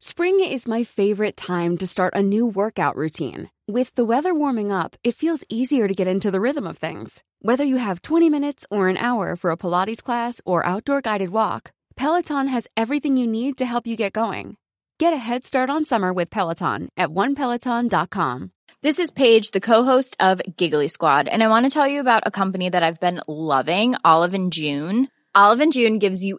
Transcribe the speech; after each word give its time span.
Spring 0.00 0.38
is 0.38 0.68
my 0.68 0.84
favorite 0.84 1.36
time 1.36 1.76
to 1.76 1.84
start 1.84 2.14
a 2.14 2.22
new 2.22 2.46
workout 2.46 2.94
routine. 2.94 3.50
With 3.66 3.92
the 3.96 4.04
weather 4.04 4.32
warming 4.32 4.70
up, 4.70 4.94
it 5.02 5.16
feels 5.16 5.42
easier 5.48 5.88
to 5.88 5.94
get 5.94 6.06
into 6.06 6.30
the 6.30 6.40
rhythm 6.40 6.68
of 6.68 6.78
things. 6.78 7.24
Whether 7.42 7.64
you 7.64 7.78
have 7.78 8.02
20 8.02 8.30
minutes 8.30 8.64
or 8.70 8.86
an 8.86 8.96
hour 8.96 9.34
for 9.34 9.50
a 9.50 9.56
Pilates 9.56 10.00
class 10.00 10.40
or 10.44 10.64
outdoor 10.64 11.00
guided 11.00 11.30
walk, 11.30 11.72
Peloton 11.96 12.46
has 12.46 12.68
everything 12.76 13.16
you 13.16 13.26
need 13.26 13.58
to 13.58 13.66
help 13.66 13.88
you 13.88 13.96
get 13.96 14.12
going. 14.12 14.56
Get 15.00 15.12
a 15.12 15.16
head 15.16 15.44
start 15.44 15.68
on 15.68 15.84
summer 15.84 16.12
with 16.12 16.30
Peloton 16.30 16.90
at 16.96 17.08
onepeloton.com. 17.08 18.52
This 18.82 19.00
is 19.00 19.10
Paige, 19.10 19.50
the 19.50 19.58
co-host 19.58 20.14
of 20.20 20.40
Giggly 20.56 20.86
Squad, 20.86 21.26
and 21.26 21.42
I 21.42 21.48
want 21.48 21.66
to 21.66 21.70
tell 21.70 21.88
you 21.88 21.98
about 21.98 22.22
a 22.24 22.30
company 22.30 22.68
that 22.68 22.84
I've 22.84 23.00
been 23.00 23.20
loving, 23.26 23.96
Olive 24.04 24.34
and 24.34 24.52
June. 24.52 25.08
Olive 25.34 25.60
and 25.60 25.72
June 25.72 25.98
gives 25.98 26.22
you 26.22 26.38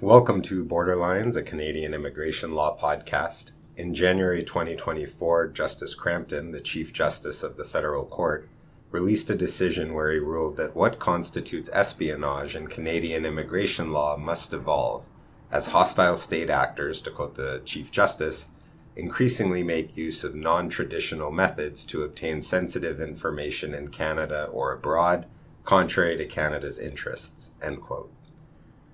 Welcome 0.00 0.42
to 0.42 0.64
Borderlines, 0.64 1.36
a 1.36 1.42
Canadian 1.42 1.94
immigration 1.94 2.52
law 2.52 2.76
podcast. 2.76 3.52
In 3.76 3.94
January 3.94 4.42
2024, 4.42 5.46
Justice 5.50 5.94
Crampton, 5.94 6.50
the 6.50 6.60
Chief 6.60 6.92
Justice 6.92 7.44
of 7.44 7.56
the 7.56 7.64
Federal 7.64 8.04
Court, 8.04 8.48
released 8.90 9.30
a 9.30 9.36
decision 9.36 9.94
where 9.94 10.10
he 10.10 10.18
ruled 10.18 10.56
that 10.56 10.74
what 10.74 10.98
constitutes 10.98 11.70
espionage 11.72 12.56
in 12.56 12.66
Canadian 12.66 13.24
immigration 13.24 13.92
law 13.92 14.16
must 14.16 14.52
evolve, 14.52 15.06
as 15.52 15.66
hostile 15.66 16.16
state 16.16 16.50
actors, 16.50 17.00
to 17.02 17.12
quote 17.12 17.36
the 17.36 17.62
Chief 17.64 17.92
Justice, 17.92 18.48
increasingly 18.96 19.62
make 19.62 19.96
use 19.96 20.24
of 20.24 20.34
non 20.34 20.68
traditional 20.68 21.30
methods 21.30 21.84
to 21.84 22.02
obtain 22.02 22.42
sensitive 22.42 23.00
information 23.00 23.72
in 23.72 23.86
Canada 23.86 24.48
or 24.50 24.72
abroad, 24.72 25.26
contrary 25.64 26.16
to 26.16 26.26
Canada's 26.26 26.80
interests. 26.80 27.52
End 27.62 27.80
quote. 27.80 28.10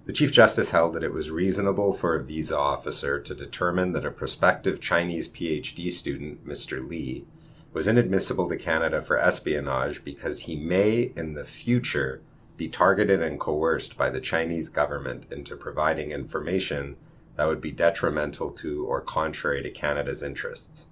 The 0.07 0.15
Chief 0.15 0.33
Justice 0.33 0.71
held 0.71 0.95
that 0.95 1.05
it 1.05 1.13
was 1.13 1.31
reasonable 1.31 1.93
for 1.93 2.15
a 2.15 2.23
visa 2.23 2.57
officer 2.57 3.21
to 3.21 3.35
determine 3.35 3.93
that 3.93 4.07
a 4.07 4.11
prospective 4.11 4.81
Chinese 4.81 5.29
PhD 5.29 5.91
student, 5.93 6.49
Mr. 6.49 6.89
Li, 6.89 7.27
was 7.75 7.87
inadmissible 7.87 8.49
to 8.49 8.57
Canada 8.57 9.03
for 9.03 9.19
espionage 9.19 10.03
because 10.03 10.41
he 10.41 10.57
may 10.57 11.13
in 11.17 11.35
the 11.35 11.45
future 11.45 12.23
be 12.57 12.67
targeted 12.67 13.21
and 13.21 13.39
coerced 13.39 13.99
by 13.99 14.09
the 14.09 14.23
Chinese 14.23 14.71
government 14.71 15.27
into 15.31 15.55
providing 15.55 16.13
information 16.13 16.97
that 17.37 17.47
would 17.47 17.61
be 17.61 17.71
detrimental 17.71 18.49
to 18.49 18.87
or 18.87 19.03
contrary 19.03 19.63
to 19.63 19.71
Canada's 19.71 20.23
interests. 20.23 20.87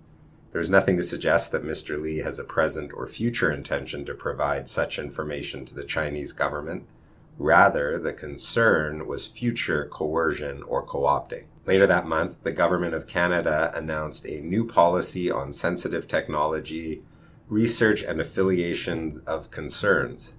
There 0.53 0.60
is 0.60 0.69
nothing 0.69 0.99
to 0.99 1.03
suggest 1.03 1.50
that 1.53 1.65
Mr. 1.65 1.99
Li 1.99 2.19
has 2.19 2.38
a 2.38 2.44
present 2.44 2.93
or 2.93 3.06
future 3.06 3.50
intention 3.50 4.04
to 4.04 4.12
provide 4.12 4.69
such 4.69 4.99
information 4.99 5.65
to 5.65 5.75
the 5.75 5.84
Chinese 5.84 6.33
government. 6.33 6.84
Rather, 7.41 8.00
the 8.00 8.12
concern 8.12 9.06
was 9.06 9.28
future 9.28 9.84
coercion 9.88 10.60
or 10.65 10.82
co 10.82 11.03
opting. 11.03 11.44
Later 11.66 11.87
that 11.87 12.04
month, 12.04 12.43
the 12.43 12.50
Government 12.50 12.94
of 12.94 13.06
Canada 13.06 13.71
announced 13.76 14.26
a 14.26 14.41
new 14.41 14.66
policy 14.66 15.31
on 15.31 15.53
sensitive 15.53 16.09
technology, 16.09 17.04
research, 17.48 18.03
and 18.03 18.21
affiliations 18.21 19.19
of 19.19 19.53
concerns. 19.53 20.34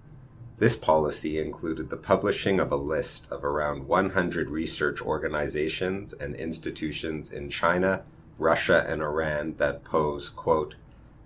This 0.58 0.76
policy 0.76 1.40
included 1.40 1.90
the 1.90 1.96
publishing 1.96 2.60
of 2.60 2.70
a 2.70 2.76
list 2.76 3.32
of 3.32 3.46
around 3.46 3.88
100 3.88 4.50
research 4.50 5.02
organizations 5.02 6.12
and 6.12 6.36
institutions 6.36 7.32
in 7.32 7.50
China, 7.50 8.04
Russia, 8.38 8.86
and 8.86 9.02
Iran 9.02 9.56
that 9.56 9.86
pose, 9.86 10.28
quote, 10.28 10.76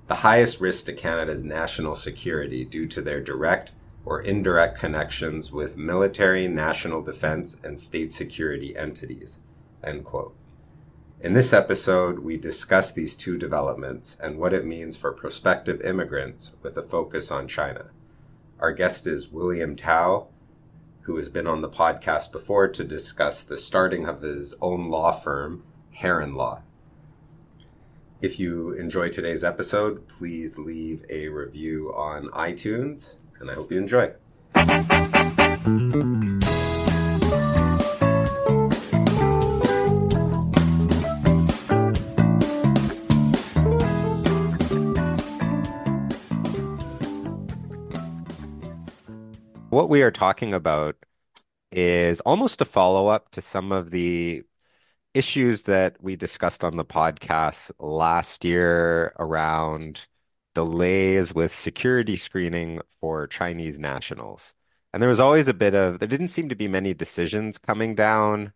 the 0.08 0.22
highest 0.22 0.62
risk 0.62 0.86
to 0.86 0.94
Canada's 0.94 1.44
national 1.44 1.96
security 1.96 2.64
due 2.64 2.86
to 2.90 3.02
their 3.02 3.22
direct 3.22 3.72
or 4.06 4.22
indirect 4.22 4.78
connections 4.78 5.52
with 5.52 5.78
military, 5.78 6.48
national 6.48 7.02
defense, 7.02 7.58
and 7.64 7.80
state 7.80 8.12
security 8.12 8.76
entities. 8.76 9.40
In 11.22 11.34
this 11.34 11.54
episode, 11.54 12.20
we 12.20 12.36
discuss 12.36 12.92
these 12.92 13.16
two 13.16 13.38
developments 13.38 14.18
and 14.22 14.38
what 14.38 14.54
it 14.54 14.66
means 14.66 14.98
for 14.98 15.14
prospective 15.14 15.80
immigrants 15.82 16.58
with 16.62 16.78
a 16.78 16.84
focus 16.84 17.32
on 17.32 17.48
China. 17.48 17.86
Our 18.60 18.74
guest 18.74 19.08
is 19.08 19.32
William 19.32 19.76
Tao, 19.76 20.28
who 21.02 21.16
has 21.16 21.30
been 21.30 21.48
on 21.48 21.62
the 21.62 21.70
podcast 21.70 22.32
before 22.34 22.68
to 22.68 22.84
discuss 22.84 23.44
the 23.44 23.58
starting 23.58 24.06
of 24.06 24.22
his 24.22 24.54
own 24.62 24.84
law 24.84 25.14
firm, 25.14 25.64
Heron 25.92 26.36
Law. 26.36 26.62
If 28.22 28.40
you 28.40 28.72
enjoy 28.72 29.10
today's 29.10 29.44
episode, 29.44 30.08
please 30.08 30.58
leave 30.58 31.06
a 31.10 31.28
review 31.28 31.94
on 31.94 32.30
iTunes 32.30 33.18
and 33.44 33.52
I 33.52 33.56
hope 33.56 33.72
you 33.74 33.78
enjoy. 33.78 34.14
What 49.70 49.90
we 49.90 50.04
are 50.04 50.12
talking 50.12 50.54
about 50.54 50.96
is 51.72 52.22
almost 52.22 52.62
a 52.62 52.66
follow 52.66 53.08
up 53.08 53.32
to 53.32 53.42
some 53.42 53.74
of 53.74 53.90
the 53.90 54.44
issues 55.14 55.64
that 55.64 55.98
we 56.02 56.16
discussed 56.16 56.64
on 56.64 56.78
the 56.78 56.86
podcast 56.86 57.72
last 57.80 58.46
year 58.46 59.14
around 59.20 60.06
delays 60.54 61.34
with 61.34 61.54
security 61.54 62.16
screening 62.16 62.82
for 63.00 63.28
Chinese 63.28 63.80
nationals. 63.80 64.54
And 64.94 65.02
there 65.02 65.10
was 65.10 65.20
always 65.20 65.48
a 65.48 65.54
bit 65.54 65.74
of, 65.74 66.00
there 66.00 66.08
didn't 66.08 66.28
seem 66.28 66.50
to 66.50 66.56
be 66.56 66.68
many 66.68 66.94
decisions 66.94 67.58
coming 67.58 67.96
down 67.96 68.54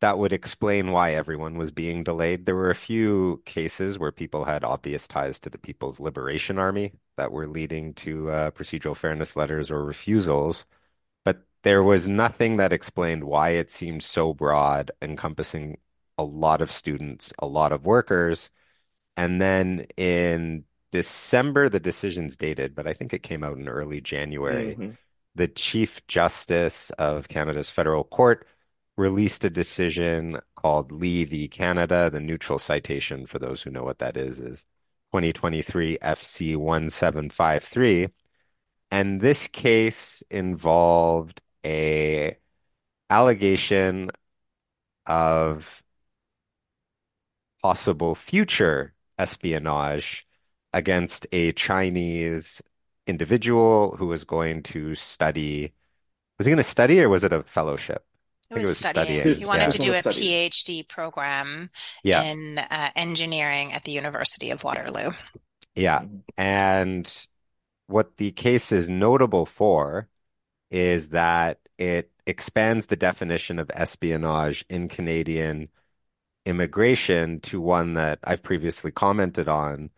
that 0.00 0.18
would 0.18 0.32
explain 0.32 0.92
why 0.92 1.12
everyone 1.12 1.58
was 1.58 1.70
being 1.70 2.04
delayed. 2.04 2.46
There 2.46 2.54
were 2.54 2.70
a 2.70 2.74
few 2.74 3.42
cases 3.44 3.98
where 3.98 4.12
people 4.12 4.44
had 4.44 4.62
obvious 4.62 5.08
ties 5.08 5.40
to 5.40 5.50
the 5.50 5.58
People's 5.58 5.98
Liberation 5.98 6.58
Army 6.58 6.92
that 7.16 7.32
were 7.32 7.48
leading 7.48 7.94
to 7.94 8.30
uh, 8.30 8.50
procedural 8.52 8.96
fairness 8.96 9.36
letters 9.36 9.70
or 9.70 9.84
refusals. 9.84 10.66
But 11.24 11.42
there 11.62 11.82
was 11.82 12.06
nothing 12.06 12.58
that 12.58 12.72
explained 12.72 13.24
why 13.24 13.50
it 13.50 13.70
seemed 13.70 14.04
so 14.04 14.32
broad, 14.32 14.92
encompassing 15.02 15.78
a 16.16 16.24
lot 16.24 16.60
of 16.62 16.70
students, 16.70 17.32
a 17.38 17.46
lot 17.46 17.72
of 17.72 17.86
workers. 17.86 18.50
And 19.16 19.42
then 19.42 19.86
in 19.96 20.64
December, 20.90 21.68
the 21.68 21.80
decision's 21.80 22.36
dated, 22.36 22.74
but 22.74 22.86
I 22.86 22.94
think 22.94 23.12
it 23.12 23.22
came 23.22 23.44
out 23.44 23.58
in 23.58 23.68
early 23.68 24.00
January. 24.00 24.74
Mm-hmm. 24.74 24.90
The 25.34 25.48
Chief 25.48 26.06
Justice 26.06 26.90
of 26.98 27.28
Canada's 27.28 27.70
federal 27.70 28.04
court 28.04 28.46
released 28.96 29.44
a 29.44 29.50
decision 29.50 30.38
called 30.56 30.90
Li 30.90 31.24
v. 31.24 31.48
Canada. 31.48 32.10
The 32.10 32.20
neutral 32.20 32.58
citation, 32.58 33.26
for 33.26 33.38
those 33.38 33.62
who 33.62 33.70
know 33.70 33.84
what 33.84 33.98
that 33.98 34.16
is, 34.16 34.40
is 34.40 34.64
2023 35.12 35.98
FC 36.02 36.56
1753. 36.56 38.08
And 38.90 39.20
this 39.20 39.46
case 39.48 40.22
involved 40.30 41.42
a 41.64 42.36
allegation 43.10 44.10
of 45.06 45.82
possible 47.62 48.14
future 48.14 48.94
espionage 49.18 50.27
against 50.72 51.26
a 51.32 51.52
Chinese 51.52 52.62
individual 53.06 53.96
who 53.96 54.06
was 54.06 54.24
going 54.24 54.62
to 54.62 54.94
study. 54.94 55.72
Was 56.38 56.46
he 56.46 56.50
going 56.50 56.58
to 56.58 56.62
study 56.62 57.00
or 57.00 57.08
was 57.08 57.24
it 57.24 57.32
a 57.32 57.42
fellowship? 57.42 58.04
I 58.50 58.54
think 58.54 58.64
it 58.64 58.68
was 58.68 58.78
studying. 58.78 59.20
studying. 59.20 59.38
He 59.38 59.44
wanted 59.44 59.64
yeah. 59.64 59.68
to 59.68 59.78
do 59.78 59.92
a 59.94 60.02
PhD 60.02 60.88
program 60.88 61.68
yeah. 62.02 62.22
in 62.22 62.58
uh, 62.58 62.90
engineering 62.96 63.72
at 63.72 63.84
the 63.84 63.92
University 63.92 64.50
of 64.50 64.64
Waterloo. 64.64 65.10
Yeah. 65.74 66.04
And 66.36 67.26
what 67.86 68.16
the 68.16 68.30
case 68.32 68.72
is 68.72 68.88
notable 68.88 69.46
for 69.46 70.08
is 70.70 71.10
that 71.10 71.58
it 71.78 72.10
expands 72.26 72.86
the 72.86 72.96
definition 72.96 73.58
of 73.58 73.70
espionage 73.74 74.64
in 74.68 74.88
Canadian 74.88 75.68
immigration 76.44 77.40
to 77.40 77.60
one 77.60 77.94
that 77.94 78.18
I've 78.24 78.42
previously 78.42 78.90
commented 78.90 79.48
on. 79.48 79.90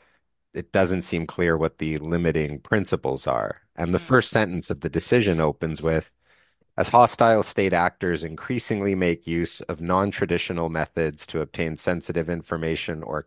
It 0.52 0.72
doesn't 0.72 1.02
seem 1.02 1.26
clear 1.26 1.56
what 1.56 1.78
the 1.78 1.98
limiting 1.98 2.58
principles 2.58 3.26
are. 3.26 3.62
And 3.76 3.94
the 3.94 3.98
mm. 3.98 4.02
first 4.02 4.30
sentence 4.30 4.70
of 4.70 4.80
the 4.80 4.90
decision 4.90 5.40
opens 5.40 5.80
with 5.82 6.12
as 6.76 6.88
hostile 6.88 7.42
state 7.42 7.72
actors 7.72 8.24
increasingly 8.24 8.94
make 8.94 9.26
use 9.26 9.60
of 9.62 9.82
non 9.82 10.10
traditional 10.10 10.70
methods 10.70 11.26
to 11.26 11.42
obtain 11.42 11.76
sensitive 11.76 12.30
information 12.30 13.02
or 13.02 13.26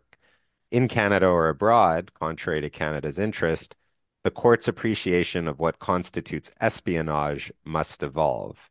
in 0.70 0.88
Canada 0.88 1.28
or 1.28 1.48
abroad, 1.48 2.12
contrary 2.14 2.60
to 2.62 2.68
Canada's 2.68 3.18
interest, 3.18 3.76
the 4.24 4.30
court's 4.32 4.66
appreciation 4.66 5.46
of 5.46 5.60
what 5.60 5.78
constitutes 5.78 6.50
espionage 6.60 7.52
must 7.64 8.02
evolve. 8.02 8.70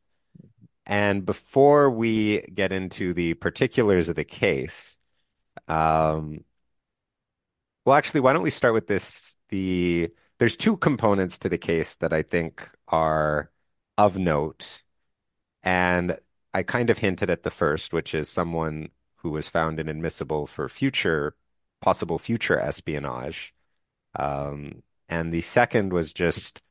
And 0.86 1.26
before 1.26 1.90
we 1.90 2.42
get 2.54 2.74
into 2.74 3.14
the 3.14 3.36
particulars 3.36 4.10
of 4.10 4.18
the 4.18 4.26
case, 4.26 4.98
um, 5.70 6.44
well, 7.86 7.96
actually, 7.96 8.22
why 8.22 8.34
don't 8.34 8.44
we 8.44 8.50
start 8.50 8.74
with 8.74 8.88
this? 8.88 9.38
The 9.50 10.12
there's 10.40 10.58
two 10.58 10.78
components 10.78 11.38
to 11.40 11.50
the 11.50 11.58
case 11.58 11.96
that 11.96 12.14
I 12.14 12.22
think 12.22 12.70
are 12.88 13.52
of 13.98 14.18
note, 14.18 14.84
and 15.64 16.18
I 16.54 16.64
kind 16.64 16.90
of 16.90 16.98
hinted 16.98 17.30
at 17.30 17.44
the 17.44 17.52
first, 17.52 17.94
which 17.94 18.14
is 18.14 18.30
someone 18.30 18.90
who 19.18 19.32
was 19.32 19.48
found 19.48 19.80
inadmissible 19.80 20.48
for 20.48 20.68
future 20.70 21.36
possible 21.82 22.18
future 22.18 22.58
espionage. 22.58 23.54
Um, 24.18 24.84
and 25.10 25.34
the 25.34 25.42
second 25.42 25.92
was 25.92 26.14
just, 26.14 26.62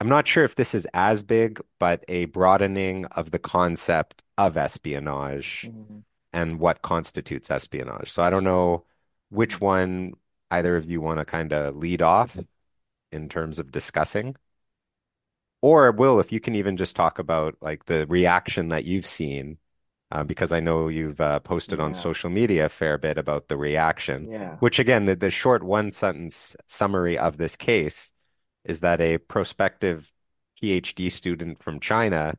I'm 0.00 0.08
not 0.08 0.28
sure 0.28 0.44
if 0.44 0.54
this 0.54 0.74
is 0.74 0.86
as 0.94 1.22
big, 1.22 1.60
but 1.80 2.04
a 2.08 2.26
broadening 2.26 3.06
of 3.06 3.32
the 3.32 3.38
concept 3.40 4.22
of 4.38 4.56
espionage 4.56 5.68
mm-hmm. 5.68 5.98
and 6.32 6.60
what 6.60 6.82
constitutes 6.82 7.50
espionage. 7.50 8.10
So 8.10 8.22
I 8.22 8.30
don't 8.30 8.44
know 8.44 8.84
which 9.32 9.60
one 9.60 10.12
either 10.50 10.76
of 10.76 10.88
you 10.90 11.00
want 11.00 11.18
to 11.18 11.24
kind 11.24 11.52
of 11.52 11.74
lead 11.76 12.02
off 12.02 12.38
in 13.10 13.28
terms 13.28 13.58
of 13.58 13.72
discussing. 13.72 14.36
Or 15.62 15.90
Will, 15.92 16.20
if 16.20 16.32
you 16.32 16.40
can 16.40 16.54
even 16.54 16.76
just 16.76 16.96
talk 16.96 17.18
about 17.18 17.56
like 17.60 17.86
the 17.86 18.06
reaction 18.06 18.68
that 18.68 18.84
you've 18.84 19.06
seen 19.06 19.58
uh, 20.10 20.24
because 20.24 20.52
I 20.52 20.60
know 20.60 20.88
you've 20.88 21.20
uh, 21.20 21.40
posted 21.40 21.78
yeah. 21.78 21.86
on 21.86 21.94
social 21.94 22.28
media 22.28 22.66
a 22.66 22.68
fair 22.68 22.98
bit 22.98 23.16
about 23.16 23.48
the 23.48 23.56
reaction. 23.56 24.30
Yeah. 24.30 24.56
Which 24.56 24.78
again, 24.78 25.06
the, 25.06 25.16
the 25.16 25.30
short 25.30 25.62
one 25.62 25.90
sentence 25.90 26.54
summary 26.66 27.16
of 27.16 27.38
this 27.38 27.56
case 27.56 28.12
is 28.64 28.80
that 28.80 29.00
a 29.00 29.18
prospective 29.18 30.12
PhD 30.62 31.10
student 31.10 31.62
from 31.62 31.80
China 31.80 32.34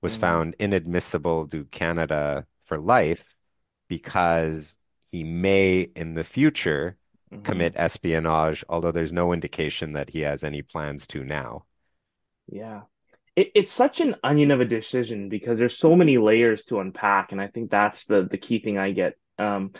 was 0.00 0.14
mm-hmm. 0.14 0.20
found 0.20 0.56
inadmissible 0.58 1.46
to 1.48 1.64
Canada 1.66 2.46
for 2.64 2.78
life 2.78 3.36
because 3.88 4.76
he 5.12 5.22
may 5.22 5.82
in 5.94 6.14
the 6.14 6.24
future 6.24 6.96
mm-hmm. 7.32 7.42
commit 7.42 7.74
espionage, 7.76 8.64
although 8.68 8.92
there's 8.92 9.12
no 9.12 9.32
indication 9.32 9.92
that 9.92 10.10
he 10.10 10.20
has 10.20 10.42
any 10.42 10.62
plans 10.62 11.06
to 11.08 11.22
now. 11.22 11.64
Yeah 12.50 12.82
it, 13.36 13.52
it's 13.54 13.72
such 13.72 14.00
an 14.00 14.16
onion 14.22 14.50
of 14.50 14.60
a 14.60 14.64
decision 14.64 15.28
because 15.28 15.58
there's 15.58 15.78
so 15.78 15.96
many 15.96 16.18
layers 16.18 16.64
to 16.64 16.80
unpack, 16.80 17.32
and 17.32 17.40
I 17.40 17.48
think 17.48 17.70
that's 17.70 18.04
the 18.04 18.26
the 18.30 18.38
key 18.38 18.60
thing 18.60 18.78
I 18.78 18.92
get. 18.92 19.14
Um, 19.38 19.72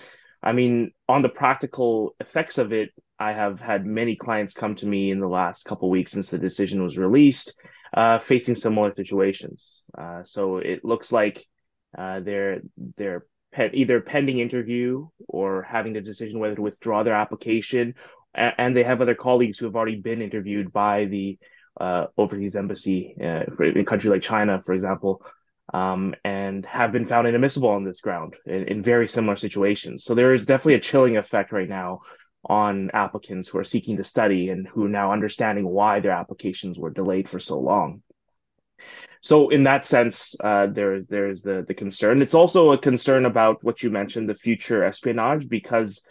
I 0.42 0.52
mean, 0.52 0.92
on 1.08 1.22
the 1.22 1.28
practical 1.28 2.16
effects 2.18 2.58
of 2.58 2.72
it, 2.72 2.90
I 3.18 3.32
have 3.32 3.60
had 3.60 3.86
many 3.86 4.16
clients 4.16 4.54
come 4.54 4.74
to 4.76 4.86
me 4.86 5.10
in 5.10 5.20
the 5.20 5.28
last 5.28 5.64
couple 5.64 5.88
weeks 5.88 6.12
since 6.12 6.30
the 6.30 6.38
decision 6.38 6.82
was 6.82 6.98
released, 6.98 7.54
uh, 7.94 8.18
facing 8.18 8.56
similar 8.56 8.92
situations. 8.94 9.84
Uh, 9.96 10.22
so 10.24 10.56
it 10.56 10.84
looks 10.84 11.12
like 11.12 11.46
uh, 11.96 12.20
they're 12.20 12.62
they're 12.96 13.26
pe- 13.52 13.72
either 13.72 14.00
pending 14.00 14.38
interview 14.38 15.08
or 15.28 15.62
having 15.62 15.92
the 15.92 16.00
decision 16.00 16.38
whether 16.38 16.56
to 16.56 16.62
withdraw 16.62 17.02
their 17.02 17.14
application, 17.14 17.94
and 18.34 18.74
they 18.74 18.82
have 18.82 19.00
other 19.00 19.14
colleagues 19.14 19.58
who 19.58 19.66
have 19.66 19.76
already 19.76 20.00
been 20.00 20.22
interviewed 20.22 20.72
by 20.72 21.04
the 21.04 21.38
uh, 21.80 22.06
overseas 22.16 22.56
embassy 22.56 23.14
uh, 23.20 23.44
in 23.60 23.78
a 23.78 23.84
country 23.84 24.10
like 24.10 24.22
China, 24.22 24.60
for 24.62 24.72
example, 24.72 25.22
um, 25.72 26.14
and 26.24 26.66
have 26.66 26.92
been 26.92 27.06
found 27.06 27.26
inadmissible 27.26 27.68
on 27.68 27.84
this 27.84 28.00
ground 28.00 28.34
in, 28.46 28.64
in, 28.68 28.82
very 28.82 29.08
similar 29.08 29.36
situations. 29.36 30.04
So 30.04 30.14
there 30.14 30.34
is 30.34 30.44
definitely 30.44 30.74
a 30.74 30.80
chilling 30.80 31.16
effect 31.16 31.52
right 31.52 31.68
now 31.68 32.00
on 32.44 32.90
applicants 32.92 33.48
who 33.48 33.58
are 33.58 33.64
seeking 33.64 33.96
to 33.96 34.04
study 34.04 34.48
and 34.48 34.66
who 34.66 34.86
are 34.86 34.90
now 34.90 35.12
understanding 35.12 35.66
why 35.66 36.00
their 36.00 36.12
applications 36.12 36.78
were 36.78 36.90
delayed 36.90 37.28
for 37.28 37.38
so 37.38 37.58
long. 37.58 38.02
So 39.22 39.50
in 39.50 39.62
that 39.64 39.84
sense, 39.84 40.34
uh, 40.42 40.66
there 40.66 41.02
there's 41.02 41.42
the 41.42 41.64
the 41.66 41.74
concern. 41.74 42.22
It's 42.22 42.34
also 42.34 42.72
a 42.72 42.78
concern 42.78 43.24
about 43.24 43.62
what 43.62 43.80
you 43.82 43.88
mentioned, 43.88 44.28
the 44.28 44.34
future 44.34 44.82
espionage, 44.82 45.48
because 45.48 46.02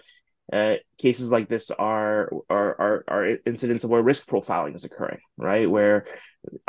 uh, 0.52 0.76
cases 0.98 1.30
like 1.30 1.50
this 1.50 1.72
are, 1.72 2.32
are 2.50 2.82
are 2.82 3.04
are 3.10 3.38
incidents 3.46 3.84
of 3.84 3.90
where 3.90 4.02
risk 4.02 4.30
profiling 4.30 4.76
is 4.76 4.86
occurring, 4.86 5.20
right? 5.38 5.70
Where 5.70 6.06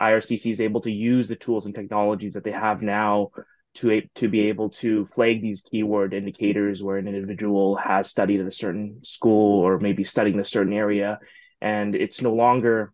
IRCC 0.00 0.50
is 0.50 0.60
able 0.60 0.80
to 0.80 0.90
use 0.90 1.28
the 1.28 1.36
tools 1.36 1.66
and 1.66 1.74
technologies 1.76 2.34
that 2.34 2.42
they 2.42 2.52
have 2.52 2.82
now 2.82 3.30
to 3.74 4.02
to 4.16 4.28
be 4.28 4.48
able 4.48 4.70
to 4.70 5.04
flag 5.04 5.42
these 5.42 5.62
keyword 5.62 6.12
indicators 6.12 6.82
where 6.82 6.98
an 6.98 7.06
individual 7.06 7.76
has 7.76 8.10
studied 8.10 8.40
at 8.40 8.48
a 8.48 8.52
certain 8.52 8.98
school 9.04 9.60
or 9.60 9.78
maybe 9.78 10.02
studying 10.02 10.40
a 10.40 10.44
certain 10.44 10.72
area, 10.72 11.20
and 11.60 11.94
it's 11.94 12.20
no 12.20 12.34
longer 12.34 12.92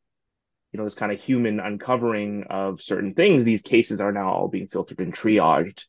you 0.73 0.79
know 0.79 0.85
this 0.85 0.94
kind 0.94 1.12
of 1.12 1.20
human 1.20 1.61
uncovering 1.61 2.44
of 2.50 2.81
certain 2.81 3.15
things. 3.15 3.44
These 3.44 3.62
cases 3.62 4.00
are 4.00 4.12
now 4.12 4.31
all 4.32 4.49
being 4.49 4.69
filtered 4.69 5.00
and 5.00 5.15
triaged 5.15 5.85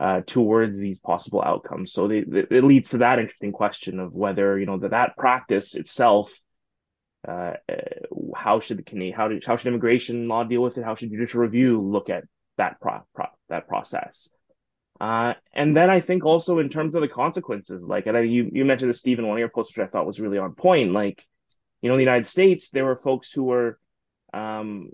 uh, 0.00 0.22
towards 0.26 0.78
these 0.78 0.98
possible 0.98 1.42
outcomes. 1.42 1.92
So 1.92 2.08
they, 2.08 2.22
they, 2.22 2.46
it 2.50 2.64
leads 2.64 2.90
to 2.90 2.98
that 2.98 3.18
interesting 3.18 3.52
question 3.52 4.00
of 4.00 4.12
whether 4.12 4.58
you 4.58 4.66
know 4.66 4.78
that 4.78 4.90
that 4.90 5.16
practice 5.16 5.74
itself. 5.74 6.32
Uh, 7.26 7.54
how 8.36 8.60
should 8.60 8.76
the 8.76 8.82
Canadian 8.82 9.16
how, 9.16 9.30
how 9.46 9.56
should 9.56 9.68
immigration 9.68 10.28
law 10.28 10.44
deal 10.44 10.62
with 10.62 10.76
it? 10.76 10.84
How 10.84 10.94
should 10.94 11.10
judicial 11.10 11.40
review 11.40 11.80
look 11.80 12.10
at 12.10 12.24
that 12.58 12.80
pro, 12.80 13.00
pro 13.14 13.26
that 13.48 13.66
process? 13.66 14.28
Uh, 15.00 15.34
and 15.52 15.76
then 15.76 15.90
I 15.90 16.00
think 16.00 16.24
also 16.24 16.58
in 16.58 16.68
terms 16.68 16.94
of 16.94 17.00
the 17.00 17.08
consequences, 17.08 17.82
like 17.82 18.06
and 18.06 18.16
I, 18.16 18.20
you 18.20 18.50
you 18.52 18.64
mentioned 18.64 18.90
this 18.90 19.00
Steven 19.00 19.26
one 19.26 19.36
of 19.36 19.40
your 19.40 19.48
posts, 19.48 19.76
which 19.76 19.84
I 19.84 19.90
thought 19.90 20.06
was 20.06 20.20
really 20.20 20.38
on 20.38 20.54
point. 20.54 20.92
Like, 20.92 21.26
you 21.80 21.88
know, 21.88 21.94
in 21.94 21.98
the 21.98 22.04
United 22.04 22.26
States, 22.26 22.70
there 22.70 22.84
were 22.84 22.96
folks 22.96 23.32
who 23.32 23.44
were, 23.44 23.78
um, 24.34 24.90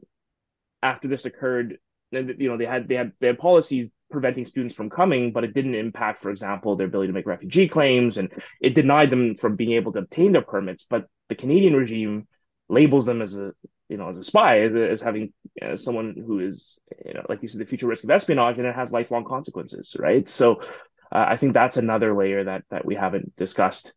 after 0.82 1.08
this 1.08 1.24
occurred, 1.24 1.78
you 2.12 2.48
know, 2.48 2.56
they 2.56 2.66
had 2.66 2.88
they 2.88 2.94
had 2.94 3.12
they 3.20 3.28
had 3.28 3.38
policies 3.38 3.88
preventing 4.10 4.44
students 4.44 4.74
from 4.74 4.90
coming, 4.90 5.32
but 5.32 5.44
it 5.44 5.54
didn't 5.54 5.74
impact, 5.74 6.20
for 6.20 6.30
example, 6.30 6.76
their 6.76 6.88
ability 6.88 7.08
to 7.08 7.12
make 7.12 7.26
refugee 7.26 7.68
claims, 7.68 8.18
and 8.18 8.30
it 8.60 8.74
denied 8.74 9.10
them 9.10 9.34
from 9.36 9.56
being 9.56 9.72
able 9.72 9.92
to 9.92 10.00
obtain 10.00 10.32
their 10.32 10.42
permits. 10.42 10.84
But 10.88 11.06
the 11.28 11.36
Canadian 11.36 11.74
regime 11.74 12.26
labels 12.68 13.06
them 13.06 13.22
as 13.22 13.36
a 13.36 13.52
you 13.88 13.96
know 13.96 14.08
as 14.08 14.18
a 14.18 14.22
spy, 14.22 14.60
as, 14.60 14.74
as 14.74 15.00
having 15.00 15.32
as 15.60 15.82
someone 15.82 16.14
who 16.26 16.40
is 16.40 16.78
you 17.04 17.14
know 17.14 17.24
like 17.28 17.42
you 17.42 17.48
said, 17.48 17.60
the 17.60 17.66
future 17.66 17.86
risk 17.86 18.04
of 18.04 18.10
espionage, 18.10 18.58
and 18.58 18.66
it 18.66 18.74
has 18.74 18.92
lifelong 18.92 19.24
consequences, 19.24 19.96
right? 19.98 20.28
So 20.28 20.62
uh, 21.12 21.26
I 21.28 21.36
think 21.36 21.54
that's 21.54 21.76
another 21.76 22.14
layer 22.14 22.44
that 22.44 22.64
that 22.70 22.84
we 22.84 22.94
haven't 22.94 23.36
discussed. 23.36 23.92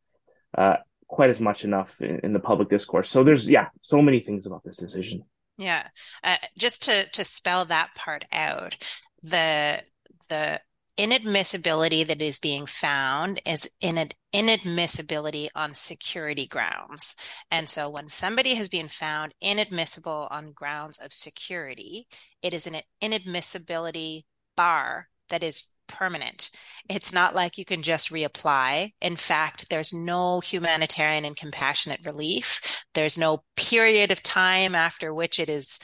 Uh, 0.55 0.77
quite 1.07 1.29
as 1.29 1.39
much 1.39 1.63
enough 1.63 2.01
in, 2.01 2.19
in 2.23 2.33
the 2.33 2.39
public 2.39 2.69
discourse. 2.69 3.09
So 3.09 3.23
there's 3.23 3.47
yeah, 3.47 3.67
so 3.81 4.01
many 4.01 4.19
things 4.19 4.47
about 4.47 4.63
this 4.63 4.77
decision. 4.77 5.23
Yeah, 5.63 5.87
uh, 6.23 6.37
just 6.57 6.83
to 6.83 7.07
to 7.09 7.23
spell 7.23 7.65
that 7.65 7.95
part 7.95 8.25
out, 8.31 8.75
the 9.21 9.81
the 10.27 10.61
inadmissibility 10.97 12.05
that 12.05 12.21
is 12.21 12.39
being 12.39 12.65
found 12.65 13.39
is 13.45 13.69
in 13.81 14.09
inadmissibility 14.33 15.47
on 15.55 15.73
security 15.73 16.45
grounds. 16.47 17.15
And 17.49 17.69
so 17.69 17.89
when 17.89 18.09
somebody 18.09 18.55
has 18.55 18.69
been 18.69 18.87
found 18.89 19.33
inadmissible 19.41 20.27
on 20.31 20.51
grounds 20.51 20.99
of 20.99 21.13
security, 21.13 22.07
it 22.41 22.53
is 22.53 22.67
an 22.67 22.81
inadmissibility 23.01 24.23
bar 24.55 25.09
that 25.29 25.43
is 25.43 25.72
permanent. 25.87 26.49
It's 26.89 27.13
not 27.13 27.35
like 27.35 27.57
you 27.57 27.65
can 27.65 27.81
just 27.81 28.11
reapply. 28.11 28.91
In 29.01 29.15
fact, 29.15 29.69
there's 29.69 29.93
no 29.93 30.39
humanitarian 30.39 31.25
and 31.25 31.35
compassionate 31.35 32.05
relief. 32.05 32.83
There's 32.93 33.17
no 33.17 33.43
period 33.55 34.11
of 34.11 34.23
time 34.23 34.75
after 34.75 35.13
which 35.13 35.39
it 35.39 35.49
is 35.49 35.79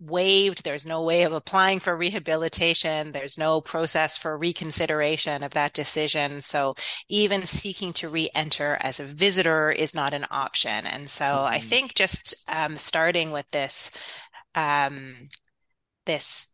waived. 0.00 0.64
There's 0.64 0.84
no 0.84 1.04
way 1.04 1.22
of 1.22 1.32
applying 1.32 1.78
for 1.78 1.96
rehabilitation. 1.96 3.12
There's 3.12 3.38
no 3.38 3.60
process 3.60 4.16
for 4.16 4.36
reconsideration 4.36 5.42
of 5.42 5.52
that 5.52 5.74
decision. 5.74 6.40
So 6.40 6.74
even 7.08 7.46
seeking 7.46 7.92
to 7.94 8.08
re-enter 8.08 8.78
as 8.80 8.98
a 8.98 9.04
visitor 9.04 9.70
is 9.70 9.94
not 9.94 10.12
an 10.12 10.26
option. 10.30 10.86
And 10.86 11.08
so 11.08 11.24
mm-hmm. 11.24 11.54
I 11.54 11.60
think 11.60 11.94
just 11.94 12.34
um, 12.48 12.74
starting 12.76 13.30
with 13.30 13.46
this, 13.52 13.92
um, 14.54 15.28
this 16.04 16.48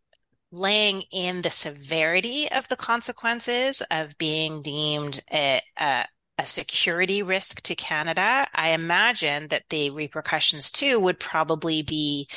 laying 0.57 1.03
in 1.13 1.43
the 1.43 1.51
severity 1.51 2.49
of 2.51 2.67
the 2.69 2.77
consequences 2.77 3.83
of 3.91 4.17
being 4.17 4.63
deemed 4.63 5.23
a, 5.33 5.61
a, 5.79 6.05
a, 6.39 6.47
security 6.47 7.23
risk 7.23 7.61
to 7.63 7.75
Canada, 7.75 8.47
I 8.55 8.71
imagine 8.71 9.49
that 9.49 9.69
the 9.69 9.91
repercussions 9.91 10.71
too 10.71 10.99
would 11.01 11.21
probably 11.21 11.83
be 11.83 12.29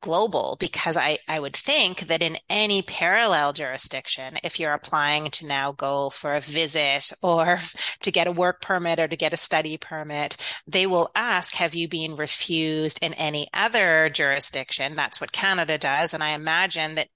global 0.00 0.56
because 0.60 0.96
I, 0.96 1.18
I 1.28 1.40
would 1.40 1.56
think 1.56 2.00
that 2.08 2.22
in 2.22 2.36
any 2.48 2.82
parallel 2.82 3.52
jurisdiction, 3.52 4.36
if 4.44 4.58
you're 4.58 4.72
applying 4.72 5.30
to 5.32 5.46
now 5.46 5.72
go 5.72 6.10
for 6.10 6.34
a 6.34 6.40
visit 6.40 7.12
or 7.22 7.58
to 8.02 8.10
get 8.10 8.26
a 8.26 8.32
work 8.32 8.62
permit 8.62 9.00
or 9.00 9.08
to 9.08 9.16
get 9.16 9.32
a 9.32 9.36
study 9.36 9.76
permit, 9.76 10.36
they 10.66 10.86
will 10.86 11.10
ask, 11.14 11.54
have 11.54 11.74
you 11.74 11.88
been 11.88 12.16
refused 12.16 12.98
in 13.02 13.14
any 13.14 13.48
other 13.52 14.08
jurisdiction? 14.08 14.96
That's 14.96 15.20
what 15.20 15.32
Canada 15.32 15.78
does. 15.78 16.14
And 16.14 16.22
I 16.22 16.30
imagine 16.30 16.94
that 16.94 17.08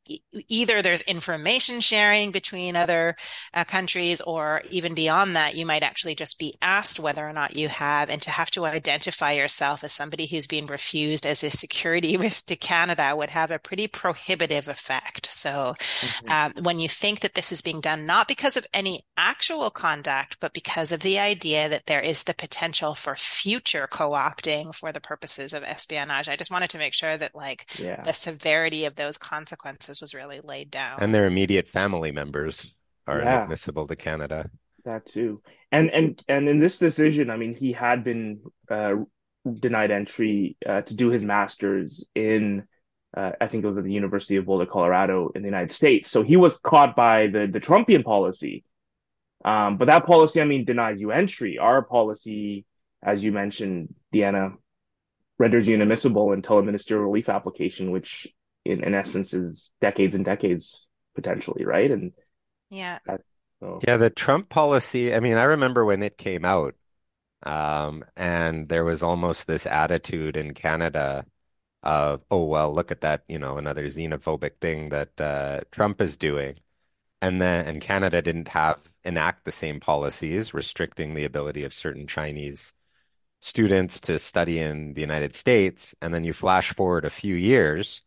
either 0.48 0.82
there's 0.82 1.02
information 1.02 1.80
sharing 1.80 2.32
between 2.32 2.76
other 2.76 3.16
uh, 3.54 3.64
countries 3.64 4.20
or 4.20 4.62
even 4.70 4.94
beyond 4.94 5.36
that, 5.36 5.56
you 5.56 5.66
might 5.66 5.82
actually 5.82 6.14
just 6.14 6.38
be 6.38 6.54
asked 6.60 7.00
whether 7.00 7.26
or 7.26 7.32
not 7.32 7.56
you 7.56 7.68
have 7.68 8.10
and 8.10 8.20
to 8.22 8.30
have 8.30 8.50
to 8.50 8.64
identify 8.64 9.32
yourself 9.32 9.84
as 9.84 9.92
somebody 9.92 10.26
who's 10.26 10.46
been 10.46 10.66
refused 10.66 11.26
as 11.26 11.44
a 11.44 11.50
security 11.50 12.16
risk 12.22 12.46
to 12.46 12.56
Canada 12.56 12.71
would 13.16 13.30
have 13.30 13.50
a 13.50 13.58
pretty 13.58 13.86
prohibitive 13.86 14.68
effect. 14.68 15.26
So 15.26 15.74
mm-hmm. 15.78 16.30
um, 16.30 16.64
when 16.64 16.78
you 16.78 16.88
think 16.88 17.20
that 17.20 17.34
this 17.34 17.52
is 17.52 17.62
being 17.62 17.80
done 17.80 18.06
not 18.06 18.28
because 18.28 18.56
of 18.56 18.66
any 18.74 19.02
actual 19.16 19.70
conduct, 19.70 20.38
but 20.40 20.52
because 20.52 20.92
of 20.92 21.00
the 21.00 21.18
idea 21.18 21.68
that 21.68 21.86
there 21.86 22.00
is 22.00 22.24
the 22.24 22.34
potential 22.34 22.94
for 22.94 23.14
future 23.16 23.88
co-opting 23.90 24.74
for 24.74 24.92
the 24.92 25.00
purposes 25.00 25.52
of 25.52 25.62
espionage, 25.62 26.28
I 26.28 26.36
just 26.36 26.50
wanted 26.50 26.70
to 26.70 26.78
make 26.78 26.94
sure 26.94 27.16
that 27.16 27.34
like 27.34 27.66
yeah. 27.78 28.02
the 28.02 28.12
severity 28.12 28.84
of 28.84 28.96
those 28.96 29.18
consequences 29.18 30.00
was 30.00 30.14
really 30.14 30.40
laid 30.42 30.70
down. 30.70 30.98
And 31.00 31.14
their 31.14 31.26
immediate 31.26 31.68
family 31.68 32.12
members 32.12 32.76
are 33.06 33.18
yeah. 33.18 33.36
inadmissible 33.36 33.86
to 33.86 33.96
Canada. 33.96 34.50
That 34.84 35.06
too. 35.06 35.42
And 35.70 35.90
and 35.90 36.22
and 36.28 36.48
in 36.48 36.58
this 36.58 36.78
decision, 36.78 37.30
I 37.30 37.36
mean, 37.36 37.54
he 37.54 37.72
had 37.72 38.04
been 38.04 38.40
uh, 38.68 38.96
denied 39.50 39.90
entry 39.90 40.56
uh, 40.66 40.82
to 40.82 40.94
do 40.94 41.08
his 41.08 41.22
master's 41.22 42.04
in 42.14 42.64
uh, 43.14 43.32
I 43.40 43.46
think 43.46 43.62
it 43.62 43.66
was 43.66 43.76
at 43.76 43.84
the 43.84 43.92
University 43.92 44.36
of 44.36 44.46
Boulder, 44.46 44.66
Colorado, 44.66 45.30
in 45.34 45.42
the 45.42 45.48
United 45.48 45.70
States. 45.70 46.10
So 46.10 46.22
he 46.22 46.36
was 46.36 46.56
caught 46.56 46.96
by 46.96 47.26
the 47.26 47.46
the 47.46 47.60
Trumpian 47.60 48.04
policy. 48.04 48.64
Um, 49.44 49.76
but 49.76 49.86
that 49.86 50.06
policy, 50.06 50.40
I 50.40 50.44
mean, 50.44 50.64
denies 50.64 51.00
you 51.00 51.10
entry. 51.10 51.58
Our 51.58 51.82
policy, 51.82 52.64
as 53.02 53.22
you 53.24 53.32
mentioned, 53.32 53.94
Deanna, 54.14 54.54
renders 55.38 55.68
you 55.68 55.74
inadmissible 55.74 56.32
until 56.32 56.58
a 56.58 56.62
ministerial 56.62 57.06
relief 57.06 57.28
application, 57.28 57.90
which 57.90 58.28
in, 58.64 58.84
in 58.84 58.94
essence 58.94 59.34
is 59.34 59.70
decades 59.80 60.14
and 60.14 60.24
decades 60.24 60.86
potentially, 61.14 61.64
right? 61.64 61.90
And 61.90 62.12
yeah, 62.70 62.98
that, 63.06 63.20
so. 63.60 63.80
yeah, 63.86 63.96
the 63.96 64.10
Trump 64.10 64.48
policy. 64.48 65.14
I 65.14 65.20
mean, 65.20 65.36
I 65.36 65.44
remember 65.44 65.84
when 65.84 66.02
it 66.02 66.16
came 66.16 66.44
out, 66.44 66.74
um, 67.46 68.04
and 68.16 68.68
there 68.68 68.84
was 68.84 69.02
almost 69.02 69.46
this 69.46 69.66
attitude 69.66 70.36
in 70.36 70.54
Canada 70.54 71.26
of, 71.82 72.22
oh, 72.30 72.44
well, 72.44 72.72
look 72.74 72.90
at 72.92 73.00
that, 73.02 73.24
you 73.28 73.38
know, 73.38 73.58
another 73.58 73.86
xenophobic 73.86 74.58
thing 74.60 74.90
that 74.90 75.20
uh, 75.20 75.60
Trump 75.70 76.00
is 76.00 76.16
doing. 76.16 76.56
And 77.20 77.40
then, 77.40 77.66
and 77.66 77.80
Canada 77.80 78.22
didn't 78.22 78.48
have 78.48 78.80
enact 79.04 79.44
the 79.44 79.52
same 79.52 79.80
policies 79.80 80.54
restricting 80.54 81.14
the 81.14 81.24
ability 81.24 81.64
of 81.64 81.74
certain 81.74 82.06
Chinese 82.06 82.74
students 83.40 84.00
to 84.02 84.18
study 84.18 84.58
in 84.58 84.94
the 84.94 85.00
United 85.00 85.34
States. 85.34 85.94
And 86.00 86.12
then 86.12 86.24
you 86.24 86.32
flash 86.32 86.72
forward 86.74 87.04
a 87.04 87.10
few 87.10 87.34
years, 87.34 88.02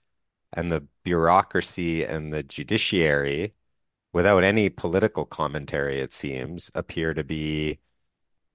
and 0.53 0.71
the 0.71 0.87
bureaucracy 1.03 2.05
and 2.05 2.33
the 2.33 2.43
judiciary, 2.43 3.53
without 4.13 4.43
any 4.43 4.69
political 4.69 5.25
commentary, 5.25 5.99
it 5.99 6.13
seems, 6.13 6.71
appear 6.73 7.13
to 7.13 7.23
be 7.23 7.79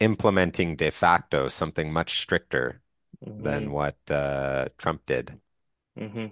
implementing 0.01 0.77
de 0.77 0.91
facto 0.91 1.49
something 1.49 1.93
much 1.93 2.21
stricter 2.21 2.81
mm-hmm. 3.25 3.43
than 3.43 3.71
what 3.71 3.97
uh, 4.11 4.67
Trump 4.79 5.03
did. 5.07 5.39
Mm-hmm. 5.99 6.27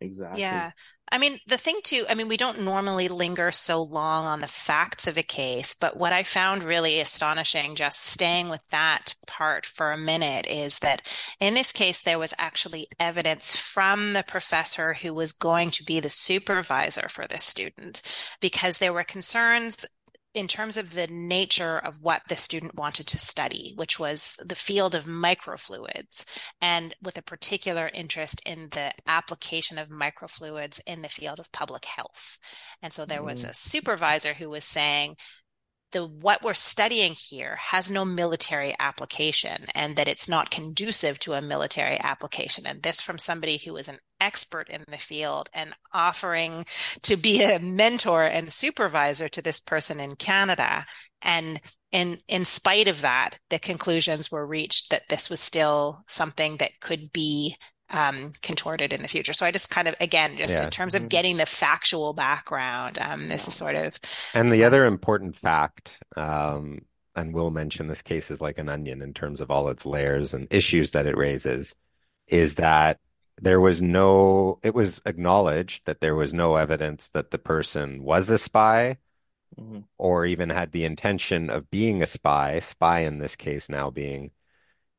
Exactly. 0.00 0.40
Yeah. 0.40 0.70
I 1.10 1.18
mean, 1.18 1.38
the 1.46 1.58
thing 1.58 1.78
too, 1.84 2.04
I 2.08 2.14
mean, 2.14 2.28
we 2.28 2.38
don't 2.38 2.62
normally 2.62 3.08
linger 3.08 3.50
so 3.52 3.82
long 3.82 4.24
on 4.24 4.40
the 4.40 4.46
facts 4.46 5.06
of 5.06 5.18
a 5.18 5.22
case, 5.22 5.74
but 5.74 5.96
what 5.96 6.12
I 6.12 6.22
found 6.22 6.64
really 6.64 7.00
astonishing, 7.00 7.74
just 7.74 8.02
staying 8.02 8.48
with 8.48 8.62
that 8.70 9.14
part 9.26 9.66
for 9.66 9.90
a 9.90 9.98
minute, 9.98 10.46
is 10.48 10.78
that 10.78 11.06
in 11.38 11.52
this 11.52 11.70
case, 11.70 12.02
there 12.02 12.18
was 12.18 12.34
actually 12.38 12.88
evidence 12.98 13.54
from 13.54 14.14
the 14.14 14.24
professor 14.26 14.94
who 14.94 15.12
was 15.12 15.34
going 15.34 15.70
to 15.72 15.84
be 15.84 16.00
the 16.00 16.10
supervisor 16.10 17.08
for 17.08 17.26
this 17.26 17.44
student 17.44 18.00
because 18.40 18.78
there 18.78 18.94
were 18.94 19.04
concerns 19.04 19.84
in 20.34 20.48
terms 20.48 20.76
of 20.76 20.94
the 20.94 21.06
nature 21.08 21.78
of 21.78 22.00
what 22.00 22.22
the 22.28 22.36
student 22.36 22.74
wanted 22.74 23.06
to 23.06 23.18
study, 23.18 23.74
which 23.76 23.98
was 23.98 24.36
the 24.44 24.54
field 24.54 24.94
of 24.94 25.04
microfluids, 25.04 26.24
and 26.60 26.94
with 27.02 27.18
a 27.18 27.22
particular 27.22 27.90
interest 27.92 28.40
in 28.46 28.68
the 28.70 28.92
application 29.06 29.76
of 29.78 29.88
microfluids 29.88 30.80
in 30.86 31.02
the 31.02 31.08
field 31.08 31.38
of 31.38 31.52
public 31.52 31.84
health. 31.84 32.38
And 32.82 32.92
so 32.92 33.04
there 33.04 33.22
was 33.22 33.44
mm. 33.44 33.50
a 33.50 33.54
supervisor 33.54 34.32
who 34.32 34.48
was 34.48 34.64
saying, 34.64 35.16
the 35.92 36.06
what 36.06 36.42
we're 36.42 36.54
studying 36.54 37.14
here 37.14 37.56
has 37.56 37.90
no 37.90 38.04
military 38.04 38.74
application 38.78 39.66
and 39.74 39.96
that 39.96 40.08
it's 40.08 40.28
not 40.28 40.50
conducive 40.50 41.18
to 41.20 41.34
a 41.34 41.42
military 41.42 41.98
application. 42.00 42.66
And 42.66 42.82
this 42.82 43.00
from 43.00 43.18
somebody 43.18 43.58
who 43.58 43.76
is 43.76 43.88
an 43.88 43.98
expert 44.20 44.68
in 44.68 44.84
the 44.88 44.98
field 44.98 45.48
and 45.54 45.72
offering 45.92 46.64
to 47.02 47.16
be 47.16 47.42
a 47.42 47.58
mentor 47.58 48.24
and 48.24 48.52
supervisor 48.52 49.28
to 49.28 49.42
this 49.42 49.60
person 49.60 50.00
in 50.00 50.16
Canada. 50.16 50.84
And 51.22 51.60
in 51.92 52.18
in 52.26 52.44
spite 52.44 52.88
of 52.88 53.02
that 53.02 53.38
the 53.50 53.58
conclusions 53.58 54.30
were 54.30 54.46
reached 54.46 54.90
that 54.90 55.08
this 55.08 55.28
was 55.28 55.40
still 55.40 56.02
something 56.08 56.56
that 56.56 56.80
could 56.80 57.12
be 57.12 57.54
um, 57.92 58.32
contorted 58.42 58.92
in 58.92 59.02
the 59.02 59.08
future. 59.08 59.32
So 59.32 59.46
I 59.46 59.50
just 59.50 59.70
kind 59.70 59.86
of, 59.86 59.94
again, 60.00 60.36
just 60.36 60.54
yeah. 60.54 60.64
in 60.64 60.70
terms 60.70 60.94
of 60.94 61.02
mm-hmm. 61.02 61.08
getting 61.08 61.36
the 61.36 61.46
factual 61.46 62.12
background, 62.12 62.98
um, 62.98 63.28
this 63.28 63.46
is 63.46 63.54
sort 63.54 63.74
of. 63.74 64.00
And 64.34 64.50
the 64.50 64.64
other 64.64 64.84
important 64.84 65.36
fact, 65.36 66.02
um, 66.16 66.80
and 67.14 67.32
we'll 67.32 67.50
mention 67.50 67.86
this 67.86 68.02
case 68.02 68.30
is 68.30 68.40
like 68.40 68.58
an 68.58 68.68
onion 68.68 69.02
in 69.02 69.14
terms 69.14 69.40
of 69.40 69.50
all 69.50 69.68
its 69.68 69.86
layers 69.86 70.34
and 70.34 70.48
issues 70.50 70.90
that 70.92 71.06
it 71.06 71.16
raises, 71.16 71.76
is 72.26 72.56
that 72.56 72.98
there 73.40 73.60
was 73.60 73.80
no, 73.80 74.58
it 74.62 74.74
was 74.74 75.00
acknowledged 75.06 75.86
that 75.86 76.00
there 76.00 76.14
was 76.14 76.34
no 76.34 76.56
evidence 76.56 77.08
that 77.08 77.30
the 77.30 77.38
person 77.38 78.02
was 78.02 78.30
a 78.30 78.38
spy. 78.38 78.98
Mm-hmm. 79.60 79.80
Or 79.98 80.24
even 80.24 80.48
had 80.48 80.72
the 80.72 80.86
intention 80.86 81.50
of 81.50 81.70
being 81.70 82.02
a 82.02 82.06
spy, 82.06 82.58
spy 82.60 83.00
in 83.00 83.18
this 83.18 83.36
case 83.36 83.68
now 83.68 83.90
being 83.90 84.30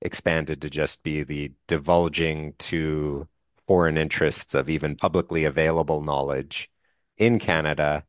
expanded 0.04 0.62
to 0.62 0.70
just 0.70 1.02
be 1.02 1.24
the 1.24 1.52
divulging 1.68 2.54
to 2.60 3.28
foreign 3.66 3.98
interests 3.98 4.54
of 4.54 4.70
even 4.70 4.96
publicly 4.96 5.46
available 5.46 6.02
knowledge 6.02 6.70
in 7.18 7.40
Canada. 7.40 8.04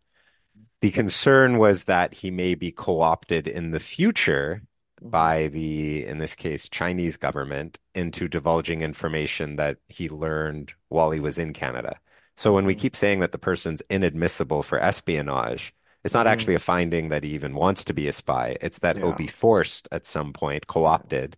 The 0.80 0.90
concern 0.90 1.56
was 1.56 1.84
that 1.84 2.12
he 2.12 2.30
may 2.30 2.54
be 2.54 2.72
co 2.72 3.00
opted 3.00 3.46
in 3.46 3.70
the 3.70 3.80
future 3.80 4.62
by 5.00 5.44
mm-hmm. 5.44 5.54
the, 5.54 6.06
in 6.06 6.18
this 6.18 6.34
case, 6.34 6.68
Chinese 6.68 7.16
government 7.16 7.78
into 7.94 8.28
divulging 8.28 8.82
information 8.82 9.56
that 9.56 9.78
he 9.88 10.08
learned 10.08 10.72
while 10.88 11.10
he 11.10 11.20
was 11.20 11.38
in 11.38 11.52
Canada. 11.52 11.96
So 12.36 12.52
when 12.52 12.66
we 12.66 12.74
mm-hmm. 12.74 12.80
keep 12.80 12.96
saying 12.96 13.20
that 13.20 13.32
the 13.32 13.38
person's 13.38 13.82
inadmissible 13.88 14.64
for 14.64 14.78
espionage, 14.78 15.72
it's 16.02 16.12
not 16.12 16.26
mm-hmm. 16.26 16.32
actually 16.32 16.54
a 16.56 16.58
finding 16.58 17.10
that 17.10 17.22
he 17.22 17.30
even 17.30 17.54
wants 17.54 17.84
to 17.84 17.94
be 17.94 18.08
a 18.08 18.12
spy. 18.12 18.56
It's 18.60 18.80
that 18.80 18.96
yeah. 18.96 19.02
he'll 19.02 19.12
be 19.12 19.28
forced 19.28 19.86
at 19.92 20.06
some 20.06 20.32
point, 20.32 20.66
co 20.66 20.84
opted 20.84 21.36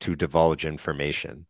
to 0.00 0.14
divulge 0.14 0.64
information. 0.64 1.46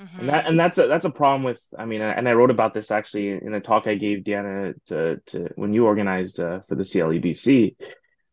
Mm-hmm. 0.00 0.20
And 0.20 0.28
that 0.28 0.46
and 0.46 0.60
that's 0.60 0.76
a 0.76 0.86
that's 0.86 1.06
a 1.06 1.10
problem 1.10 1.42
with 1.42 1.62
I 1.78 1.86
mean 1.86 2.02
and 2.02 2.28
I 2.28 2.32
wrote 2.32 2.50
about 2.50 2.74
this 2.74 2.90
actually 2.90 3.30
in 3.30 3.54
a 3.54 3.60
talk 3.60 3.86
I 3.86 3.94
gave 3.94 4.24
Deanna 4.24 4.74
to 4.86 5.20
to 5.26 5.48
when 5.56 5.72
you 5.72 5.86
organized 5.86 6.38
uh, 6.38 6.60
for 6.68 6.74
the 6.74 6.82
CLEBC. 6.82 7.76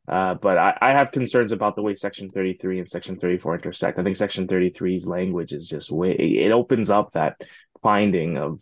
Uh, 0.05 0.33
but 0.33 0.57
I, 0.57 0.77
I 0.81 0.91
have 0.91 1.11
concerns 1.11 1.53
about 1.53 1.77
the 1.77 1.81
way 1.81 1.95
Section 1.95 2.29
33 2.29 2.79
and 2.79 2.89
Section 2.89 3.17
34 3.17 3.55
intersect. 3.55 3.97
I 3.97 4.03
think 4.03 4.17
Section 4.17 4.47
33's 4.47 5.07
language 5.07 5.53
is 5.53 5.65
just 5.65 5.89
way 5.89 6.11
it 6.11 6.51
opens 6.51 6.89
up 6.89 7.13
that 7.13 7.37
finding 7.81 8.37
of 8.37 8.59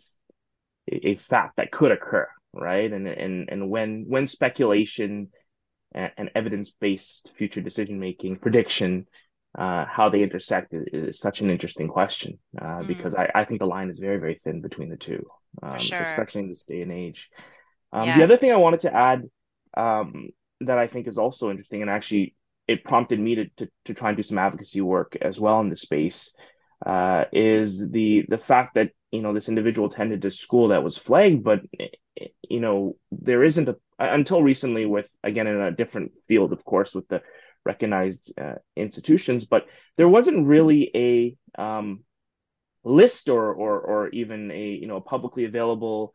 a, 0.88 1.08
a 1.08 1.14
fact 1.16 1.56
that 1.56 1.72
could 1.72 1.90
occur, 1.90 2.28
right? 2.52 2.92
And 2.92 3.08
and 3.08 3.48
and 3.50 3.68
when 3.68 4.04
when 4.06 4.28
speculation 4.28 5.30
and, 5.90 6.12
and 6.16 6.30
evidence 6.36 6.70
based 6.70 7.32
future 7.36 7.60
decision 7.60 7.98
making 7.98 8.36
prediction 8.36 9.06
uh, 9.58 9.84
how 9.84 10.08
they 10.08 10.22
intersect 10.22 10.72
is, 10.72 10.86
is, 10.92 11.18
such 11.18 11.40
an 11.40 11.50
interesting 11.50 11.88
question 11.88 12.38
uh, 12.60 12.78
mm. 12.78 12.86
because 12.86 13.14
I, 13.14 13.30
I 13.34 13.44
think 13.44 13.60
the 13.60 13.66
line 13.66 13.90
is 13.90 13.98
very 13.98 14.18
very 14.18 14.34
thin 14.42 14.60
between 14.62 14.88
the 14.88 14.96
two, 14.96 15.26
um, 15.62 15.78
sure. 15.78 16.00
especially 16.00 16.42
in 16.42 16.48
this 16.48 16.64
day 16.64 16.82
and 16.82 16.92
age. 16.92 17.30
Um, 17.92 18.06
yeah. 18.06 18.16
The 18.16 18.24
other 18.24 18.36
thing 18.38 18.52
I 18.52 18.56
wanted 18.56 18.80
to 18.80 18.94
add 18.94 19.24
um, 19.76 20.30
that 20.60 20.78
I 20.78 20.86
think 20.86 21.06
is 21.06 21.18
also 21.18 21.50
interesting, 21.50 21.82
and 21.82 21.90
actually 21.90 22.34
it 22.66 22.84
prompted 22.84 23.20
me 23.20 23.34
to, 23.34 23.44
to, 23.56 23.68
to 23.86 23.94
try 23.94 24.08
and 24.08 24.16
do 24.16 24.22
some 24.22 24.38
advocacy 24.38 24.80
work 24.80 25.16
as 25.20 25.38
well 25.38 25.60
in 25.60 25.68
this 25.68 25.82
space, 25.82 26.32
uh, 26.86 27.24
is 27.32 27.86
the 27.90 28.24
the 28.28 28.38
fact 28.38 28.74
that 28.74 28.90
you 29.10 29.20
know 29.20 29.34
this 29.34 29.48
individual 29.48 29.88
attended 29.88 30.24
a 30.24 30.30
school 30.30 30.68
that 30.68 30.82
was 30.82 30.96
flagged, 30.96 31.44
but 31.44 31.60
you 32.48 32.60
know 32.60 32.96
there 33.10 33.44
isn't 33.44 33.68
a 33.68 33.76
until 33.98 34.42
recently 34.42 34.86
with 34.86 35.10
again 35.22 35.46
in 35.46 35.60
a 35.60 35.70
different 35.70 36.12
field, 36.26 36.52
of 36.52 36.64
course, 36.64 36.94
with 36.94 37.06
the 37.08 37.20
recognized 37.64 38.32
uh, 38.40 38.54
institutions, 38.76 39.44
but 39.44 39.66
there 39.96 40.08
wasn't 40.08 40.46
really 40.46 40.90
a 40.94 41.60
um, 41.60 42.00
list 42.84 43.28
or 43.28 43.52
or 43.52 43.80
or 43.80 44.08
even 44.08 44.50
a 44.50 44.68
you 44.68 44.86
know 44.86 45.00
publicly 45.00 45.44
available 45.44 46.14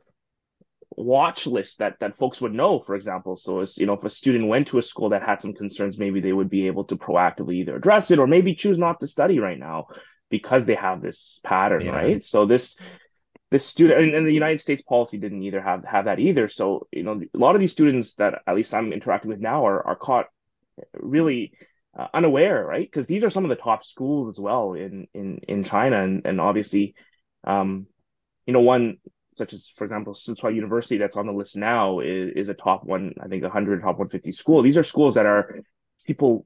watch 0.91 1.45
list 1.45 1.79
that 1.79 1.95
that 1.99 2.17
folks 2.17 2.41
would 2.41 2.53
know 2.53 2.79
for 2.79 2.95
example. 2.95 3.37
So 3.37 3.61
as 3.61 3.77
you 3.77 3.85
know 3.85 3.93
if 3.93 4.03
a 4.03 4.09
student 4.09 4.47
went 4.47 4.67
to 4.67 4.77
a 4.77 4.81
school 4.81 5.09
that 5.09 5.23
had 5.23 5.41
some 5.41 5.53
concerns 5.53 5.97
maybe 5.97 6.19
they 6.19 6.33
would 6.33 6.49
be 6.49 6.67
able 6.67 6.85
to 6.85 6.97
proactively 6.97 7.55
either 7.55 7.75
address 7.75 8.11
it 8.11 8.19
or 8.19 8.27
maybe 8.27 8.55
choose 8.55 8.77
not 8.77 8.99
to 8.99 9.07
study 9.07 9.39
right 9.39 9.59
now 9.59 9.87
because 10.29 10.65
they 10.65 10.75
have 10.75 11.01
this 11.01 11.39
pattern 11.43 11.85
yeah. 11.85 11.91
right? 11.91 12.23
So 12.23 12.45
this 12.45 12.77
this 13.49 13.65
student 13.65 14.01
and, 14.01 14.13
and, 14.13 14.27
the 14.27 14.33
united 14.33 14.59
states 14.59 14.81
policy 14.81 15.17
didn't 15.17 15.43
either 15.43 15.61
have 15.61 15.85
have 15.85 16.05
that 16.05 16.19
either. 16.19 16.47
So 16.49 16.87
you 16.91 17.03
know 17.03 17.21
a 17.33 17.37
lot 17.37 17.55
of 17.55 17.61
these 17.61 17.71
students 17.71 18.13
that 18.15 18.41
at 18.45 18.55
least 18.55 18.73
i'm 18.73 18.91
interacting 18.91 19.29
with 19.29 19.39
now 19.39 19.65
are, 19.65 19.85
are 19.85 19.95
caught 19.95 20.27
really 20.93 21.53
uh, 21.97 22.07
unaware 22.13 22.65
right? 22.65 22.89
Because 22.89 23.07
these 23.07 23.23
are 23.23 23.29
some 23.29 23.43
of 23.43 23.49
the 23.49 23.55
top 23.55 23.83
schools 23.83 24.35
as 24.35 24.39
well 24.39 24.73
in 24.73 25.07
in 25.13 25.39
in 25.47 25.63
china. 25.63 26.03
And 26.03 26.25
and 26.25 26.39
obviously 26.39 26.95
um 27.43 27.87
you 28.45 28.53
know 28.53 28.61
one 28.61 28.97
such 29.35 29.53
as 29.53 29.69
for 29.75 29.83
example 29.83 30.13
Tsinghua 30.13 30.53
University 30.53 30.97
that's 30.97 31.17
on 31.17 31.27
the 31.27 31.33
list 31.33 31.55
now 31.55 31.99
is, 31.99 32.31
is 32.35 32.49
a 32.49 32.53
top 32.53 32.83
one 32.83 33.13
I 33.21 33.27
think 33.27 33.43
100 33.43 33.81
top 33.81 33.97
150 33.97 34.31
school. 34.31 34.61
These 34.61 34.77
are 34.77 34.83
schools 34.83 35.15
that 35.15 35.25
are 35.25 35.59
people 36.05 36.45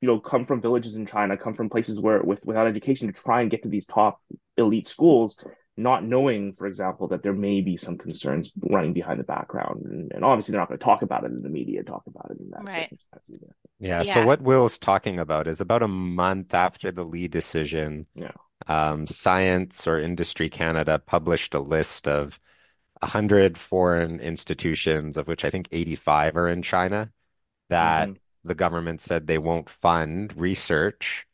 you 0.00 0.08
know 0.08 0.20
come 0.20 0.44
from 0.44 0.60
villages 0.60 0.94
in 0.94 1.06
China 1.06 1.36
come 1.36 1.54
from 1.54 1.70
places 1.70 2.00
where 2.00 2.22
with 2.22 2.44
without 2.44 2.66
education 2.66 3.06
to 3.06 3.12
try 3.12 3.40
and 3.40 3.50
get 3.50 3.62
to 3.62 3.68
these 3.68 3.86
top 3.86 4.20
elite 4.56 4.86
schools 4.86 5.36
not 5.78 6.04
knowing 6.04 6.52
for 6.52 6.66
example 6.66 7.08
that 7.08 7.22
there 7.22 7.32
may 7.32 7.60
be 7.60 7.76
some 7.76 7.96
concerns 7.96 8.52
running 8.68 8.92
behind 8.92 9.18
the 9.18 9.24
background 9.24 9.86
and, 9.86 10.12
and 10.12 10.24
obviously 10.24 10.52
they're 10.52 10.60
not 10.60 10.68
going 10.68 10.78
to 10.78 10.84
talk 10.84 11.02
about 11.02 11.24
it 11.24 11.30
in 11.30 11.42
the 11.42 11.48
media 11.48 11.82
talk 11.82 12.02
about 12.06 12.30
it 12.30 12.38
in 12.40 12.50
that 12.50 12.68
right. 12.68 12.98
either 13.28 13.54
yeah, 13.78 14.02
yeah 14.02 14.14
so 14.14 14.26
what 14.26 14.42
will's 14.42 14.78
talking 14.78 15.18
about 15.18 15.46
is 15.46 15.60
about 15.60 15.82
a 15.82 15.88
month 15.88 16.52
after 16.52 16.90
the 16.90 17.04
Li 17.04 17.28
decision 17.28 18.06
yeah 18.14 18.32
um, 18.66 19.06
Science 19.06 19.86
or 19.86 19.98
Industry 19.98 20.48
Canada 20.48 20.98
published 20.98 21.54
a 21.54 21.60
list 21.60 22.08
of 22.08 22.40
100 23.00 23.56
foreign 23.56 24.20
institutions, 24.20 25.16
of 25.16 25.28
which 25.28 25.44
I 25.44 25.50
think 25.50 25.68
85 25.70 26.36
are 26.36 26.48
in 26.48 26.62
China, 26.62 27.12
that 27.68 28.08
mm-hmm. 28.08 28.48
the 28.48 28.54
government 28.54 29.00
said 29.00 29.26
they 29.26 29.38
won't 29.38 29.70
fund 29.70 30.34
research 30.36 31.26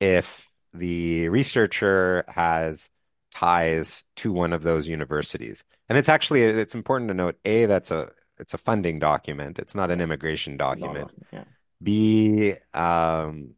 if 0.00 0.50
the 0.72 1.28
researcher 1.28 2.24
has 2.28 2.90
ties 3.32 4.04
to 4.16 4.32
one 4.32 4.52
of 4.52 4.62
those 4.62 4.88
universities. 4.88 5.64
And 5.88 5.98
it's 5.98 6.08
actually 6.08 6.42
it's 6.42 6.74
important 6.74 7.08
to 7.08 7.14
note 7.14 7.38
a 7.44 7.66
that's 7.66 7.90
a 7.90 8.10
it's 8.38 8.54
a 8.54 8.58
funding 8.58 8.98
document. 8.98 9.58
It's 9.58 9.74
not 9.74 9.90
an 9.90 10.00
immigration 10.00 10.56
document. 10.56 11.10
No, 11.32 11.38
yeah. 11.38 11.44
B 11.82 12.54
um, 12.74 13.54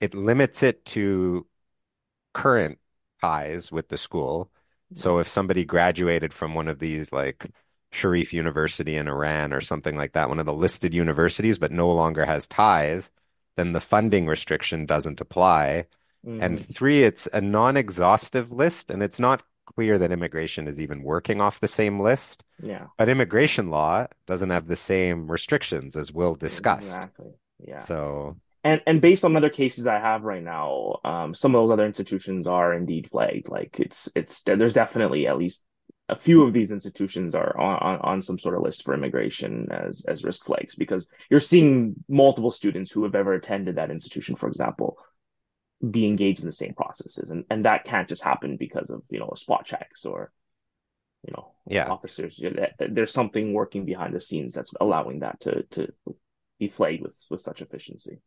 it 0.00 0.14
limits 0.14 0.62
it 0.62 0.84
to 0.86 1.46
current 2.32 2.78
ties 3.20 3.72
with 3.72 3.88
the 3.88 3.96
school. 3.96 4.50
So 4.96 5.18
if 5.18 5.28
somebody 5.28 5.64
graduated 5.64 6.32
from 6.32 6.54
one 6.54 6.68
of 6.68 6.78
these 6.78 7.12
like 7.12 7.46
Sharif 7.90 8.32
University 8.32 8.96
in 8.96 9.08
Iran 9.08 9.52
or 9.52 9.60
something 9.60 9.96
like 9.96 10.12
that, 10.12 10.28
one 10.28 10.38
of 10.38 10.46
the 10.46 10.52
listed 10.52 10.94
universities, 10.94 11.58
but 11.58 11.72
no 11.72 11.92
longer 11.92 12.24
has 12.24 12.46
ties, 12.46 13.10
then 13.56 13.72
the 13.72 13.80
funding 13.80 14.26
restriction 14.26 14.86
doesn't 14.86 15.20
apply. 15.20 15.86
Mm-hmm. 16.26 16.42
And 16.42 16.60
three, 16.60 17.02
it's 17.02 17.28
a 17.32 17.40
non 17.40 17.76
exhaustive 17.76 18.50
list, 18.52 18.90
and 18.90 19.02
it's 19.02 19.20
not 19.20 19.42
clear 19.66 19.98
that 19.98 20.12
immigration 20.12 20.68
is 20.68 20.80
even 20.80 21.02
working 21.02 21.40
off 21.40 21.60
the 21.60 21.68
same 21.68 22.00
list. 22.00 22.44
Yeah. 22.62 22.86
But 22.98 23.08
immigration 23.08 23.70
law 23.70 24.06
doesn't 24.26 24.50
have 24.50 24.66
the 24.66 24.76
same 24.76 25.30
restrictions 25.30 25.96
as 25.96 26.12
we'll 26.12 26.34
discuss. 26.34 26.86
Exactly. 26.86 27.32
Yeah. 27.58 27.78
So 27.78 28.36
and 28.62 28.80
and 28.86 29.00
based 29.00 29.24
on 29.24 29.36
other 29.36 29.50
cases 29.50 29.86
I 29.86 29.98
have 29.98 30.22
right 30.22 30.42
now, 30.42 31.00
um, 31.04 31.34
some 31.34 31.54
of 31.54 31.60
those 31.60 31.70
other 31.70 31.86
institutions 31.86 32.46
are 32.46 32.72
indeed 32.72 33.10
flagged. 33.10 33.48
Like 33.48 33.78
it's 33.78 34.08
it's 34.14 34.42
there's 34.42 34.72
definitely 34.72 35.26
at 35.26 35.38
least 35.38 35.62
a 36.08 36.18
few 36.18 36.42
of 36.42 36.52
these 36.52 36.70
institutions 36.70 37.34
are 37.34 37.58
on, 37.58 37.78
on, 37.78 37.98
on 38.00 38.22
some 38.22 38.38
sort 38.38 38.54
of 38.54 38.62
list 38.62 38.84
for 38.84 38.94
immigration 38.94 39.68
as 39.70 40.04
as 40.06 40.24
risk 40.24 40.44
flags 40.44 40.74
because 40.74 41.06
you're 41.30 41.40
seeing 41.40 41.94
multiple 42.08 42.50
students 42.50 42.90
who 42.90 43.04
have 43.04 43.14
ever 43.14 43.34
attended 43.34 43.76
that 43.76 43.90
institution, 43.90 44.34
for 44.34 44.48
example, 44.48 44.98
be 45.90 46.06
engaged 46.06 46.40
in 46.40 46.46
the 46.46 46.52
same 46.52 46.74
processes, 46.74 47.30
and 47.30 47.44
and 47.50 47.64
that 47.64 47.84
can't 47.84 48.08
just 48.08 48.22
happen 48.22 48.56
because 48.56 48.90
of 48.90 49.02
you 49.10 49.18
know 49.18 49.32
spot 49.36 49.64
checks 49.64 50.04
or 50.04 50.32
you 51.26 51.32
know 51.36 51.52
yeah 51.66 51.88
officers. 51.90 52.40
There's 52.78 53.12
something 53.12 53.52
working 53.52 53.84
behind 53.84 54.14
the 54.14 54.20
scenes 54.20 54.54
that's 54.54 54.72
allowing 54.80 55.20
that 55.20 55.40
to 55.40 55.62
to 55.72 55.92
be 56.58 56.68
flagged 56.68 57.02
with 57.02 57.26
with 57.30 57.40
such 57.42 57.62
efficiency. 57.62 58.18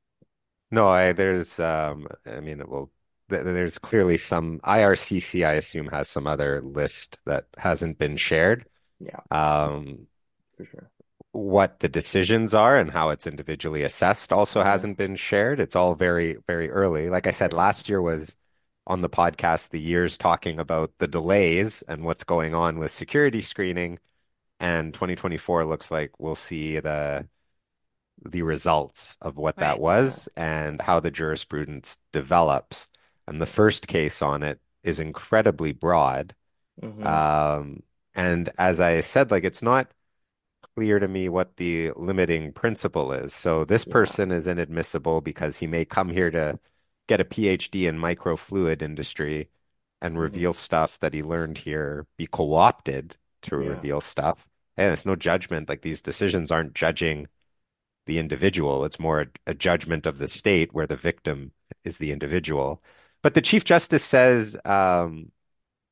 No, 0.72 0.88
I 0.88 1.13
there's 1.13 1.60
um 1.60 2.08
I 2.26 2.39
mean 2.39 2.62
well 2.67 2.91
th- 3.30 3.43
there's 3.43 3.78
clearly 3.78 4.17
some 4.17 4.60
IRCC 4.63 5.46
I 5.46 5.54
assume 5.54 5.88
has 5.88 6.10
some 6.10 6.28
other 6.28 6.62
list 6.62 7.20
that 7.26 7.46
hasn't 7.58 7.98
been 7.98 8.17
shared. 8.17 8.65
Yeah. 9.00 9.20
Um 9.32 10.08
for 10.58 10.65
sure. 10.65 10.89
What 11.38 11.82
the 11.82 11.89
decisions 11.89 12.54
are 12.56 12.78
and 12.78 12.89
how 12.89 13.10
it's 13.10 13.28
individually 13.28 13.84
assessed 13.84 14.34
also 14.34 14.60
yeah. 14.62 14.71
hasn't 14.71 14.97
been 14.97 15.15
shared. 15.15 15.60
It's 15.60 15.76
all 15.76 15.93
very 15.95 16.38
very 16.47 16.69
early. 16.71 17.10
Like 17.10 17.28
I 17.28 17.32
said 17.32 17.54
last 17.54 17.89
year 17.89 18.02
was 18.02 18.38
on 18.88 19.02
the 19.02 19.10
podcast 19.10 19.69
the 19.69 19.80
years 19.80 20.17
talking 20.17 20.60
about 20.60 20.91
the 20.97 21.08
delays 21.08 21.84
and 21.88 22.04
what's 22.04 22.23
going 22.23 22.56
on 22.56 22.80
with 22.80 22.91
security 22.91 23.41
screening 23.41 24.00
and 24.60 24.93
2024 24.93 25.65
looks 25.65 25.91
like 25.91 26.19
we'll 26.19 26.36
see 26.36 26.80
the 26.80 27.28
the 28.26 28.41
results 28.41 29.17
of 29.21 29.38
what 29.38 29.58
right. 29.58 29.67
that 29.67 29.80
was 29.80 30.28
and 30.36 30.82
how 30.82 31.00
the 31.00 31.12
jurisprudence 31.12 32.00
develops. 32.12 32.88
And 33.28 33.39
the 33.39 33.45
first 33.45 33.88
case 33.88 34.23
on 34.23 34.41
it 34.41 34.60
is 34.84 35.00
incredibly 35.00 35.71
broad. 35.71 36.34
Mm-hmm. 36.82 37.06
Um, 37.06 37.84
and 38.15 38.50
as 38.58 38.80
I 38.80 39.02
said, 39.02 39.30
like 39.30 39.43
it's 39.43 39.62
not 39.62 39.91
clear 40.76 41.00
to 41.00 41.08
me 41.08 41.30
what 41.30 41.58
the 41.58 41.91
limiting 41.96 42.52
principle 42.52 43.12
is. 43.12 43.34
So 43.34 43.65
this 43.65 43.86
yeah. 43.88 43.93
person 43.93 44.32
is 44.32 44.48
inadmissible 44.48 45.22
because 45.22 45.60
he 45.60 45.67
may 45.67 45.86
come 45.86 46.10
here 46.10 46.32
to 46.32 46.60
get 47.08 47.22
a 47.22 47.26
PhD 47.26 47.88
in 47.88 47.98
microfluid 47.98 48.82
industry 48.82 49.50
and 50.02 50.13
mm-hmm. 50.13 50.22
reveal 50.22 50.54
stuff 50.54 51.00
that 51.00 51.13
he 51.13 51.24
learned 51.24 51.60
here, 51.60 52.06
be 52.17 52.28
co-opted 52.28 53.17
to 53.43 53.62
yeah. 53.62 53.70
reveal 53.70 54.02
stuff. 54.02 54.48
And 54.76 54.93
it's 54.93 55.06
no 55.06 55.15
judgment. 55.15 55.70
Like 55.70 55.82
these 55.82 56.02
decisions 56.02 56.52
aren't 56.52 56.76
judging 56.76 57.28
the 58.06 58.20
individual. 58.20 58.86
It's 58.86 59.00
more 59.00 59.22
a, 59.22 59.28
a 59.48 59.54
judgment 59.54 60.06
of 60.06 60.17
the 60.17 60.28
state 60.28 60.74
where 60.74 60.88
the 60.88 60.96
victim 60.96 61.52
is 61.84 61.98
the 61.98 62.12
individual. 62.12 62.82
But 63.24 63.34
the 63.34 63.41
Chief 63.41 63.65
Justice 63.65 64.04
says, 64.04 64.58
um, 64.65 65.32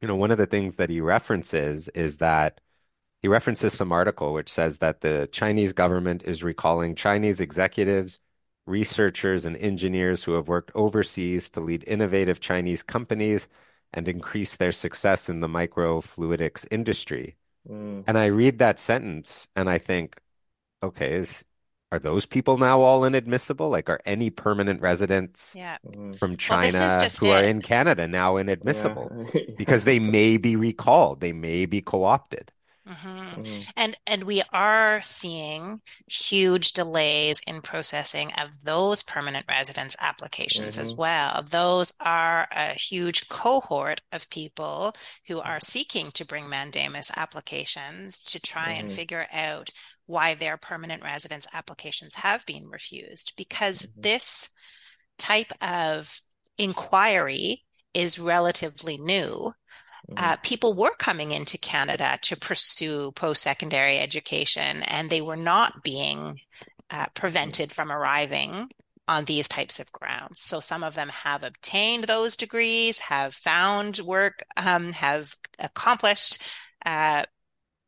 you 0.02 0.08
know, 0.08 0.16
one 0.16 0.32
of 0.32 0.38
the 0.38 0.46
things 0.46 0.76
that 0.76 0.90
he 0.90 1.02
references 1.02 1.90
is 1.90 2.18
that 2.18 2.62
he 3.26 3.28
references 3.28 3.74
some 3.74 3.92
article 3.92 4.34
which 4.34 4.52
says 4.52 4.78
that 4.78 5.02
the 5.02 5.28
Chinese 5.32 5.74
government 5.74 6.22
is 6.26 6.44
recalling 6.44 6.94
Chinese 6.94 7.42
executives, 7.42 8.20
researchers, 8.68 9.48
and 9.48 9.58
engineers 9.58 10.24
who 10.24 10.34
have 10.34 10.48
worked 10.48 10.70
overseas 10.76 11.50
to 11.50 11.60
lead 11.60 11.84
innovative 11.88 12.40
Chinese 12.40 12.84
companies 12.84 13.50
and 13.92 14.08
increase 14.08 14.58
their 14.58 14.72
success 14.72 15.28
in 15.28 15.40
the 15.40 15.48
microfluidics 15.48 16.68
industry. 16.70 17.36
Mm. 17.68 18.04
And 18.06 18.16
I 18.16 18.26
read 18.26 18.60
that 18.60 18.80
sentence 18.80 19.48
and 19.56 19.72
I 19.72 19.80
think, 19.80 20.22
okay, 20.84 21.16
is 21.16 21.44
are 21.92 21.98
those 21.98 22.28
people 22.28 22.60
now 22.60 22.82
all 22.82 23.06
inadmissible? 23.06 23.70
Like, 23.70 23.90
are 23.90 24.02
any 24.06 24.30
permanent 24.30 24.82
residents 24.82 25.56
yeah. 25.58 25.78
from 26.20 26.38
China 26.38 26.78
well, 26.78 27.10
who 27.20 27.26
it. 27.26 27.32
are 27.32 27.44
in 27.44 27.64
Canada 27.64 28.08
now 28.08 28.38
inadmissible 28.38 29.28
yeah. 29.34 29.42
because 29.58 29.84
they 29.84 29.98
may 29.98 30.38
be 30.38 30.56
recalled, 30.56 31.22
they 31.22 31.34
may 31.34 31.66
be 31.66 31.82
co-opted? 31.82 32.52
Mm-hmm. 32.88 33.42
Mm-hmm. 33.42 33.62
And 33.78 33.98
and 34.06 34.24
we 34.26 34.44
are 34.54 35.02
seeing 35.02 35.82
huge 36.08 36.74
delays 36.74 37.42
in 37.48 37.62
processing 37.62 38.32
of 38.34 38.64
those 38.64 39.02
permanent 39.02 39.46
residence 39.50 39.96
applications 40.00 40.76
mm-hmm. 40.76 40.82
as 40.82 40.94
well. 40.94 41.44
Those 41.50 41.94
are 42.00 42.48
a 42.52 42.74
huge 42.74 43.28
cohort 43.28 44.02
of 44.12 44.30
people 44.30 44.96
who 45.28 45.40
are 45.42 45.60
seeking 45.60 46.12
to 46.12 46.26
bring 46.26 46.48
mandamus 46.48 47.12
applications 47.18 48.24
to 48.26 48.40
try 48.40 48.72
and 48.72 48.88
mm-hmm. 48.88 48.96
figure 48.96 49.28
out 49.34 49.72
why 50.06 50.36
their 50.36 50.58
permanent 50.58 51.04
residence 51.04 51.48
applications 51.54 52.16
have 52.16 52.46
been 52.46 52.68
refused 52.68 53.34
because 53.36 53.82
mm-hmm. 53.82 54.02
this 54.02 54.50
type 55.18 55.52
of 55.62 56.22
inquiry 56.58 57.64
is 57.94 58.20
relatively 58.20 58.98
new. 58.98 59.54
Mm-hmm. 60.10 60.24
Uh, 60.24 60.36
people 60.44 60.74
were 60.74 60.96
coming 60.98 61.32
into 61.32 61.58
Canada 61.58 62.18
to 62.24 62.38
pursue 62.38 63.12
post 63.12 63.42
secondary 63.42 64.00
education, 64.00 64.84
and 64.84 65.10
they 65.10 65.22
were 65.22 65.36
not 65.36 65.84
being 65.84 66.40
uh, 66.92 67.08
prevented 67.16 67.72
from 67.72 67.92
arriving 67.92 68.70
on 69.08 69.26
these 69.26 69.48
types 69.48 69.80
of 69.80 69.92
grounds. 69.92 70.40
So 70.40 70.60
some 70.60 70.84
of 70.84 70.96
them 70.96 71.10
have 71.10 71.44
obtained 71.44 72.06
those 72.06 72.38
degrees, 72.38 73.00
have 73.00 73.34
found 73.34 74.00
work, 74.00 74.44
um, 74.58 74.92
have 74.94 75.36
accomplished 75.60 76.42
uh, 76.86 77.26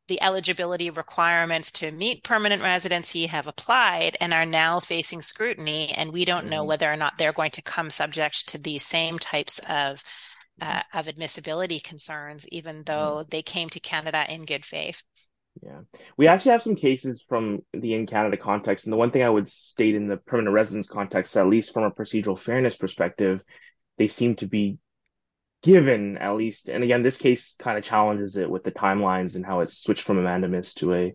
the 0.08 0.22
eligibility 0.22 0.90
requirements 0.90 1.72
to 1.74 1.92
meet 1.92 2.24
permanent 2.24 2.62
residency, 2.62 3.26
have 3.26 3.48
applied, 3.48 4.16
and 4.22 4.34
are 4.34 4.46
now 4.46 4.80
facing 4.80 5.22
scrutiny. 5.22 5.92
And 5.98 6.14
we 6.14 6.24
don't 6.24 6.50
know 6.50 6.64
whether 6.64 6.92
or 6.92 6.96
not 6.96 7.18
they're 7.18 7.34
going 7.34 7.52
to 7.52 7.62
come 7.62 7.90
subject 7.90 8.48
to 8.50 8.58
these 8.58 8.84
same 8.84 9.20
types 9.20 9.60
of 9.70 10.04
uh, 10.62 10.84
of 10.94 11.08
admissibility 11.08 11.80
concerns, 11.80 12.48
even 12.50 12.84
though 12.84 13.20
mm-hmm. 13.20 13.30
they 13.30 13.42
came 13.42 13.70
to 13.70 13.80
Canada 13.80 14.26
in 14.30 14.46
good 14.46 14.66
faith. 14.66 15.04
Yeah. 15.64 15.82
We 16.18 16.28
actually 16.28 16.52
have 16.52 16.62
some 16.62 16.76
cases 16.76 17.24
from 17.28 17.64
the 17.74 17.94
in 17.94 18.06
Canada 18.06 18.38
context. 18.38 18.86
And 18.86 18.94
the 18.94 18.98
one 18.98 19.12
thing 19.12 19.24
I 19.24 19.30
would 19.30 19.50
state 19.50 19.96
in 19.96 20.08
the 20.08 20.18
permanent 20.18 20.54
residence 20.54 20.88
context, 20.88 21.36
at 21.38 21.48
least 21.48 21.74
from 21.74 21.84
a 21.84 21.92
procedural 21.92 22.38
fairness 22.38 22.78
perspective, 22.78 23.42
they 23.98 24.08
seem 24.08 24.36
to 24.38 24.48
be 24.48 24.78
given 25.64 26.18
at 26.18 26.36
least. 26.36 26.70
And 26.70 26.84
again, 26.84 27.04
this 27.04 27.18
case 27.18 27.56
kind 27.58 27.78
of 27.78 27.84
challenges 27.84 28.38
it 28.38 28.50
with 28.50 28.64
the 28.64 28.72
timelines 28.72 29.36
and 29.36 29.46
how 29.46 29.62
it 29.62 29.72
switched 29.72 30.04
from 30.04 30.20
a 30.20 30.22
mandamus 30.22 30.74
to 30.76 30.94
a, 30.94 31.14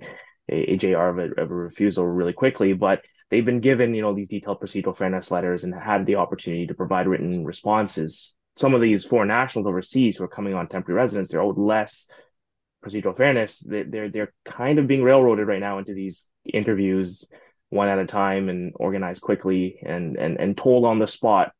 a, 0.50 0.72
a 0.72 0.76
JR 0.76 0.96
of 0.96 1.18
a, 1.18 1.40
of 1.40 1.50
a 1.50 1.54
refusal 1.54 2.06
really 2.06 2.32
quickly. 2.32 2.72
But 2.72 3.02
they've 3.30 3.44
been 3.44 3.60
given, 3.60 3.94
you 3.94 4.02
know, 4.02 4.14
these 4.14 4.28
detailed 4.28 4.60
procedural 4.60 4.96
fairness 4.96 5.30
letters 5.30 5.64
and 5.64 5.74
had 5.74 6.06
the 6.06 6.16
opportunity 6.16 6.66
to 6.66 6.74
provide 6.74 7.06
written 7.06 7.44
responses. 7.44 8.34
Some 8.54 8.74
of 8.74 8.80
these 8.80 9.04
foreign 9.04 9.28
nationals 9.28 9.66
overseas 9.66 10.16
who 10.16 10.24
are 10.24 10.28
coming 10.28 10.54
on 10.54 10.68
temporary 10.68 11.00
residence, 11.00 11.30
they're 11.30 11.42
owed 11.42 11.58
less 11.58 12.06
procedural 12.84 13.16
fairness, 13.16 13.58
they're 13.64 14.10
they're 14.10 14.34
kind 14.44 14.78
of 14.78 14.86
being 14.86 15.02
railroaded 15.02 15.46
right 15.46 15.60
now 15.60 15.78
into 15.78 15.94
these 15.94 16.28
interviews 16.44 17.28
one 17.70 17.88
at 17.88 17.98
a 17.98 18.04
time 18.04 18.50
and 18.50 18.72
organized 18.76 19.22
quickly 19.22 19.78
and 19.84 20.16
and 20.16 20.38
and 20.38 20.58
told 20.58 20.84
on 20.84 20.98
the 20.98 21.06
spot. 21.06 21.52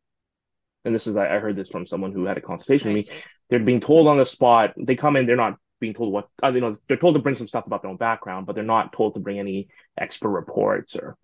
And 0.85 0.95
this 0.95 1.07
is 1.07 1.17
I 1.17 1.39
heard 1.39 1.57
this 1.57 1.71
from 1.71 1.87
someone 1.87 2.13
who 2.13 2.25
had 2.25 2.37
a 2.37 2.43
consultation 2.43 2.93
with 2.93 3.09
me. 3.09 3.17
They're 3.49 3.61
being 3.61 3.81
told 3.81 4.09
on 4.09 4.19
the 4.19 4.27
spot. 4.27 4.75
They 4.77 4.97
come 4.97 5.17
in, 5.17 5.27
they're 5.27 5.37
not 5.37 5.57
being 5.81 5.95
told 5.95 6.13
what 6.13 6.29
uh, 6.43 6.53
you 6.53 6.61
know. 6.61 6.77
They're 6.89 6.97
told 6.99 7.15
to 7.15 7.23
bring 7.23 7.37
some 7.37 7.49
stuff 7.49 7.67
about 7.67 7.83
their 7.83 7.91
own 7.91 7.97
background, 7.97 8.47
but 8.47 8.55
they're 8.55 8.65
not 8.65 8.93
told 8.93 9.15
to 9.15 9.21
bring 9.21 9.39
any 9.39 9.69
expert 9.97 10.31
reports 10.31 10.97
or 10.97 11.17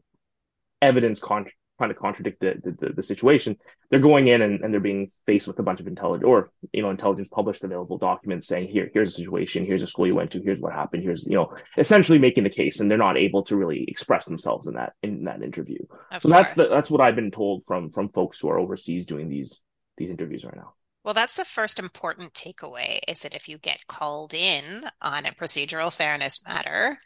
evidence 0.80 1.20
con- 1.20 1.50
trying 1.78 1.90
to 1.90 1.94
contradict 1.94 2.40
the, 2.40 2.54
the, 2.62 2.92
the, 2.94 3.02
situation. 3.02 3.56
They're 3.88 4.00
going 4.00 4.26
in 4.26 4.42
and, 4.42 4.62
and 4.62 4.72
they're 4.72 4.80
being 4.80 5.12
faced 5.26 5.46
with 5.46 5.58
a 5.60 5.62
bunch 5.62 5.80
of 5.80 5.86
intelligence 5.86 6.26
or, 6.26 6.50
you 6.72 6.82
know, 6.82 6.90
intelligence 6.90 7.28
published 7.28 7.62
available 7.62 7.98
documents 7.98 8.48
saying, 8.48 8.68
here, 8.68 8.90
here's 8.92 9.14
the 9.14 9.22
situation. 9.22 9.64
Here's 9.64 9.82
the 9.82 9.86
school 9.86 10.06
you 10.06 10.14
went 10.14 10.32
to. 10.32 10.42
Here's 10.42 10.60
what 10.60 10.72
happened. 10.72 11.04
Here's, 11.04 11.24
you 11.24 11.36
know, 11.36 11.54
essentially 11.76 12.18
making 12.18 12.44
the 12.44 12.50
case 12.50 12.80
and 12.80 12.90
they're 12.90 12.98
not 12.98 13.16
able 13.16 13.44
to 13.44 13.56
really 13.56 13.84
express 13.86 14.24
themselves 14.24 14.66
in 14.66 14.74
that, 14.74 14.92
in 15.02 15.24
that 15.24 15.42
interview. 15.42 15.78
Of 16.10 16.22
so 16.22 16.28
course. 16.28 16.52
that's 16.52 16.54
the, 16.54 16.74
that's 16.74 16.90
what 16.90 17.00
I've 17.00 17.16
been 17.16 17.30
told 17.30 17.62
from, 17.64 17.90
from 17.90 18.08
folks 18.08 18.40
who 18.40 18.50
are 18.50 18.58
overseas 18.58 19.06
doing 19.06 19.28
these, 19.28 19.60
these 19.96 20.10
interviews 20.10 20.44
right 20.44 20.56
now. 20.56 20.74
Well, 21.08 21.14
that's 21.14 21.38
the 21.38 21.46
first 21.46 21.78
important 21.78 22.34
takeaway 22.34 22.98
is 23.08 23.22
that 23.22 23.32
if 23.32 23.48
you 23.48 23.56
get 23.56 23.86
called 23.86 24.34
in 24.34 24.84
on 25.00 25.24
a 25.24 25.30
procedural 25.30 25.90
fairness 25.90 26.44
matter, 26.46 26.98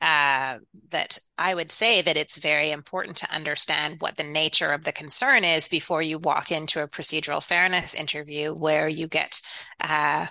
uh, 0.00 0.58
that 0.90 1.18
I 1.36 1.56
would 1.56 1.72
say 1.72 2.00
that 2.00 2.16
it's 2.16 2.36
very 2.36 2.70
important 2.70 3.16
to 3.16 3.34
understand 3.34 3.96
what 3.98 4.16
the 4.16 4.22
nature 4.22 4.72
of 4.72 4.84
the 4.84 4.92
concern 4.92 5.42
is 5.42 5.66
before 5.66 6.02
you 6.02 6.20
walk 6.20 6.52
into 6.52 6.84
a 6.84 6.86
procedural 6.86 7.42
fairness 7.42 7.96
interview 7.96 8.52
where 8.52 8.86
you 8.86 9.08
get 9.08 9.40
uh, 9.82 10.26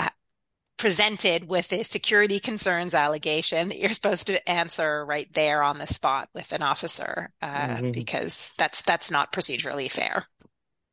uh, 0.00 0.08
presented 0.76 1.48
with 1.48 1.72
a 1.72 1.84
security 1.84 2.40
concerns 2.40 2.96
allegation 2.96 3.68
that 3.68 3.78
you're 3.78 3.90
supposed 3.90 4.26
to 4.26 4.50
answer 4.50 5.06
right 5.06 5.32
there 5.34 5.62
on 5.62 5.78
the 5.78 5.86
spot 5.86 6.28
with 6.34 6.50
an 6.50 6.62
officer, 6.62 7.32
uh, 7.42 7.76
mm-hmm. 7.76 7.92
because 7.92 8.52
that's 8.58 8.82
that's 8.82 9.08
not 9.08 9.32
procedurally 9.32 9.88
fair. 9.88 10.26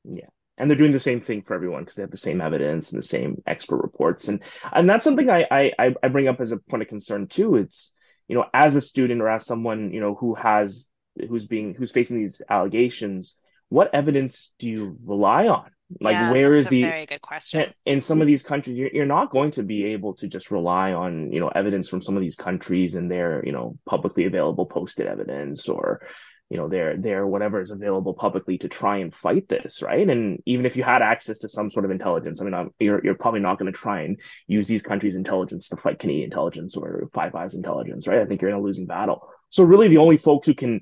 Yeah 0.04 0.28
and 0.60 0.70
they're 0.70 0.78
doing 0.78 0.92
the 0.92 1.00
same 1.00 1.22
thing 1.22 1.42
for 1.42 1.56
everyone 1.56 1.84
because 1.84 1.96
they 1.96 2.04
have 2.04 2.12
the 2.12 2.18
same 2.18 2.42
evidence 2.42 2.92
and 2.92 3.02
the 3.02 3.08
same 3.08 3.42
expert 3.48 3.82
reports. 3.82 4.28
And 4.28 4.44
and 4.72 4.90
that's 4.90 5.04
something 5.04 5.30
I, 5.30 5.48
I 5.80 5.96
i 6.04 6.08
bring 6.10 6.28
up 6.28 6.42
as 6.42 6.52
a 6.52 6.58
point 6.58 6.84
of 6.84 6.90
concern 6.90 7.28
too. 7.28 7.56
It's 7.56 7.92
you 8.28 8.36
know 8.36 8.46
as 8.54 8.76
a 8.76 8.82
student 8.82 9.22
or 9.22 9.30
as 9.30 9.46
someone 9.46 9.92
you 9.94 10.02
know 10.02 10.16
who 10.16 10.36
has 10.36 10.88
who's 11.28 11.46
being 11.46 11.74
who's 11.74 11.92
facing 11.92 12.18
these 12.18 12.42
allegations 12.50 13.36
what 13.70 13.94
evidence 13.94 14.54
do 14.60 14.68
you 14.68 14.98
rely 15.06 15.48
on? 15.48 15.70
Like 16.02 16.14
yeah, 16.14 16.32
where 16.32 16.54
is 16.54 16.68
the 16.68 16.84
very 16.84 17.08
good 17.08 17.22
question. 17.22 17.74
in 17.84 18.02
some 18.02 18.22
of 18.22 18.28
these 18.28 18.44
countries 18.44 18.78
you're, 18.78 18.92
you're 18.94 19.06
not 19.08 19.32
going 19.32 19.50
to 19.52 19.64
be 19.64 19.86
able 19.86 20.14
to 20.16 20.28
just 20.28 20.52
rely 20.52 20.94
on 20.94 21.32
you 21.32 21.40
know 21.40 21.48
evidence 21.48 21.90
from 21.90 22.04
some 22.04 22.16
of 22.16 22.22
these 22.22 22.36
countries 22.36 22.94
and 22.94 23.10
their 23.10 23.44
you 23.44 23.52
know 23.52 23.76
publicly 23.88 24.26
available 24.26 24.68
posted 24.68 25.08
evidence 25.08 25.68
or 25.68 26.02
you 26.50 26.58
know 26.58 26.68
their 26.68 26.98
their 26.98 27.28
whatever 27.28 27.62
is 27.62 27.72
available 27.72 28.14
publicly 28.14 28.58
to 28.58 28.68
try 28.68 28.98
and 28.98 29.14
fight 29.14 29.48
this 29.48 29.82
right? 29.82 30.10
And 30.10 30.42
even 30.46 30.66
if 30.66 30.76
you 30.76 30.84
had 30.84 31.02
access 31.02 31.40
to 31.40 31.50
some 31.50 31.70
sort 31.70 31.86
of 31.86 31.92
intelligence 31.92 32.42
i 32.42 32.44
mean 32.44 32.54
I'm, 32.54 32.72
you're, 32.80 33.04
you're 33.04 33.16
probably 33.16 33.40
not 33.40 33.60
going 33.60 33.72
to 33.72 33.78
try 33.78 34.02
and 34.02 34.20
use 34.48 34.68
these 34.68 34.82
countries 34.82 35.16
intelligence 35.16 35.70
to 35.70 35.78
fight 35.78 36.00
canadian 36.00 36.26
intelligence 36.26 36.76
or 36.76 37.10
five 37.14 37.36
eyes 37.36 37.56
intelligence 37.56 38.08
right? 38.08 38.20
I 38.20 38.26
think 38.26 38.42
you're 38.42 38.52
in 38.52 38.58
a 38.58 38.62
losing 38.62 38.86
battle. 38.86 39.28
So 39.50 39.64
really 39.64 39.88
the 39.88 39.98
only 39.98 40.18
folks 40.18 40.48
who 40.48 40.54
can 40.54 40.82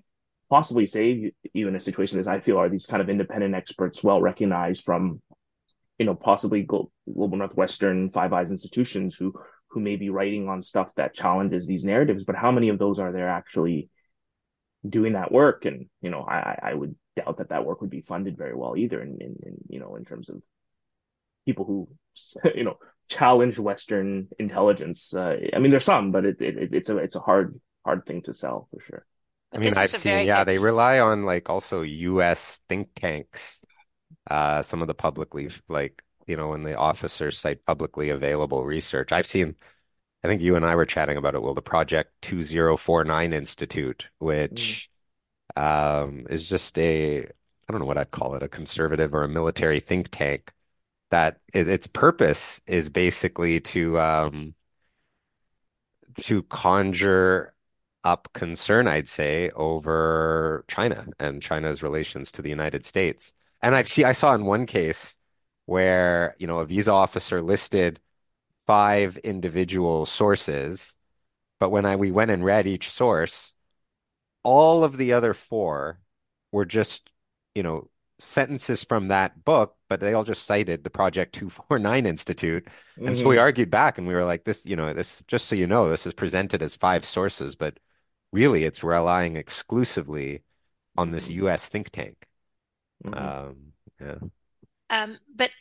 possibly 0.49 0.85
save 0.85 1.31
you 1.53 1.67
in 1.67 1.75
a 1.75 1.79
situation 1.79 2.19
as 2.19 2.27
i 2.27 2.39
feel 2.39 2.57
are 2.57 2.69
these 2.69 2.85
kind 2.85 3.01
of 3.01 3.09
independent 3.09 3.53
experts 3.53 4.03
well 4.03 4.21
recognized 4.21 4.83
from 4.83 5.21
you 5.99 6.05
know 6.05 6.15
possibly 6.15 6.63
global 6.63 7.37
northwestern 7.37 8.09
five 8.09 8.31
eyes 8.31 8.51
institutions 8.51 9.15
who 9.15 9.33
who 9.69 9.79
may 9.81 9.95
be 9.95 10.09
writing 10.09 10.47
on 10.47 10.61
stuff 10.61 10.93
that 10.95 11.13
challenges 11.13 11.67
these 11.67 11.83
narratives. 11.83 12.23
But 12.23 12.35
how 12.35 12.51
many 12.51 12.69
of 12.69 12.79
those 12.79 12.99
are 12.99 13.11
there 13.11 13.29
actually 13.29 13.89
doing 14.87 15.13
that 15.13 15.31
work. 15.31 15.65
And, 15.65 15.87
you 16.01 16.09
know, 16.09 16.21
I, 16.21 16.59
I 16.61 16.73
would 16.73 16.95
doubt 17.15 17.37
that 17.37 17.49
that 17.49 17.65
work 17.65 17.81
would 17.81 17.89
be 17.89 18.01
funded 18.01 18.37
very 18.37 18.55
well 18.55 18.75
either 18.77 19.01
in, 19.01 19.17
in, 19.19 19.35
in 19.43 19.57
you 19.69 19.79
know, 19.79 19.95
in 19.95 20.05
terms 20.05 20.29
of 20.29 20.41
people 21.45 21.65
who, 21.65 21.87
you 22.55 22.63
know, 22.63 22.77
challenge 23.09 23.57
Western 23.57 24.27
intelligence. 24.37 25.13
Uh, 25.13 25.37
I 25.53 25.59
mean, 25.59 25.71
there's 25.71 25.85
some, 25.85 26.11
but 26.11 26.25
it, 26.25 26.41
it, 26.41 26.73
it's 26.73 26.89
a, 26.89 26.97
it's 26.97 27.15
a 27.15 27.21
hard, 27.21 27.59
hard 27.85 28.05
thing 28.05 28.21
to 28.23 28.33
sell 28.33 28.67
for 28.71 28.81
sure. 28.81 29.05
I 29.53 29.59
mean, 29.59 29.73
I've 29.77 29.89
seen, 29.89 30.27
yeah, 30.27 30.43
good... 30.43 30.55
they 30.55 30.63
rely 30.63 30.99
on 30.99 31.23
like 31.23 31.49
also 31.49 31.81
U.S. 31.81 32.59
think 32.67 32.89
tanks. 32.95 33.61
Uh, 34.29 34.61
some 34.61 34.81
of 34.81 34.87
the 34.89 34.93
publicly, 34.93 35.49
like, 35.69 36.03
you 36.27 36.35
know, 36.35 36.49
when 36.49 36.63
the 36.63 36.75
officers 36.75 37.39
cite 37.39 37.65
publicly 37.65 38.09
available 38.09 38.65
research. 38.65 39.13
I've 39.13 39.25
seen 39.25 39.55
I 40.27 40.29
think 40.29 40.41
you 40.41 40.57
and 40.57 40.65
I 40.65 40.75
were 40.75 40.85
chatting 40.85 41.15
about 41.15 41.35
it. 41.35 41.41
Well, 41.41 41.53
the 41.53 41.61
Project 41.61 42.11
2049 42.23 43.31
Institute, 43.31 44.07
which 44.19 44.89
mm. 45.55 46.01
um, 46.01 46.27
is 46.29 46.49
just 46.49 46.77
a, 46.77 47.19
I 47.19 47.71
don't 47.71 47.79
know 47.79 47.85
what 47.85 47.97
I'd 47.97 48.11
call 48.11 48.35
it, 48.35 48.43
a 48.43 48.49
conservative 48.49 49.15
or 49.15 49.23
a 49.23 49.29
military 49.29 49.79
think 49.79 50.09
tank 50.11 50.51
that 51.11 51.39
it, 51.53 51.69
its 51.69 51.87
purpose 51.87 52.59
is 52.67 52.89
basically 52.89 53.61
to 53.61 53.97
um, 54.01 54.53
to 56.23 56.43
conjure 56.43 57.53
up 58.03 58.27
concern, 58.33 58.85
I'd 58.85 59.07
say, 59.07 59.49
over 59.51 60.65
China 60.67 61.07
and 61.21 61.41
China's 61.41 61.81
relations 61.81 62.33
to 62.33 62.41
the 62.41 62.49
United 62.49 62.85
States. 62.85 63.33
And 63.61 63.75
I've 63.75 63.87
see 63.87 64.03
I 64.03 64.11
saw 64.11 64.35
in 64.35 64.43
one 64.43 64.65
case 64.65 65.15
where 65.67 66.35
you 66.37 66.47
know 66.47 66.59
a 66.59 66.65
visa 66.65 66.91
officer 66.91 67.41
listed 67.41 68.01
five 68.67 69.17
individual 69.17 70.05
sources, 70.05 70.95
but 71.59 71.69
when 71.69 71.85
I 71.85 71.95
we 71.95 72.11
went 72.11 72.31
and 72.31 72.43
read 72.43 72.67
each 72.67 72.89
source, 72.89 73.53
all 74.43 74.83
of 74.83 74.97
the 74.97 75.13
other 75.13 75.33
four 75.33 75.99
were 76.51 76.65
just, 76.65 77.09
you 77.55 77.63
know, 77.63 77.89
sentences 78.19 78.83
from 78.83 79.09
that 79.09 79.43
book, 79.45 79.75
but 79.89 79.99
they 79.99 80.13
all 80.13 80.23
just 80.23 80.45
cited 80.45 80.83
the 80.83 80.89
Project 80.89 81.33
2049 81.35 82.05
Institute. 82.05 82.65
Mm-hmm. 82.65 83.07
And 83.07 83.17
so 83.17 83.27
we 83.27 83.35
mm-hmm. 83.35 83.43
argued 83.43 83.69
back 83.69 83.97
and 83.97 84.07
we 84.07 84.13
were 84.13 84.25
like, 84.25 84.43
this, 84.43 84.65
you 84.65 84.75
know, 84.75 84.93
this, 84.93 85.23
just 85.27 85.47
so 85.47 85.55
you 85.55 85.67
know, 85.67 85.89
this 85.89 86.05
is 86.05 86.13
presented 86.13 86.61
as 86.61 86.75
five 86.75 87.05
sources, 87.05 87.55
but 87.55 87.79
really 88.31 88.63
it's 88.63 88.83
relying 88.83 89.35
exclusively 89.35 90.43
on 90.97 91.11
this 91.11 91.29
US 91.29 91.65
mm-hmm. 91.65 91.71
think 91.71 91.89
tank. 91.91 92.25
Mm-hmm. 93.05 93.27
Um, 93.27 93.55
yeah. 94.01 94.15
Um, 94.89 95.17
but 95.35 95.51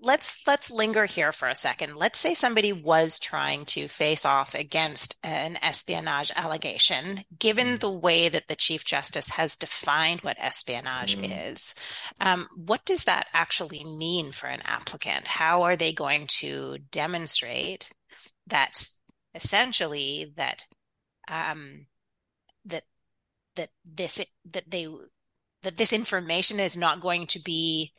let's 0.00 0.46
let's 0.46 0.70
linger 0.70 1.04
here 1.04 1.32
for 1.32 1.48
a 1.48 1.54
second. 1.54 1.96
Let's 1.96 2.18
say 2.18 2.34
somebody 2.34 2.72
was 2.72 3.18
trying 3.18 3.64
to 3.66 3.88
face 3.88 4.24
off 4.24 4.54
against 4.54 5.18
an 5.24 5.58
espionage 5.62 6.30
allegation. 6.36 7.24
Given 7.38 7.76
mm. 7.76 7.80
the 7.80 7.90
way 7.90 8.28
that 8.28 8.48
the 8.48 8.56
Chief 8.56 8.84
Justice 8.84 9.30
has 9.30 9.56
defined 9.56 10.20
what 10.20 10.36
espionage 10.38 11.16
mm. 11.16 11.50
is, 11.50 11.74
um, 12.20 12.48
what 12.54 12.84
does 12.84 13.04
that 13.04 13.28
actually 13.32 13.84
mean 13.84 14.32
for 14.32 14.46
an 14.46 14.62
applicant? 14.64 15.26
How 15.26 15.62
are 15.62 15.76
they 15.76 15.92
going 15.92 16.26
to 16.38 16.78
demonstrate 16.90 17.90
that 18.46 18.86
essentially 19.34 20.32
that 20.36 20.64
um, 21.28 21.86
that 22.64 22.84
that 23.56 23.70
this 23.84 24.24
that 24.52 24.70
they 24.70 24.86
that 25.62 25.76
this 25.76 25.92
information 25.92 26.60
is 26.60 26.76
not 26.76 27.00
going 27.00 27.26
to 27.26 27.40
be 27.40 27.92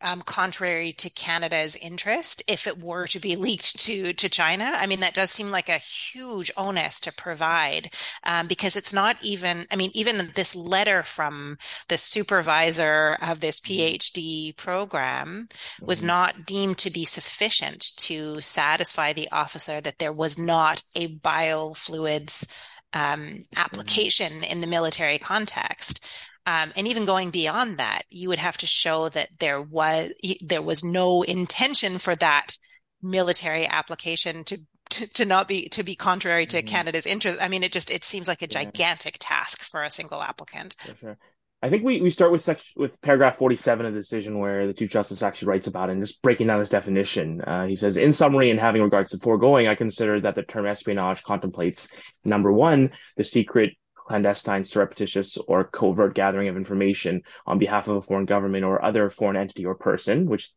um, 0.00 0.22
contrary 0.22 0.92
to 0.94 1.10
Canada's 1.10 1.76
interest 1.76 2.42
if 2.48 2.66
it 2.66 2.82
were 2.82 3.06
to 3.08 3.18
be 3.18 3.36
leaked 3.46 3.78
to 3.80 4.12
to 4.12 4.28
China. 4.28 4.70
I 4.74 4.86
mean, 4.86 5.00
that 5.00 5.14
does 5.14 5.30
seem 5.30 5.50
like 5.50 5.68
a 5.68 5.78
huge 5.78 6.50
onus 6.56 7.00
to 7.00 7.12
provide 7.12 7.90
um, 8.24 8.46
because 8.46 8.76
it's 8.76 8.92
not 8.92 9.16
even. 9.22 9.66
I 9.70 9.76
mean, 9.76 9.90
even 9.94 10.30
this 10.34 10.54
letter 10.54 11.02
from 11.02 11.58
the 11.88 11.98
supervisor 11.98 13.16
of 13.22 13.40
this 13.40 13.60
mm-hmm. 13.60 13.96
PhD 13.96 14.56
program 14.56 15.48
was 15.80 15.98
mm-hmm. 15.98 16.06
not 16.08 16.46
deemed 16.46 16.78
to 16.78 16.90
be 16.90 17.04
sufficient 17.04 17.96
to 17.96 18.40
satisfy 18.40 19.12
the 19.12 19.28
officer 19.32 19.80
that 19.80 19.98
there 19.98 20.12
was 20.12 20.38
not 20.38 20.82
a 20.94 21.08
biofluids 21.08 22.50
um, 22.92 23.20
mm-hmm. 23.20 23.40
application 23.56 24.44
in 24.44 24.60
the 24.60 24.66
military 24.66 25.18
context. 25.18 26.04
Um, 26.44 26.72
and 26.76 26.88
even 26.88 27.04
going 27.04 27.30
beyond 27.30 27.78
that, 27.78 28.02
you 28.10 28.28
would 28.28 28.38
have 28.38 28.58
to 28.58 28.66
show 28.66 29.08
that 29.10 29.28
there 29.38 29.60
was 29.60 30.12
there 30.40 30.62
was 30.62 30.82
no 30.82 31.22
intention 31.22 31.98
for 31.98 32.16
that 32.16 32.56
military 33.00 33.66
application 33.66 34.44
to 34.44 34.58
to, 34.90 35.12
to 35.14 35.24
not 35.24 35.48
be 35.48 35.68
to 35.70 35.82
be 35.82 35.94
contrary 35.94 36.46
to 36.46 36.58
mm-hmm. 36.58 36.66
Canada's 36.66 37.06
interest. 37.06 37.38
I 37.40 37.48
mean, 37.48 37.62
it 37.62 37.72
just 37.72 37.90
it 37.90 38.04
seems 38.04 38.28
like 38.28 38.42
a 38.42 38.46
gigantic 38.46 39.16
yeah. 39.20 39.28
task 39.28 39.62
for 39.62 39.82
a 39.82 39.90
single 39.90 40.22
applicant. 40.22 40.76
Sure. 41.00 41.16
I 41.64 41.70
think 41.70 41.84
we, 41.84 42.00
we 42.00 42.10
start 42.10 42.32
with 42.32 42.42
section 42.42 42.66
with 42.74 43.00
paragraph 43.02 43.38
47 43.38 43.86
of 43.86 43.94
the 43.94 44.00
decision 44.00 44.40
where 44.40 44.66
the 44.66 44.72
Chief 44.72 44.90
Justice 44.90 45.22
actually 45.22 45.46
writes 45.46 45.68
about 45.68 45.90
it 45.90 45.92
and 45.92 46.02
just 46.02 46.20
breaking 46.20 46.48
down 46.48 46.58
this 46.58 46.68
definition. 46.68 47.40
Uh, 47.40 47.66
he 47.66 47.76
says, 47.76 47.96
in 47.96 48.12
summary, 48.12 48.50
and 48.50 48.58
having 48.58 48.82
regards 48.82 49.12
to 49.12 49.18
foregoing, 49.18 49.68
I 49.68 49.76
consider 49.76 50.20
that 50.22 50.34
the 50.34 50.42
term 50.42 50.66
espionage 50.66 51.22
contemplates 51.22 51.88
number 52.24 52.52
one, 52.52 52.90
the 53.16 53.22
secret 53.22 53.76
clandestine, 54.06 54.64
surreptitious, 54.64 55.36
or 55.36 55.64
covert 55.64 56.14
gathering 56.14 56.48
of 56.48 56.56
information 56.56 57.22
on 57.46 57.58
behalf 57.58 57.88
of 57.88 57.96
a 57.96 58.02
foreign 58.02 58.26
government 58.26 58.64
or 58.64 58.84
other 58.84 59.10
foreign 59.10 59.36
entity 59.36 59.64
or 59.64 59.74
person, 59.74 60.26
which 60.26 60.52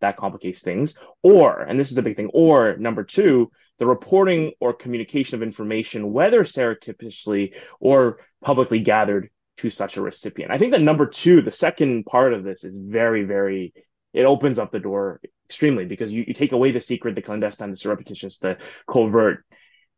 that 0.00 0.16
complicates 0.16 0.60
things. 0.60 0.94
Or, 1.22 1.60
and 1.60 1.78
this 1.78 1.88
is 1.88 1.94
the 1.94 2.02
big 2.02 2.16
thing, 2.16 2.30
or 2.32 2.76
number 2.76 3.04
two, 3.04 3.50
the 3.78 3.86
reporting 3.86 4.52
or 4.60 4.72
communication 4.72 5.36
of 5.36 5.42
information, 5.42 6.12
whether 6.12 6.44
surreptitiously 6.44 7.54
or 7.80 8.18
publicly 8.42 8.80
gathered 8.80 9.30
to 9.58 9.70
such 9.70 9.96
a 9.96 10.02
recipient. 10.02 10.52
I 10.52 10.58
think 10.58 10.72
that 10.72 10.82
number 10.82 11.06
two, 11.06 11.42
the 11.42 11.50
second 11.50 12.04
part 12.06 12.32
of 12.32 12.44
this 12.44 12.64
is 12.64 12.76
very, 12.76 13.24
very, 13.24 13.72
it 14.12 14.24
opens 14.24 14.58
up 14.58 14.70
the 14.70 14.78
door 14.78 15.20
extremely 15.48 15.84
because 15.84 16.12
you, 16.12 16.24
you 16.26 16.34
take 16.34 16.52
away 16.52 16.70
the 16.70 16.80
secret, 16.80 17.14
the 17.14 17.22
clandestine, 17.22 17.70
the 17.70 17.76
surreptitious, 17.76 18.38
the 18.38 18.58
covert, 18.88 19.44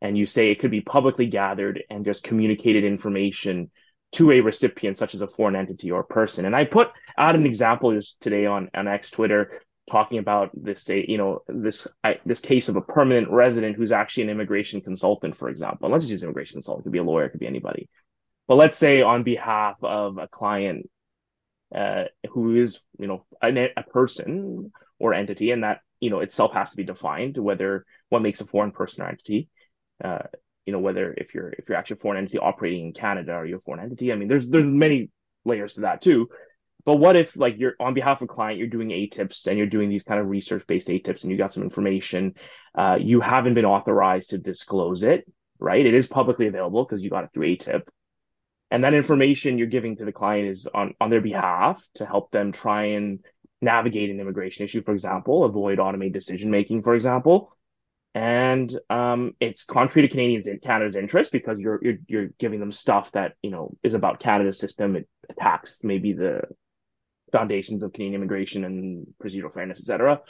and 0.01 0.17
you 0.17 0.25
say 0.25 0.49
it 0.49 0.59
could 0.59 0.71
be 0.71 0.81
publicly 0.81 1.27
gathered 1.27 1.83
and 1.89 2.05
just 2.05 2.23
communicated 2.23 2.83
information 2.83 3.69
to 4.13 4.31
a 4.31 4.41
recipient, 4.41 4.97
such 4.97 5.15
as 5.15 5.21
a 5.21 5.27
foreign 5.27 5.55
entity 5.55 5.91
or 5.91 6.03
person. 6.03 6.45
And 6.45 6.55
I 6.55 6.65
put 6.65 6.89
out 7.17 7.35
an 7.35 7.45
example 7.45 7.93
just 7.93 8.19
today 8.19 8.45
on, 8.45 8.69
on 8.73 8.87
X 8.87 9.11
Twitter 9.11 9.61
talking 9.89 10.17
about 10.17 10.51
this, 10.53 10.83
say 10.83 11.05
you 11.07 11.17
know, 11.17 11.43
this 11.47 11.87
I, 12.03 12.19
this 12.25 12.39
case 12.39 12.67
of 12.67 12.75
a 12.75 12.81
permanent 12.81 13.29
resident 13.29 13.75
who's 13.75 13.91
actually 13.91 14.23
an 14.23 14.29
immigration 14.29 14.81
consultant, 14.81 15.37
for 15.37 15.49
example. 15.49 15.89
let's 15.89 16.03
just 16.03 16.11
use 16.11 16.23
immigration 16.23 16.55
consultant. 16.55 16.81
It 16.81 16.85
could 16.85 16.93
be 16.93 16.99
a 16.99 17.03
lawyer, 17.03 17.25
it 17.25 17.29
could 17.29 17.39
be 17.39 17.47
anybody. 17.47 17.89
But 18.47 18.55
let's 18.55 18.77
say 18.77 19.01
on 19.01 19.23
behalf 19.23 19.77
of 19.81 20.17
a 20.17 20.27
client 20.27 20.89
uh, 21.73 22.05
who 22.31 22.55
is, 22.55 22.81
you 22.99 23.07
know, 23.07 23.25
a, 23.41 23.69
a 23.77 23.83
person 23.83 24.73
or 24.99 25.13
entity, 25.13 25.51
and 25.51 25.63
that 25.63 25.79
you 26.01 26.09
know 26.09 26.19
itself 26.19 26.53
has 26.53 26.71
to 26.71 26.77
be 26.77 26.83
defined 26.83 27.37
whether 27.37 27.85
what 28.09 28.21
makes 28.21 28.41
a 28.41 28.45
foreign 28.45 28.71
person 28.71 29.03
or 29.03 29.07
entity 29.07 29.47
uh, 30.03 30.23
you 30.65 30.73
know, 30.73 30.79
whether 30.79 31.13
if 31.17 31.33
you're 31.33 31.49
if 31.49 31.67
you're 31.67 31.77
actually 31.77 31.95
a 31.95 31.97
foreign 31.97 32.19
entity 32.19 32.37
operating 32.37 32.87
in 32.87 32.93
Canada 32.93 33.33
or 33.33 33.45
you're 33.45 33.59
a 33.59 33.61
foreign 33.61 33.83
entity. 33.83 34.11
I 34.11 34.15
mean, 34.15 34.27
there's 34.27 34.47
there's 34.47 34.65
many 34.65 35.09
layers 35.45 35.75
to 35.75 35.81
that 35.81 36.01
too. 36.01 36.29
But 36.85 36.95
what 36.95 37.15
if 37.15 37.37
like 37.37 37.55
you're 37.57 37.75
on 37.79 37.93
behalf 37.93 38.21
of 38.21 38.25
a 38.29 38.33
client, 38.33 38.57
you're 38.57 38.67
doing 38.67 38.89
ATIPs 38.89 39.47
and 39.47 39.57
you're 39.57 39.67
doing 39.67 39.89
these 39.89 40.03
kind 40.03 40.19
of 40.19 40.27
research 40.27 40.65
based 40.67 40.87
ATIPs 40.87 41.23
and 41.23 41.31
you 41.31 41.37
got 41.37 41.53
some 41.53 41.63
information, 41.63 42.35
uh, 42.75 42.97
you 42.99 43.21
haven't 43.21 43.53
been 43.53 43.65
authorized 43.65 44.31
to 44.31 44.37
disclose 44.37 45.03
it, 45.03 45.31
right? 45.59 45.85
It 45.85 45.93
is 45.93 46.07
publicly 46.07 46.47
available 46.47 46.83
because 46.83 47.03
you 47.03 47.09
got 47.09 47.23
it 47.23 47.29
through 47.33 47.55
ATIP. 47.55 47.83
And 48.71 48.83
that 48.83 48.93
information 48.93 49.57
you're 49.57 49.67
giving 49.67 49.97
to 49.97 50.05
the 50.05 50.13
client 50.13 50.47
is 50.47 50.67
on, 50.73 50.95
on 50.99 51.09
their 51.09 51.21
behalf 51.21 51.85
to 51.95 52.05
help 52.05 52.31
them 52.31 52.51
try 52.51 52.85
and 52.85 53.19
navigate 53.61 54.09
an 54.09 54.19
immigration 54.19 54.63
issue, 54.63 54.81
for 54.81 54.93
example, 54.93 55.43
avoid 55.43 55.77
automated 55.77 56.13
decision 56.13 56.49
making, 56.49 56.81
for 56.81 56.95
example 56.95 57.53
and 58.13 58.77
um, 58.89 59.33
it's 59.39 59.63
contrary 59.63 60.07
to 60.07 60.11
Canadians 60.11 60.47
in 60.47 60.59
Canada's 60.59 60.95
interest 60.95 61.31
because 61.31 61.59
you're 61.59 61.79
you're 61.81 61.97
you're 62.07 62.27
giving 62.39 62.59
them 62.59 62.71
stuff 62.71 63.11
that 63.13 63.33
you 63.41 63.51
know 63.51 63.75
is 63.83 63.93
about 63.93 64.19
Canada's 64.19 64.59
system. 64.59 64.95
It 64.95 65.07
attacks 65.29 65.79
maybe 65.83 66.13
the 66.13 66.41
foundations 67.31 67.83
of 67.83 67.93
Canadian 67.93 68.15
immigration 68.15 68.65
and 68.65 69.07
procedural 69.23 69.53
fairness, 69.53 69.79
etc. 69.79 70.21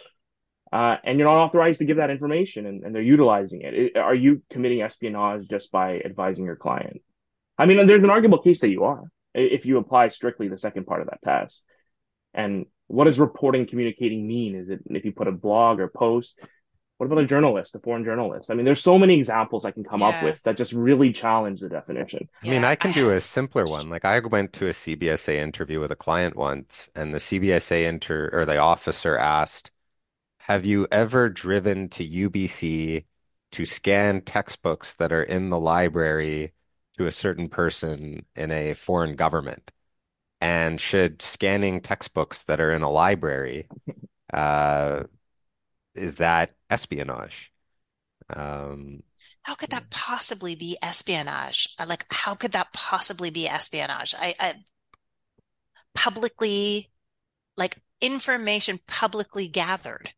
Uh, 0.72 0.98
and 1.04 1.18
you're 1.18 1.28
not 1.28 1.44
authorized 1.44 1.80
to 1.80 1.86
give 1.86 1.98
that 1.98 2.12
information, 2.12 2.66
and, 2.66 2.84
and 2.84 2.96
they're 2.96 3.02
utilizing 3.02 3.62
it. 3.62 3.74
it. 3.74 3.98
Are 3.98 4.16
you 4.16 4.42
committing 4.50 4.82
espionage 4.82 5.48
just 5.50 5.72
by 5.72 6.00
advising 6.00 6.46
your 6.46 6.56
client? 6.56 7.02
I 7.58 7.66
mean, 7.66 7.86
there's 7.88 8.04
an 8.04 8.10
arguable 8.10 8.42
case 8.42 8.62
that 8.62 8.70
you 8.70 8.86
are 8.86 9.04
if 9.34 9.66
you 9.66 9.78
apply 9.78 10.10
strictly 10.10 10.48
the 10.48 10.58
second 10.58 10.86
part 10.86 11.02
of 11.02 11.08
that 11.08 11.22
test. 11.24 11.64
And 12.34 12.66
what 12.88 13.06
does 13.06 13.20
reporting 13.20 13.66
communicating 13.66 14.28
mean? 14.28 14.56
Is 14.56 14.70
it 14.70 14.82
if 14.86 15.04
you 15.04 15.12
put 15.12 15.28
a 15.28 15.32
blog 15.32 15.80
or 15.80 15.88
post? 15.90 16.40
What 17.02 17.08
about 17.08 17.24
a 17.24 17.26
journalist, 17.26 17.74
a 17.74 17.80
foreign 17.80 18.04
journalist? 18.04 18.52
I 18.52 18.54
mean, 18.54 18.64
there's 18.64 18.84
so 18.84 19.00
many 19.00 19.18
examples 19.18 19.66
I 19.66 19.72
can 19.72 19.84
come 19.84 20.02
yeah. 20.02 20.10
up 20.10 20.24
with 20.24 20.40
that 20.44 20.56
just 20.56 20.72
really 20.72 21.12
challenge 21.12 21.62
the 21.62 21.68
definition. 21.68 22.30
I 22.44 22.50
mean, 22.50 22.64
I 22.64 22.76
can 22.76 22.92
do 22.92 23.10
a 23.10 23.20
simpler 23.20 23.66
one. 23.66 23.90
Like 23.90 24.06
I 24.06 24.20
went 24.20 24.54
to 24.54 24.68
a 24.68 24.70
CBSA 24.70 25.34
interview 25.34 25.80
with 25.80 25.92
a 25.92 25.96
client 25.96 26.36
once, 26.36 26.92
and 26.94 27.12
the 27.12 27.18
CBSA 27.18 27.88
inter 27.88 28.30
or 28.32 28.46
the 28.46 28.60
officer 28.60 29.18
asked, 29.18 29.72
"Have 30.42 30.64
you 30.64 30.88
ever 30.92 31.28
driven 31.28 31.90
to 31.90 32.08
UBC 32.08 33.06
to 33.54 33.66
scan 33.66 34.22
textbooks 34.22 34.96
that 34.98 35.12
are 35.12 35.24
in 35.24 35.50
the 35.50 35.60
library 35.60 36.54
to 36.98 37.08
a 37.08 37.12
certain 37.12 37.50
person 37.50 38.28
in 38.36 38.52
a 38.52 38.74
foreign 38.74 39.16
government?" 39.16 39.72
And 40.40 40.80
should 40.80 41.24
scanning 41.24 41.82
textbooks 41.82 42.44
that 42.44 42.62
are 42.62 42.72
in 42.72 42.84
a 42.84 42.92
library 42.92 43.68
uh, 44.32 45.06
is 45.96 46.16
that 46.16 46.52
espionage? 46.70 47.52
Um, 48.34 49.04
how 49.44 49.56
could 49.56 49.72
that 49.72 49.90
possibly 49.90 50.56
be 50.56 50.78
espionage? 50.82 51.68
Uh, 51.80 51.86
like, 51.88 52.06
how 52.12 52.36
could 52.36 52.54
that 52.54 52.72
possibly 52.74 53.30
be 53.30 53.48
espionage? 53.48 54.16
I, 54.18 54.36
I 54.40 54.56
publicly, 55.96 56.90
like, 57.58 57.78
information 58.00 58.80
publicly 58.88 59.48
gathered. 59.48 60.14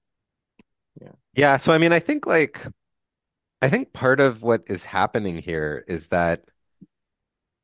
Yeah. 1.02 1.12
Yeah. 1.34 1.58
So, 1.58 1.74
I 1.74 1.78
mean, 1.78 1.92
I 1.92 2.00
think 2.00 2.28
like, 2.28 2.66
I 3.62 3.70
think 3.70 3.94
part 3.94 4.20
of 4.20 4.44
what 4.44 4.64
is 4.68 4.86
happening 4.86 5.38
here 5.38 5.84
is 5.88 6.10
that 6.10 6.44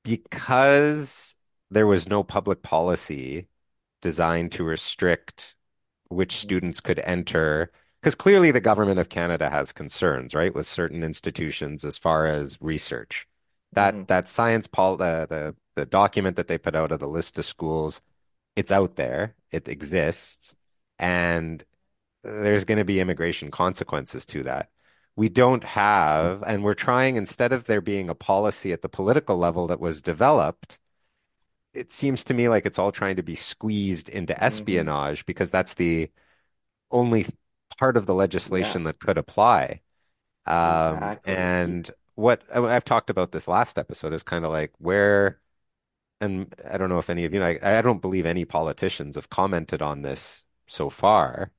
because 0.03 1.35
there 1.69 1.85
was 1.85 2.09
no 2.09 2.23
public 2.23 2.63
policy 2.63 3.47
designed 4.01 4.51
to 4.53 4.63
restrict 4.63 5.55
which 6.07 6.37
students 6.37 6.79
could 6.79 6.99
enter 6.99 7.71
because 8.01 8.15
clearly 8.15 8.51
the 8.51 8.61
government 8.61 8.99
of 8.99 9.09
Canada 9.09 9.49
has 9.49 9.73
concerns, 9.73 10.33
right, 10.33 10.53
with 10.53 10.67
certain 10.67 11.03
institutions 11.03 11.83
as 11.83 11.97
far 11.97 12.27
as 12.27 12.57
research. 12.61 13.27
That 13.73 13.93
mm-hmm. 13.93 14.03
that 14.05 14.27
science 14.27 14.67
pol 14.67 14.97
the, 14.97 15.27
the 15.29 15.55
the 15.75 15.85
document 15.85 16.35
that 16.37 16.47
they 16.47 16.57
put 16.57 16.75
out 16.75 16.91
of 16.91 16.99
the 16.99 17.07
list 17.07 17.37
of 17.37 17.45
schools, 17.45 18.01
it's 18.55 18.71
out 18.71 18.95
there, 18.95 19.35
it 19.51 19.67
exists, 19.67 20.57
and 20.97 21.63
there's 22.23 22.65
going 22.65 22.77
to 22.77 22.85
be 22.85 22.99
immigration 22.99 23.51
consequences 23.51 24.25
to 24.27 24.43
that. 24.43 24.69
We 25.15 25.29
don't 25.29 25.63
have, 25.63 26.43
and 26.43 26.63
we're 26.63 26.73
trying 26.73 27.15
instead 27.15 27.51
of 27.53 27.65
there 27.65 27.81
being 27.81 28.09
a 28.09 28.15
policy 28.15 28.71
at 28.73 28.81
the 28.81 28.89
political 28.89 29.37
level 29.37 29.67
that 29.67 29.79
was 29.79 30.01
developed. 30.01 30.79
It 31.73 31.91
seems 31.91 32.23
to 32.25 32.33
me 32.33 32.49
like 32.49 32.65
it's 32.65 32.79
all 32.79 32.91
trying 32.91 33.17
to 33.17 33.23
be 33.23 33.35
squeezed 33.35 34.09
into 34.09 34.33
mm-hmm. 34.33 34.43
espionage 34.43 35.19
mm-hmm. 35.19 35.27
because 35.27 35.49
that's 35.49 35.75
the 35.75 36.09
only 36.91 37.25
part 37.79 37.95
of 37.97 38.05
the 38.05 38.13
legislation 38.13 38.81
yeah. 38.81 38.87
that 38.87 38.99
could 38.99 39.17
apply. 39.17 39.81
Um, 40.45 40.95
exactly. 40.95 41.33
And 41.33 41.91
what 42.15 42.43
I've 42.53 42.83
talked 42.83 43.09
about 43.09 43.31
this 43.31 43.47
last 43.47 43.79
episode 43.79 44.13
is 44.13 44.23
kind 44.23 44.43
of 44.43 44.51
like 44.51 44.73
where, 44.77 45.39
and 46.19 46.53
I 46.69 46.77
don't 46.77 46.89
know 46.89 46.99
if 46.99 47.09
any 47.09 47.23
of 47.23 47.33
you, 47.33 47.41
I, 47.41 47.57
I 47.61 47.81
don't 47.81 48.01
believe 48.01 48.25
any 48.25 48.43
politicians 48.43 49.15
have 49.15 49.29
commented 49.29 49.81
on 49.81 50.01
this 50.01 50.43
so 50.67 50.89
far. 50.89 51.51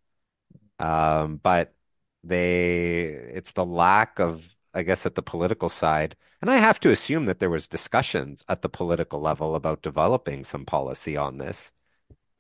Um, 0.79 1.41
but 1.43 1.75
they, 2.23 3.05
it's 3.33 3.53
the 3.53 3.65
lack 3.65 4.19
of, 4.19 4.55
I 4.75 4.83
guess, 4.83 5.07
at 5.07 5.15
the 5.15 5.23
political 5.23 5.69
side. 5.69 6.17
And 6.43 6.51
I 6.51 6.57
have 6.57 6.81
to 6.81 6.91
assume 6.91 7.25
that 7.27 7.39
there 7.39 7.51
was 7.51 7.69
discussions 7.69 8.45
at 8.49 8.63
the 8.63 8.69
political 8.69 9.21
level 9.21 9.55
about 9.55 9.83
developing 9.83 10.45
some 10.45 10.67
policy 10.67 11.17
on 11.17 11.39
this, 11.39 11.73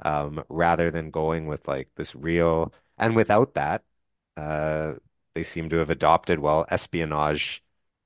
um, 0.04 0.44
rather 0.48 0.90
than 0.90 1.10
going 1.10 1.46
with 1.46 1.68
like 1.68 1.88
this 1.96 2.14
real 2.14 2.72
and 3.00 3.16
without 3.16 3.54
that, 3.54 3.82
uh, 4.36 4.92
they 5.34 5.42
seem 5.42 5.68
to 5.70 5.76
have 5.76 5.90
adopted, 5.90 6.38
well, 6.38 6.66
espionage 6.70 7.62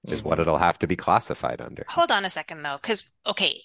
is 0.06 0.22
what 0.22 0.38
it'll 0.38 0.58
have 0.58 0.78
to 0.78 0.86
be 0.86 0.96
classified 0.96 1.60
under. 1.60 1.84
Hold 1.88 2.10
on 2.10 2.24
a 2.24 2.30
second, 2.30 2.62
though, 2.62 2.78
because, 2.80 3.12
okay, 3.26 3.60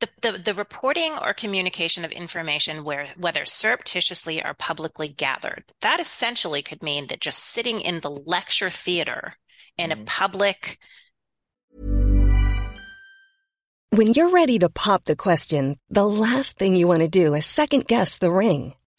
the, 0.00 0.08
the, 0.22 0.38
the 0.38 0.54
reporting 0.54 1.12
or 1.22 1.34
communication 1.34 2.04
of 2.04 2.12
information 2.12 2.84
where 2.84 3.06
whether 3.18 3.44
surreptitiously 3.44 4.42
or 4.42 4.54
publicly 4.54 5.08
gathered 5.08 5.64
that 5.82 6.00
essentially 6.00 6.62
could 6.62 6.82
mean 6.82 7.06
that 7.08 7.20
just 7.20 7.38
sitting 7.38 7.82
in 7.82 8.00
the 8.00 8.08
lecture 8.08 8.70
theater 8.70 9.34
in 9.76 9.90
Mhm. 9.90 10.02
a 10.02 10.04
public 10.06 10.78
When 13.92 14.06
you're 14.12 14.30
ready 14.30 14.58
to 14.60 14.70
pop 14.70 15.04
the 15.04 15.16
question, 15.16 15.76
the 15.90 16.06
last 16.06 16.56
thing 16.56 16.76
you 16.76 16.86
want 16.86 17.00
to 17.02 17.08
do 17.08 17.34
is 17.34 17.44
second 17.44 17.86
guess 17.88 18.18
the 18.18 18.30
ring. 18.30 18.74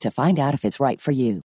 to 0.00 0.10
find 0.10 0.38
out 0.38 0.54
if 0.54 0.64
it's 0.64 0.80
right 0.80 1.00
for 1.00 1.12
you. 1.12 1.42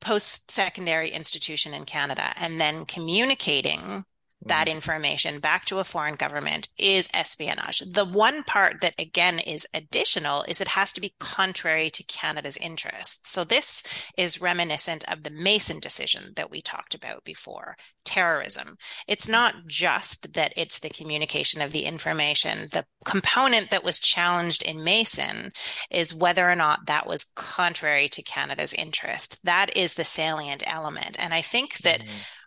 post 0.00 0.50
secondary 0.50 1.10
institution 1.10 1.74
in 1.74 1.84
Canada 1.84 2.32
and 2.40 2.60
then 2.60 2.86
communicating 2.86 4.04
that 4.46 4.68
information 4.68 5.40
back 5.40 5.64
to 5.64 5.78
a 5.78 5.84
foreign 5.84 6.14
government 6.14 6.68
is 6.78 7.08
espionage. 7.12 7.80
The 7.80 8.04
one 8.04 8.44
part 8.44 8.80
that 8.82 8.94
again 8.98 9.40
is 9.40 9.66
additional 9.74 10.44
is 10.44 10.60
it 10.60 10.68
has 10.68 10.92
to 10.92 11.00
be 11.00 11.14
contrary 11.18 11.90
to 11.90 12.04
Canada's 12.04 12.56
interests. 12.56 13.28
So 13.30 13.42
this 13.42 13.82
is 14.16 14.40
reminiscent 14.40 15.04
of 15.10 15.24
the 15.24 15.30
Mason 15.30 15.80
decision 15.80 16.32
that 16.36 16.50
we 16.50 16.60
talked 16.60 16.94
about 16.94 17.24
before, 17.24 17.76
terrorism. 18.04 18.76
It's 19.08 19.28
not 19.28 19.54
just 19.66 20.34
that 20.34 20.52
it's 20.56 20.78
the 20.78 20.88
communication 20.88 21.60
of 21.60 21.72
the 21.72 21.84
information. 21.84 22.68
The 22.70 22.84
component 23.04 23.70
that 23.72 23.84
was 23.84 23.98
challenged 23.98 24.62
in 24.62 24.84
Mason 24.84 25.50
is 25.90 26.14
whether 26.14 26.48
or 26.48 26.56
not 26.56 26.86
that 26.86 27.08
was 27.08 27.32
contrary 27.34 28.08
to 28.10 28.22
Canada's 28.22 28.72
interest. 28.72 29.40
That 29.42 29.76
is 29.76 29.94
the 29.94 30.04
salient 30.04 30.62
element. 30.66 31.16
And 31.18 31.34
I 31.34 31.42
think 31.42 31.78
that 31.78 32.02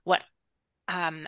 what 0.05 0.23
um, 0.87 1.27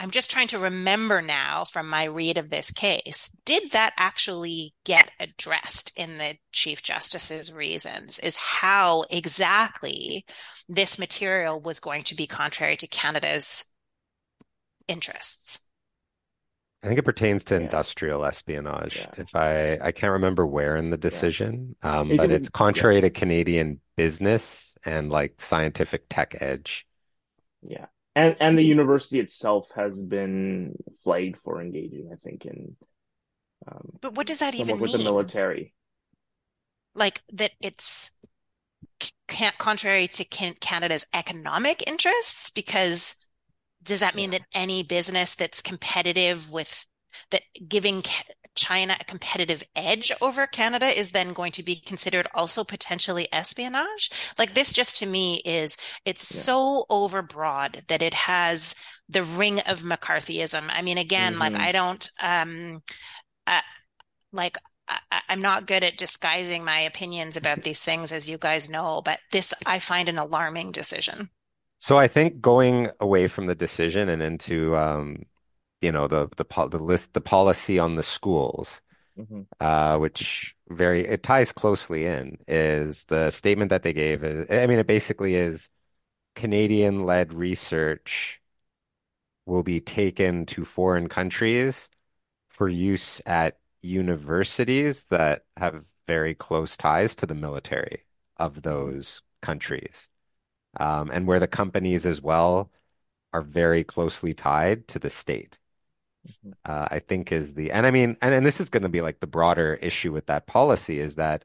I'm 0.00 0.10
just 0.10 0.30
trying 0.30 0.48
to 0.48 0.58
remember 0.58 1.20
now 1.20 1.64
from 1.64 1.86
my 1.88 2.04
read 2.04 2.38
of 2.38 2.48
this 2.48 2.70
case, 2.70 3.28
did 3.44 3.72
that 3.72 3.92
actually 3.98 4.72
get 4.86 5.10
addressed 5.20 5.92
in 5.94 6.16
the 6.16 6.36
Chief 6.52 6.82
Justice's 6.82 7.52
reasons? 7.52 8.18
Is 8.18 8.36
how 8.36 9.04
exactly 9.10 10.24
this 10.70 10.98
material 10.98 11.60
was 11.60 11.80
going 11.80 12.02
to 12.04 12.14
be 12.14 12.26
contrary 12.26 12.76
to 12.76 12.86
Canada's 12.86 13.66
interests? 14.88 15.68
I 16.82 16.86
think 16.86 16.98
it 16.98 17.02
pertains 17.04 17.44
to 17.44 17.56
Yeah. 17.56 17.60
industrial 17.60 18.24
espionage. 18.24 18.96
Yeah. 18.96 19.10
If 19.18 19.36
I 19.36 19.74
I 19.86 19.92
can't 19.92 20.12
remember 20.12 20.46
where 20.46 20.76
in 20.76 20.88
the 20.88 20.96
decision, 20.96 21.76
um, 21.82 22.10
It- 22.12 22.16
but 22.16 22.30
it's 22.30 22.44
was- 22.44 22.48
contrary 22.48 23.02
to 23.02 23.10
Canadian 23.10 23.82
business 23.98 24.78
and 24.86 25.10
like 25.10 25.42
scientific 25.42 26.04
tech 26.08 26.36
edge. 26.40 26.86
Yeah. 27.60 27.84
And 28.16 28.36
and 28.40 28.58
the 28.58 28.64
university 28.64 29.20
itself 29.20 29.70
has 29.76 30.00
been 30.00 30.74
flagged 31.04 31.38
for 31.38 31.60
engaging, 31.60 32.10
I 32.12 32.16
think, 32.16 32.44
in 32.44 32.76
um, 33.68 33.98
But 34.00 34.14
what 34.14 34.26
does 34.26 34.40
that 34.40 34.54
even 34.54 34.80
with 34.80 34.92
the 34.92 34.98
military. 34.98 35.74
Like 36.94 37.22
that 37.32 37.52
it's 37.60 38.10
can't 39.28 39.56
contrary 39.58 40.08
to 40.08 40.24
Canada's 40.24 41.06
economic 41.14 41.86
interests? 41.86 42.50
Because 42.50 43.14
does 43.82 44.00
that 44.00 44.16
mean 44.16 44.30
that 44.30 44.42
any 44.54 44.82
business 44.82 45.34
that's 45.34 45.62
competitive 45.62 46.52
with 46.52 46.86
that 47.30 47.42
giving 47.68 48.02
China 48.60 48.96
a 49.00 49.04
competitive 49.04 49.62
edge 49.74 50.12
over 50.20 50.46
Canada 50.46 50.86
is 50.86 51.12
then 51.12 51.32
going 51.32 51.52
to 51.52 51.62
be 51.62 51.76
considered 51.76 52.26
also 52.34 52.64
potentially 52.64 53.28
espionage? 53.32 54.10
Like 54.38 54.54
this 54.54 54.72
just 54.72 54.98
to 54.98 55.06
me 55.06 55.42
is 55.44 55.76
it's 56.04 56.22
Yeah. 56.30 56.44
so 56.44 56.84
overbroad 56.90 57.86
that 57.88 58.02
it 58.02 58.14
has 58.14 58.74
the 59.08 59.22
ring 59.24 59.60
of 59.60 59.80
McCarthyism. 59.82 60.64
I 60.70 60.82
mean, 60.82 60.98
again, 60.98 61.38
like 61.38 61.56
Mhm. 61.56 61.60
I 61.60 61.72
don't 61.72 62.08
um 62.22 62.80
uh, 63.46 63.62
like 64.32 64.56
I, 64.88 64.98
I- 65.12 65.22
I'm 65.30 65.42
not 65.42 65.66
good 65.66 65.84
at 65.84 65.96
disguising 65.98 66.64
my 66.64 66.80
opinions 66.80 67.36
about 67.36 67.62
these 67.64 67.82
things, 67.84 68.12
as 68.12 68.28
you 68.28 68.38
guys 68.38 68.70
know, 68.70 69.02
but 69.04 69.20
this 69.32 69.54
I 69.66 69.78
find 69.80 70.08
an 70.08 70.18
alarming 70.18 70.72
decision. 70.72 71.30
So 71.78 71.96
I 71.98 72.08
think 72.08 72.40
going 72.40 72.90
away 73.00 73.26
from 73.26 73.46
the 73.46 73.54
decision 73.54 74.08
and 74.08 74.22
into 74.22 74.76
um, 74.76 75.24
you 75.80 75.92
know, 75.92 76.06
the 76.08 76.28
the 76.36 76.44
the 76.68 76.78
list 76.78 77.14
the 77.14 77.20
policy 77.20 77.78
on 77.78 77.96
the 77.96 78.02
schools, 78.02 78.80
Mhm. 79.16 79.46
uh, 79.60 79.98
which 79.98 80.56
very 80.70 81.06
it 81.06 81.22
ties 81.24 81.52
closely 81.52 82.06
in, 82.06 82.38
is 82.48 83.06
the 83.06 83.30
statement 83.30 83.70
that 83.70 83.82
they 83.84 83.92
gave 83.92 84.24
is, 84.24 84.46
I 84.50 84.66
mean, 84.68 84.78
it 84.80 84.86
basically 84.88 85.36
is 85.36 85.70
Canadian-led 86.36 87.34
research 87.34 88.40
will 89.46 89.62
be 89.62 89.80
taken 89.80 90.46
to 90.46 90.64
foreign 90.64 91.08
countries 91.08 91.90
for 92.50 92.68
use 92.68 93.22
at 93.26 93.58
universities 93.82 95.04
that 95.04 95.44
have 95.58 95.86
very 96.06 96.34
close 96.34 96.76
ties 96.76 97.16
to 97.16 97.26
the 97.26 97.36
military 97.36 98.04
of 98.38 98.62
those 98.62 99.22
countries. 99.42 100.10
Um, 100.78 101.10
and 101.12 101.26
where 101.26 101.40
the 101.40 101.48
companies 101.48 102.06
as 102.06 102.22
well 102.22 102.70
are 103.34 103.42
very 103.42 103.84
closely 103.84 104.34
tied 104.34 104.88
to 104.90 105.00
the 105.00 105.10
state. 105.10 105.58
Uh, 106.64 106.86
I 106.90 106.98
think 106.98 107.32
is 107.32 107.54
the, 107.54 107.72
and 107.72 107.86
I 107.86 107.90
mean, 107.90 108.16
and, 108.22 108.34
and 108.34 108.44
this 108.46 108.60
is 108.60 108.70
going 108.70 108.82
to 108.82 108.88
be 108.88 109.00
like 109.02 109.20
the 109.20 109.26
broader 109.26 109.74
issue 109.80 110.12
with 110.12 110.26
that 110.26 110.46
policy 110.46 110.98
is 111.00 111.14
that, 111.16 111.44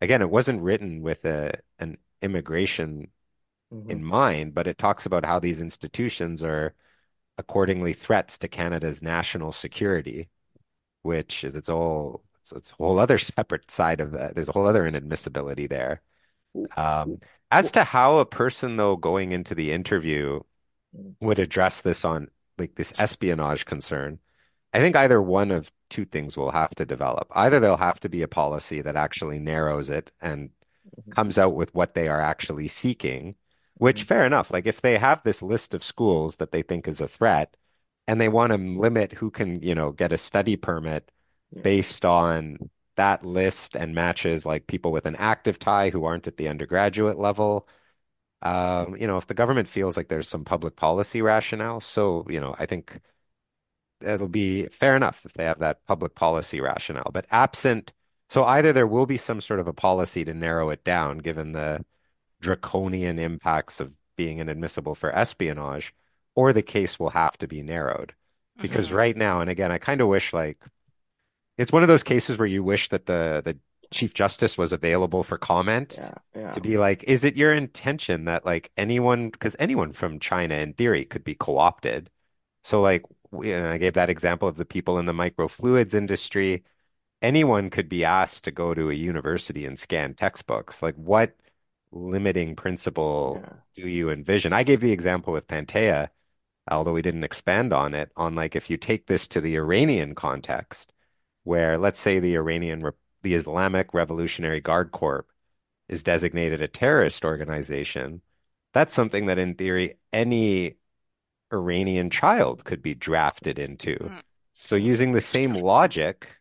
again, 0.00 0.22
it 0.22 0.30
wasn't 0.30 0.62
written 0.62 1.02
with 1.02 1.24
a 1.24 1.60
an 1.78 1.98
immigration 2.22 3.08
Mhm. 3.70 3.90
in 3.90 4.04
mind, 4.04 4.54
but 4.54 4.66
it 4.68 4.78
talks 4.78 5.06
about 5.06 5.24
how 5.26 5.38
these 5.40 5.60
institutions 5.60 6.44
are 6.44 6.74
accordingly 7.38 7.92
threats 7.94 8.38
to 8.38 8.48
Canada's 8.48 9.02
national 9.02 9.52
security, 9.52 10.28
which 11.02 11.44
is 11.44 11.56
its 11.56 11.68
all 11.68 12.24
it's, 12.40 12.52
it's 12.52 12.72
a 12.72 12.76
whole 12.76 12.98
other 13.00 13.18
separate 13.20 13.70
side 13.70 14.00
of 14.00 14.12
that. 14.12 14.34
There's 14.34 14.48
a 14.48 14.52
whole 14.52 14.66
other 14.68 14.84
inadmissibility 14.90 15.68
there. 15.68 16.02
Um, 16.76 17.20
as 17.50 17.72
to 17.72 17.84
how 17.84 18.18
a 18.18 18.26
person 18.26 18.76
though 18.76 18.96
going 18.96 19.32
into 19.32 19.54
the 19.54 19.72
interview 19.72 20.40
would 21.20 21.38
address 21.38 21.80
this 21.82 22.04
on 22.04 22.28
like 22.58 22.74
this 22.74 22.92
espionage 22.98 23.64
concern, 23.64 24.18
I 24.72 24.80
think 24.80 24.96
either 24.96 25.20
one 25.22 25.50
of 25.50 25.72
two 25.88 26.04
things 26.04 26.36
will 26.36 26.50
have 26.50 26.74
to 26.76 26.86
develop. 26.86 27.28
Either 27.30 27.60
there'll 27.60 27.76
have 27.76 28.00
to 28.00 28.08
be 28.08 28.22
a 28.22 28.28
policy 28.28 28.82
that 28.82 28.96
actually 28.96 29.38
narrows 29.38 29.88
it 29.90 30.10
and 30.20 30.50
mm-hmm. 30.50 31.10
comes 31.12 31.38
out 31.38 31.54
with 31.54 31.74
what 31.74 31.94
they 31.94 32.08
are 32.08 32.20
actually 32.20 32.68
seeking, 32.68 33.36
which 33.74 34.00
mm-hmm. 34.00 34.08
fair 34.08 34.26
enough. 34.26 34.52
Like 34.52 34.66
if 34.66 34.80
they 34.80 34.98
have 34.98 35.22
this 35.22 35.42
list 35.42 35.74
of 35.74 35.84
schools 35.84 36.36
that 36.36 36.52
they 36.52 36.62
think 36.62 36.88
is 36.88 37.00
a 37.00 37.08
threat 37.08 37.56
and 38.06 38.20
they 38.20 38.28
want 38.28 38.52
to 38.52 38.58
limit 38.58 39.12
who 39.12 39.30
can, 39.30 39.62
you 39.62 39.74
know, 39.74 39.92
get 39.92 40.12
a 40.12 40.18
study 40.18 40.56
permit 40.56 41.10
Yeah. 41.52 41.62
based 41.62 42.04
on 42.04 42.70
that 42.96 43.24
list 43.24 43.76
and 43.76 43.94
matches 43.94 44.46
like 44.46 44.66
people 44.66 44.90
with 44.92 45.06
an 45.06 45.16
active 45.16 45.58
tie 45.58 45.90
who 45.90 46.04
aren't 46.04 46.26
at 46.26 46.36
the 46.36 46.48
undergraduate 46.48 47.18
level. 47.18 47.68
Um, 48.42 48.96
you 48.96 49.06
know, 49.06 49.16
if 49.16 49.26
the 49.26 49.34
government 49.34 49.68
feels 49.68 49.96
like 49.96 50.08
there's 50.08 50.28
some 50.28 50.44
public 50.44 50.76
policy 50.76 51.22
rationale, 51.22 51.80
so, 51.80 52.26
you 52.28 52.40
know, 52.40 52.54
I 52.58 52.66
think 52.66 53.00
it'll 54.00 54.28
be 54.28 54.66
fair 54.66 54.94
enough 54.94 55.24
if 55.24 55.32
they 55.32 55.44
have 55.44 55.58
that 55.58 55.84
public 55.86 56.14
policy 56.14 56.60
rationale. 56.60 57.10
But 57.12 57.26
absent, 57.30 57.92
so 58.28 58.44
either 58.44 58.72
there 58.72 58.86
will 58.86 59.06
be 59.06 59.16
some 59.16 59.40
sort 59.40 59.60
of 59.60 59.66
a 59.66 59.72
policy 59.72 60.24
to 60.24 60.34
narrow 60.34 60.70
it 60.70 60.84
down, 60.84 61.18
given 61.18 61.52
the 61.52 61.84
draconian 62.40 63.18
impacts 63.18 63.80
of 63.80 63.96
being 64.16 64.38
inadmissible 64.38 64.94
for 64.94 65.14
espionage, 65.14 65.94
or 66.34 66.52
the 66.52 66.62
case 66.62 66.98
will 66.98 67.10
have 67.10 67.38
to 67.38 67.48
be 67.48 67.62
narrowed. 67.62 68.14
Because 68.60 68.90
Mhm. 68.90 68.96
right 68.96 69.16
now, 69.16 69.40
and 69.40 69.50
again, 69.50 69.70
I 69.70 69.78
kind 69.78 70.00
of 70.00 70.08
wish 70.08 70.32
like 70.32 70.58
it's 71.58 71.72
one 71.72 71.82
of 71.82 71.88
those 71.88 72.02
cases 72.02 72.38
where 72.38 72.48
you 72.48 72.62
wish 72.62 72.88
that 72.90 73.06
the 73.06 73.42
the 73.44 73.58
Chief 73.92 74.14
Justice 74.14 74.58
was 74.58 74.72
available 74.72 75.22
for 75.22 75.38
comment 75.38 75.96
Yeah, 75.98 76.14
yeah. 76.34 76.50
to 76.50 76.60
be 76.60 76.78
like, 76.78 77.04
is 77.04 77.24
it 77.24 77.36
your 77.36 77.52
intention 77.54 78.24
that 78.26 78.44
like 78.44 78.70
anyone, 78.76 79.30
because 79.30 79.56
anyone 79.58 79.92
from 79.92 80.18
China 80.18 80.54
in 80.56 80.72
theory 80.74 81.04
could 81.04 81.24
be 81.24 81.34
co-opted. 81.34 82.10
So 82.62 82.80
like, 82.80 83.04
we- 83.30 83.52
and 83.52 83.66
I 83.66 83.78
gave 83.78 83.94
that 83.94 84.10
example 84.10 84.48
of 84.48 84.56
the 84.56 84.64
people 84.64 84.98
in 84.98 85.06
the 85.06 85.12
microfluids 85.12 85.94
industry. 85.94 86.64
Anyone 87.22 87.70
could 87.70 87.88
be 87.88 88.04
asked 88.04 88.44
to 88.44 88.50
go 88.50 88.74
to 88.74 88.90
a 88.90 88.94
university 88.94 89.64
and 89.66 89.78
scan 89.78 90.14
textbooks. 90.14 90.82
Like, 90.82 90.94
what 90.96 91.36
limiting 91.92 92.56
principle 92.56 93.40
Yeah. 93.42 93.52
do 93.74 93.88
you 93.88 94.10
envision? 94.10 94.52
I 94.52 94.62
gave 94.64 94.80
the 94.80 94.92
example 94.92 95.32
with 95.32 95.46
Pantea, 95.48 96.08
although 96.70 96.92
we 96.92 97.02
didn't 97.02 97.24
expand 97.24 97.72
on 97.72 97.94
it, 97.94 98.12
on 98.16 98.34
like 98.34 98.56
if 98.56 98.70
you 98.70 98.76
take 98.76 99.06
this 99.06 99.28
to 99.28 99.40
the 99.40 99.56
Iranian 99.56 100.14
context, 100.14 100.92
where 101.44 101.78
let's 101.78 102.00
say 102.00 102.18
the 102.20 102.36
Iranian, 102.36 102.82
Re- 102.82 102.92
the 103.26 103.34
Islamic 103.34 103.92
Revolutionary 103.92 104.60
Guard 104.60 104.92
Corps 104.92 105.26
is 105.88 106.04
designated 106.04 106.62
a 106.62 106.68
terrorist 106.68 107.24
organization, 107.24 108.22
that's 108.72 108.94
something 108.94 109.26
that 109.26 109.36
in 109.36 109.56
theory 109.56 109.96
any 110.12 110.76
Iranian 111.52 112.08
child 112.08 112.64
could 112.64 112.82
be 112.82 112.94
drafted 112.94 113.58
into. 113.58 113.96
Mm. 113.96 114.22
So 114.52 114.76
using 114.76 115.10
the 115.12 115.20
same 115.20 115.54
logic, 115.54 116.38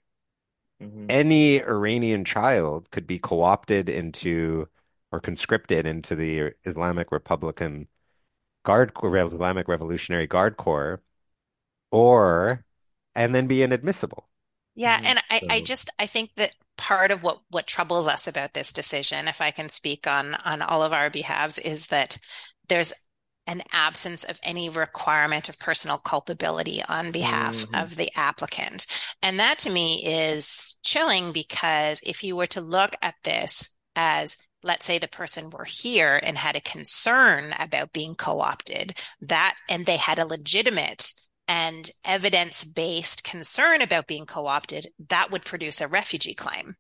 Mhm. 0.80 1.08
any 1.10 1.60
Iranian 1.60 2.24
child 2.24 2.92
could 2.92 3.08
be 3.08 3.18
co-opted 3.18 3.90
into 3.90 4.70
or 5.12 5.20
conscripted 5.20 5.88
into 5.88 6.16
the 6.16 6.54
Islamic 6.66 7.12
Republican 7.12 7.88
Guard 8.62 8.92
Islamic 9.04 9.68
Revolutionary 9.68 10.28
Guard 10.28 10.56
Corps, 10.56 11.02
or 11.90 12.64
and 13.16 13.34
then 13.34 13.48
be 13.48 13.64
inadmissible. 13.64 14.30
Yeah, 14.76 15.00
Mhm. 15.00 15.04
and 15.04 15.20
I, 15.30 15.42
I 15.50 15.62
just 15.62 15.90
I 16.00 16.06
think 16.06 16.32
that 16.36 16.54
part 16.78 17.12
of 17.12 17.24
what 17.24 17.40
what 17.50 17.68
troubles 17.68 18.08
us 18.08 18.28
about 18.28 18.54
this 18.54 18.74
decision, 18.74 19.28
if 19.28 19.42
I 19.42 19.52
can 19.52 19.70
speak 19.70 20.08
on 20.08 20.36
on 20.46 20.62
all 20.62 20.84
of 20.84 20.94
our 20.94 21.10
behalves, 21.10 21.60
is 21.60 21.88
that 21.88 22.18
there's 22.68 22.94
an 23.48 23.62
absence 23.72 24.24
of 24.24 24.40
any 24.44 24.70
requirement 24.70 25.50
of 25.50 25.60
personal 25.60 25.98
culpability 26.00 26.82
on 26.90 27.12
behalf 27.12 27.64
Mhm. 27.64 27.76
of 27.76 27.96
the 27.96 28.10
applicant. 28.16 28.88
And 29.22 29.40
that 29.40 29.60
to 29.60 29.70
me 29.70 30.04
is 30.06 30.80
chilling 30.84 31.32
because 31.32 32.02
if 32.06 32.24
you 32.24 32.36
were 32.36 32.48
to 32.48 32.62
look 32.62 32.96
at 33.04 33.16
this 33.24 33.76
as 33.96 34.38
let's 34.64 34.86
say 34.86 34.98
the 34.98 35.08
person 35.08 35.52
were 35.52 35.64
here 35.66 36.20
and 36.24 36.38
had 36.40 36.56
a 36.56 36.62
concern 36.62 37.54
about 37.60 37.94
being 37.94 38.16
co-opted, 38.16 38.98
that 39.22 39.56
and 39.70 39.86
they 39.86 39.98
had 39.98 40.18
a 40.18 40.26
legitimate 40.26 41.12
and 41.48 41.90
evidence-based 42.06 43.24
concern 43.24 43.82
about 43.82 44.08
being 44.08 44.26
co-opted, 44.26 44.88
that 45.10 45.32
would 45.32 45.46
produce 45.46 45.82
a 45.82 45.88
refugee 45.88 46.34
claim. 46.34 46.76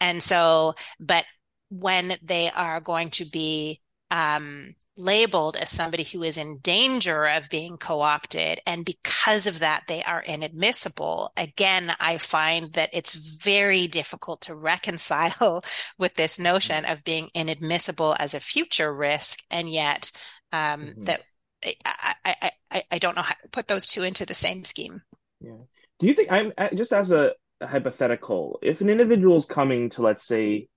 And 0.00 0.22
so, 0.22 0.74
but 1.00 1.24
when 1.70 2.14
they 2.22 2.50
are 2.50 2.80
going 2.80 3.10
to 3.10 3.24
be 3.24 3.80
um, 4.10 4.74
labeled 4.96 5.56
as 5.56 5.70
somebody 5.70 6.02
who 6.02 6.22
is 6.22 6.38
in 6.38 6.58
danger 6.58 7.26
of 7.26 7.48
being 7.50 7.76
co-opted, 7.76 8.58
and 8.66 8.84
because 8.84 9.46
of 9.46 9.58
that, 9.60 9.84
they 9.86 10.02
are 10.02 10.22
inadmissible. 10.22 11.30
Again, 11.36 11.92
I 12.00 12.18
find 12.18 12.72
that 12.72 12.90
it's 12.92 13.14
very 13.14 13.86
difficult 13.86 14.40
to 14.42 14.54
reconcile 14.56 15.62
with 15.98 16.14
this 16.14 16.38
notion 16.38 16.84
of 16.84 17.04
being 17.04 17.28
inadmissible 17.34 18.16
as 18.18 18.34
a 18.34 18.40
future 18.40 18.92
risk, 18.92 19.40
and 19.50 19.68
yet 19.70 20.10
um, 20.52 20.94
Mhm. 20.96 21.04
that 21.04 21.20
I, 21.64 22.50
I, 22.70 22.82
I, 22.90 22.98
don't 22.98 23.16
know 23.16 23.22
how 23.22 23.34
to 23.42 23.48
put 23.50 23.68
those 23.68 23.86
two 23.86 24.02
into 24.02 24.24
the 24.24 24.34
same 24.34 24.64
scheme. 24.64 25.02
Yeah. 25.40 25.56
Do 25.98 26.06
you 26.06 26.14
think 26.14 26.30
I'm 26.30 26.52
just 26.74 26.92
as 26.92 27.10
a, 27.10 27.32
a 27.60 27.66
hypothetical, 27.66 28.58
if 28.62 28.80
an 28.80 28.90
individual 28.90 29.36
is 29.36 29.46
coming 29.46 29.90
to, 29.90 30.02
let's 30.02 30.26
say, 30.26 30.68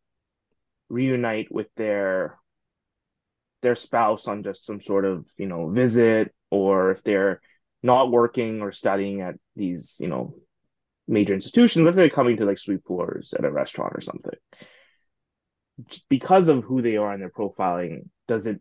reunite 0.89 1.51
with 1.51 1.67
their 1.77 2.37
their 3.61 3.75
spouse 3.75 4.27
on 4.27 4.43
just 4.43 4.65
some 4.65 4.81
sort 4.81 5.05
of, 5.05 5.25
you 5.37 5.45
know, 5.45 5.69
visit, 5.69 6.33
or 6.49 6.91
if 6.91 7.03
they're 7.03 7.41
not 7.83 8.11
working 8.11 8.61
or 8.61 8.71
studying 8.71 9.21
at 9.21 9.35
these, 9.55 9.97
you 9.99 10.07
know, 10.07 10.35
major 11.07 11.35
institutions, 11.35 11.87
if 11.87 11.95
they're 11.95 12.09
coming 12.09 12.37
to 12.37 12.45
like 12.45 12.57
sweet 12.57 12.83
pours 12.83 13.33
at 13.37 13.45
a 13.45 13.51
restaurant 13.51 13.93
or 13.95 14.01
something, 14.01 14.33
because 16.09 16.47
of 16.47 16.63
who 16.63 16.81
they 16.81 16.97
are 16.97 17.13
and 17.13 17.21
their 17.21 17.29
profiling, 17.29 18.09
does 18.27 18.47
it 18.47 18.59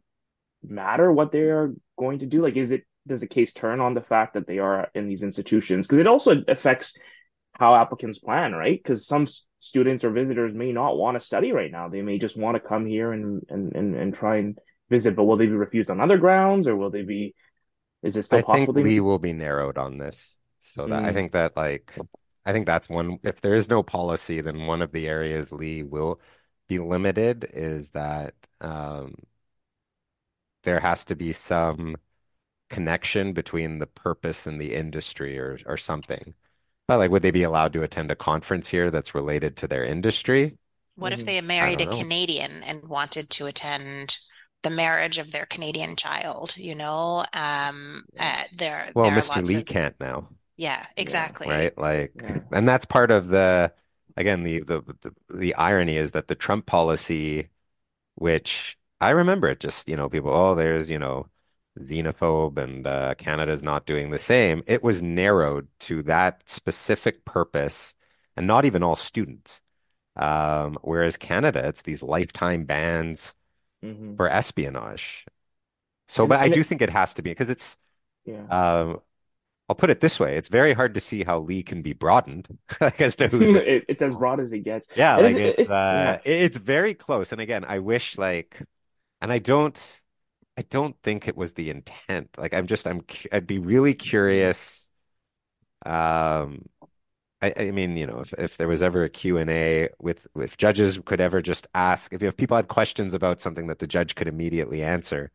matter 0.67 1.13
what 1.13 1.33
they 1.33 1.41
are 1.43 1.75
going 1.99 2.21
to 2.21 2.27
do? 2.27 2.43
Like, 2.43 2.57
is 2.57 2.71
it 2.71 2.85
does 3.07 3.21
the 3.21 3.27
case 3.27 3.53
turn 3.53 3.81
on 3.81 3.95
the 3.95 4.03
fact 4.03 4.35
that 4.35 4.47
they 4.47 4.59
are 4.59 4.89
in 4.95 5.09
these 5.09 5.23
institutions? 5.23 5.87
Because 5.87 6.01
it 6.01 6.07
also 6.07 6.43
affects 6.49 6.97
how 7.53 7.75
applicants 7.75 8.19
plan, 8.19 8.53
right? 8.53 8.79
Because 8.83 9.07
some 9.07 9.27
students 9.61 10.05
or 10.05 10.11
visitors 10.11 10.55
may 10.55 10.73
not 10.73 10.97
want 10.97 11.19
to 11.19 11.27
study 11.27 11.53
right 11.53 11.71
now. 11.71 11.89
They 11.89 12.03
may 12.03 12.19
just 12.19 12.37
want 12.37 12.57
to 12.57 12.61
come 12.69 12.87
here 12.87 13.13
and 13.13 13.43
and 13.49 13.75
and, 13.75 13.95
and 13.95 14.15
try 14.15 14.37
and 14.39 14.59
visit, 14.89 15.17
but 15.17 15.25
will 15.25 15.37
they 15.37 15.47
be 15.47 15.53
refused 15.53 15.91
on 15.91 16.01
other 16.01 16.19
grounds, 16.19 16.69
or 16.69 16.77
will 16.77 16.91
they 16.91 17.03
be? 17.03 17.35
Is 18.03 18.17
it 18.17 18.25
still 18.25 18.39
I 18.39 18.43
possible? 18.43 18.75
think 18.75 18.77
they- 18.77 18.83
Li 18.83 19.01
will 19.01 19.19
be 19.19 19.33
narrowed 19.33 19.79
on 19.79 19.99
this. 19.99 20.39
So 20.59 20.89
that 20.89 21.05
I 21.05 21.11
Mm. 21.11 21.15
think 21.15 21.33
that 21.33 21.57
like 21.57 21.93
I 22.45 22.53
think 22.53 22.67
that's 22.67 22.89
one 22.89 23.19
if 23.23 23.41
there 23.41 23.55
is 23.55 23.69
no 23.69 23.83
policy, 23.83 24.41
then 24.41 24.67
one 24.67 24.83
of 24.83 24.93
the 24.93 25.09
areas 25.09 25.53
Li 25.53 25.83
will 25.83 26.21
be 26.69 26.79
limited 26.79 27.47
is 27.53 27.93
that 27.93 28.35
um 28.61 29.15
there 30.65 30.81
has 30.81 31.05
to 31.07 31.15
be 31.17 31.33
some 31.33 31.97
connection 32.71 33.33
between 33.35 33.79
the 33.79 33.87
purpose 33.89 34.47
and 34.47 34.61
the 34.61 34.75
industry 34.75 35.39
or 35.39 35.59
or 35.67 35.77
something. 35.77 36.35
But 36.89 36.99
like 36.99 37.11
would 37.13 37.23
they 37.23 37.33
be 37.33 37.45
allowed 37.45 37.73
to 37.75 37.83
attend 37.85 38.11
a 38.13 38.17
conference 38.17 38.69
here 38.71 38.91
that's 38.91 39.15
related 39.15 39.57
to 39.59 39.69
their 39.69 39.85
industry? 39.85 40.59
What 40.95 41.13
if 41.13 41.25
Mhm. 41.25 41.25
they 41.25 41.41
married 41.41 41.81
a 41.81 41.87
know. 41.87 41.89
Canadian 41.89 42.63
and 42.63 42.85
wanted 42.89 43.29
to 43.31 43.47
attend 43.47 44.19
the 44.63 44.71
marriage 44.71 45.19
of 45.19 45.33
their 45.33 45.45
Canadian 45.47 45.97
child? 45.97 46.57
You 46.57 46.77
know, 46.77 47.25
um, 47.33 48.05
uh, 48.17 48.45
there 48.53 48.95
Well, 48.95 49.11
there 49.11 49.11
Mr. 49.11 49.43
Li 49.43 49.63
of 49.63 49.65
can't 49.65 49.99
now. 50.01 50.29
yeah, 50.57 50.87
exactly. 50.97 51.69
right? 51.69 51.77
Like, 51.79 52.15
Yeah. 52.15 52.41
and 52.53 52.69
that's 52.69 52.85
part 52.85 53.11
of 53.11 53.29
the, 53.29 53.73
again, 54.17 54.43
the, 54.43 54.61
the 54.61 54.83
the 55.01 55.15
the 55.35 55.55
irony 55.55 55.97
is 55.97 56.13
that 56.13 56.29
the 56.29 56.35
Trump 56.35 56.67
policy, 56.67 57.49
which 58.17 58.79
I 59.01 59.11
remember 59.11 59.49
it 59.49 59.61
just, 59.61 59.89
you 59.89 59.97
know, 59.97 60.09
people, 60.09 60.31
oh, 60.31 60.55
there's, 60.55 60.91
you 60.91 60.99
know, 60.99 61.27
xenophobe 61.79 62.59
and 62.59 62.87
uh, 62.87 63.15
Canada's 63.17 63.63
not 63.63 63.87
doing 63.87 64.11
the 64.11 64.19
same. 64.19 64.63
It 64.67 64.83
was 64.83 65.03
narrowed 65.03 65.69
to 65.81 66.03
that 66.05 66.43
specific 66.49 67.25
purpose 67.25 67.95
and 68.37 68.47
not 68.47 68.65
even 68.65 68.83
all 68.83 68.97
students. 68.97 69.63
Um, 70.17 70.79
whereas 70.83 71.17
Canada, 71.19 71.67
it's 71.69 71.83
these 71.83 72.03
lifetime 72.03 72.65
bans 72.65 73.37
Mhm. 73.83 74.17
for 74.17 74.29
espionage. 74.29 75.27
So, 76.09 76.25
And- 76.25 76.31
but 76.31 76.41
I 76.41 76.49
do 76.49 76.61
it- 76.61 76.67
think 76.67 76.83
it 76.83 76.91
has 76.91 77.15
to 77.15 77.23
be 77.23 77.31
because 77.31 77.51
it's, 77.51 77.79
Yeah. 78.25 78.47
um, 78.51 79.01
I'll 79.69 79.77
put 79.77 79.91
it 79.91 80.01
this 80.01 80.21
way: 80.21 80.37
it's 80.37 80.49
very 80.49 80.75
hard 80.75 80.95
to 80.95 81.01
see 81.01 81.25
how 81.25 81.41
Li 81.41 81.63
can 81.63 81.83
be 81.83 81.93
broadened 81.95 82.59
like, 82.81 83.01
as 83.01 83.17
to 83.17 83.29
who's 83.29 83.55
It, 83.57 83.85
it's 83.89 84.03
as 84.03 84.17
broad 84.17 84.41
as 84.41 84.53
it 84.53 84.61
gets. 84.61 84.89
yeah, 84.95 85.17
And 85.17 85.25
like 85.25 85.37
it- 85.37 85.59
it's 85.59 85.71
it- 85.71 85.71
uh, 85.71 86.19
it's 86.25 86.57
very 86.59 86.95
close. 86.95 87.33
And 87.33 87.41
again, 87.41 87.65
I 87.65 87.79
wish 87.79 88.19
like, 88.19 88.61
and 89.21 89.33
I 89.33 89.39
don't, 89.39 90.01
I 90.57 90.63
don't 90.63 90.97
think 91.03 91.29
it 91.29 91.37
was 91.37 91.55
the 91.55 91.71
intent. 91.71 92.31
Like, 92.39 92.55
I'm 92.55 92.67
just, 92.67 92.87
I'm, 92.87 93.03
I'd 93.33 93.47
be 93.47 93.59
really 93.59 93.95
curious. 93.95 94.91
Um, 95.87 96.67
I, 97.43 97.55
I 97.57 97.71
mean, 97.71 97.97
you 97.97 98.07
know, 98.07 98.21
if 98.21 98.35
if 98.35 98.57
there 98.59 98.69
was 98.69 98.83
ever 98.83 99.05
a 99.05 99.09
Q 99.09 99.39
and 99.39 99.49
A 99.51 99.89
with 99.99 100.27
if 100.37 100.57
judges 100.59 101.01
could 101.05 101.21
ever 101.21 101.41
just 101.41 101.67
ask 101.75 102.13
if 102.13 102.23
if 102.23 102.37
people 102.37 102.57
had 102.57 102.69
questions 102.69 103.15
about 103.15 103.41
something 103.41 103.69
that 103.69 103.79
the 103.79 103.87
judge 103.87 104.15
could 104.15 104.29
immediately 104.29 104.83
answer. 104.83 105.33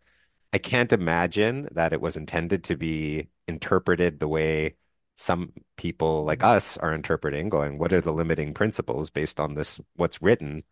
I 0.53 0.57
can't 0.57 0.93
imagine 0.93 1.67
that 1.73 1.93
it 1.93 1.99
was 2.01 2.15
intended 2.15 2.63
to 2.65 2.77
be 2.77 3.29
interpreted 3.47 4.19
the 4.19 4.27
way 4.27 4.75
some 5.17 5.51
people 5.77 6.23
like 6.23 6.43
us 6.43 6.77
are 6.77 6.93
interpreting, 6.93 7.49
going, 7.49 7.77
what 7.77 7.93
are 7.93 8.01
the 8.01 8.13
limiting 8.13 8.53
principles 8.53 9.09
based 9.09 9.39
on 9.39 9.53
this, 9.55 9.81
what's 9.95 10.21
written? 10.21 10.63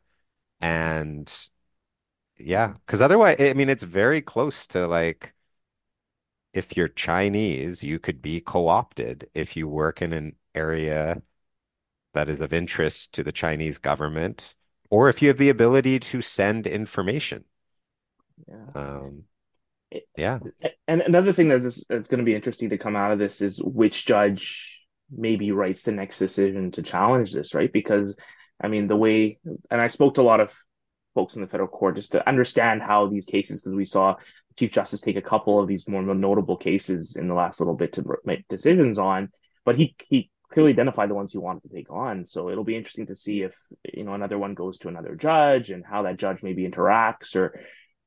And 0.61 1.31
yeah, 2.37 2.73
because 2.85 3.01
otherwise, 3.01 3.37
I 3.39 3.53
mean, 3.53 3.69
it's 3.69 3.83
very 3.83 4.21
close 4.21 4.67
to 4.67 4.87
like 4.87 5.33
if 6.53 6.77
you're 6.77 6.87
Chinese, 6.87 7.83
you 7.83 7.99
could 7.99 8.21
be 8.21 8.39
co-opted 8.39 9.27
if 9.33 9.57
you 9.57 9.67
work 9.67 10.01
in 10.01 10.13
an 10.13 10.35
area 10.53 11.21
that 12.13 12.29
is 12.29 12.41
of 12.41 12.53
interest 12.53 13.11
to 13.13 13.23
the 13.23 13.31
Chinese 13.31 13.79
government, 13.79 14.53
or 14.89 15.09
if 15.09 15.21
you 15.21 15.27
have 15.29 15.39
the 15.39 15.49
ability 15.49 15.99
to 15.99 16.21
send 16.21 16.67
information. 16.67 17.43
Yeah. 18.47 18.65
Um, 18.75 19.23
yeah. 20.15 20.39
And 20.87 21.01
another 21.01 21.33
thing 21.33 21.49
that's, 21.49 21.83
that's 21.87 22.07
going 22.07 22.19
to 22.19 22.25
be 22.25 22.35
interesting 22.35 22.69
to 22.69 22.77
come 22.77 22.95
out 22.95 23.11
of 23.11 23.19
this 23.19 23.41
is 23.41 23.61
which 23.61 24.05
judge 24.05 24.79
maybe 25.11 25.51
writes 25.51 25.83
the 25.83 25.91
next 25.91 26.19
decision 26.19 26.71
to 26.71 26.83
challenge 26.83 27.33
this, 27.33 27.53
right? 27.53 27.71
Because, 27.71 28.15
I 28.61 28.67
mean, 28.67 28.87
the 28.87 28.95
way, 28.95 29.39
and 29.71 29.81
I 29.81 29.87
spoke 29.87 30.15
to 30.15 30.21
a 30.21 30.23
lot 30.23 30.39
of 30.39 30.53
folks 31.13 31.35
in 31.35 31.41
the 31.41 31.47
federal 31.47 31.69
court 31.69 31.95
just 31.95 32.11
to 32.13 32.27
understand 32.27 32.81
how 32.81 33.07
these 33.07 33.25
cases, 33.25 33.61
because 33.61 33.75
we 33.75 33.85
saw 33.85 34.15
Chief 34.57 34.71
Justice 34.71 35.01
take 35.01 35.15
a 35.15 35.21
couple 35.21 35.59
of 35.59 35.67
these 35.67 35.87
more 35.87 36.01
notable 36.01 36.57
cases 36.57 37.15
in 37.15 37.27
the 37.27 37.33
last 37.33 37.59
little 37.59 37.75
bit 37.75 37.93
to 37.93 38.17
make 38.25 38.47
decisions 38.47 38.99
on, 38.99 39.29
but 39.65 39.77
he 39.77 39.95
he 40.07 40.29
clearly 40.49 40.71
identified 40.71 41.09
the 41.09 41.15
ones 41.15 41.31
he 41.31 41.39
wanted 41.39 41.63
to 41.63 41.69
take 41.69 41.89
on. 41.89 42.25
So 42.25 42.49
it'll 42.49 42.63
be 42.63 42.75
interesting 42.75 43.07
to 43.07 43.15
see 43.15 43.41
if 43.41 43.55
you 43.91 44.03
know 44.03 44.13
another 44.13 44.37
one 44.37 44.53
goes 44.53 44.77
to 44.79 44.87
another 44.87 45.15
judge 45.15 45.71
and 45.71 45.83
how 45.83 46.03
that 46.03 46.17
judge 46.17 46.43
maybe 46.43 46.67
interacts 46.67 47.35
or 47.35 47.59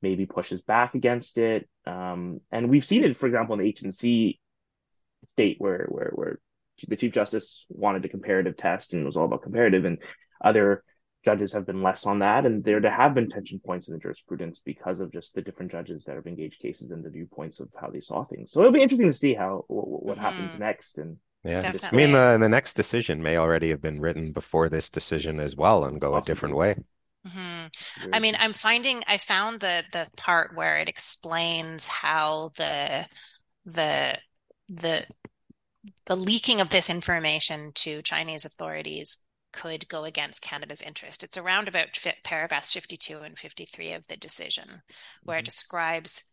maybe 0.02 0.26
pushes 0.26 0.62
back 0.62 0.94
against 0.94 1.38
it. 1.38 1.68
Um, 1.86 2.40
and 2.52 2.70
we've 2.70 2.84
seen 2.84 3.02
it, 3.02 3.16
for 3.16 3.26
example, 3.26 3.58
in 3.58 3.64
the 3.64 3.72
HNC 3.72 4.38
state 5.30 5.56
where 5.58 5.86
where 5.88 6.10
where 6.14 6.38
the 6.86 6.96
chief 6.96 7.12
justice 7.12 7.64
wanted 7.68 8.04
a 8.04 8.08
comparative 8.08 8.56
test 8.56 8.92
and 8.92 9.02
it 9.02 9.06
was 9.06 9.16
all 9.16 9.24
about 9.24 9.42
comparative, 9.42 9.84
and 9.84 9.98
other 10.44 10.84
judges 11.26 11.52
have 11.52 11.66
been 11.66 11.82
less 11.82 12.06
on 12.06 12.20
that, 12.20 12.46
and 12.46 12.64
there 12.64 12.80
there 12.80 12.90
have 12.90 13.12
been 13.14 13.28
tension 13.28 13.58
points 13.58 13.88
in 13.88 13.94
the 13.94 14.00
jurisprudence 14.00 14.60
because 14.64 15.00
of 15.00 15.12
just 15.12 15.34
the 15.34 15.42
different 15.42 15.72
judges 15.72 16.04
that 16.04 16.14
have 16.14 16.26
engaged 16.26 16.60
cases 16.60 16.92
and 16.92 17.04
the 17.04 17.10
viewpoints 17.10 17.60
of 17.60 17.68
how 17.78 17.90
they 17.90 18.00
saw 18.00 18.24
things. 18.24 18.52
So 18.52 18.60
it'll 18.60 18.72
be 18.72 18.80
interesting 18.80 19.10
to 19.10 19.18
see 19.18 19.34
how 19.34 19.64
what, 19.66 19.88
what 19.88 20.16
mm-hmm. 20.16 20.24
happens 20.24 20.58
next. 20.58 20.96
And 20.96 21.18
yeah, 21.44 21.60
Definitely. 21.60 21.88
I 21.88 21.96
mean 21.96 22.12
the 22.12 22.38
the 22.38 22.48
next 22.48 22.74
decision 22.74 23.22
may 23.22 23.36
already 23.36 23.70
have 23.70 23.82
been 23.82 24.00
written 24.00 24.32
before 24.32 24.68
this 24.68 24.88
decision 24.88 25.40
as 25.40 25.56
well 25.56 25.84
and 25.84 26.00
go 26.00 26.12
Possibly. 26.12 26.32
a 26.32 26.34
different 26.34 26.56
way. 26.56 26.76
Mm-hmm. 27.26 28.10
I 28.12 28.20
mean, 28.20 28.36
I'm 28.38 28.52
finding 28.52 29.02
I 29.08 29.18
found 29.18 29.60
the 29.60 29.84
the 29.92 30.08
part 30.16 30.54
where 30.54 30.78
it 30.78 30.88
explains 30.88 31.88
how 31.88 32.52
the 32.56 33.06
the 33.64 34.18
the 34.68 35.06
the 36.06 36.16
leaking 36.16 36.60
of 36.60 36.70
this 36.70 36.88
information 36.88 37.72
to 37.74 38.00
Chinese 38.02 38.44
authorities 38.44 39.18
could 39.56 39.88
go 39.88 40.04
against 40.04 40.42
Canada's 40.42 40.82
interest. 40.82 41.24
It's 41.24 41.38
around 41.38 41.66
about 41.66 41.98
paragraphs 42.22 42.72
52 42.72 43.18
and 43.18 43.38
53 43.38 43.92
of 43.92 44.06
the 44.06 44.16
decision, 44.16 44.82
where 45.22 45.36
mm-hmm. 45.36 45.40
it 45.40 45.44
describes 45.46 46.24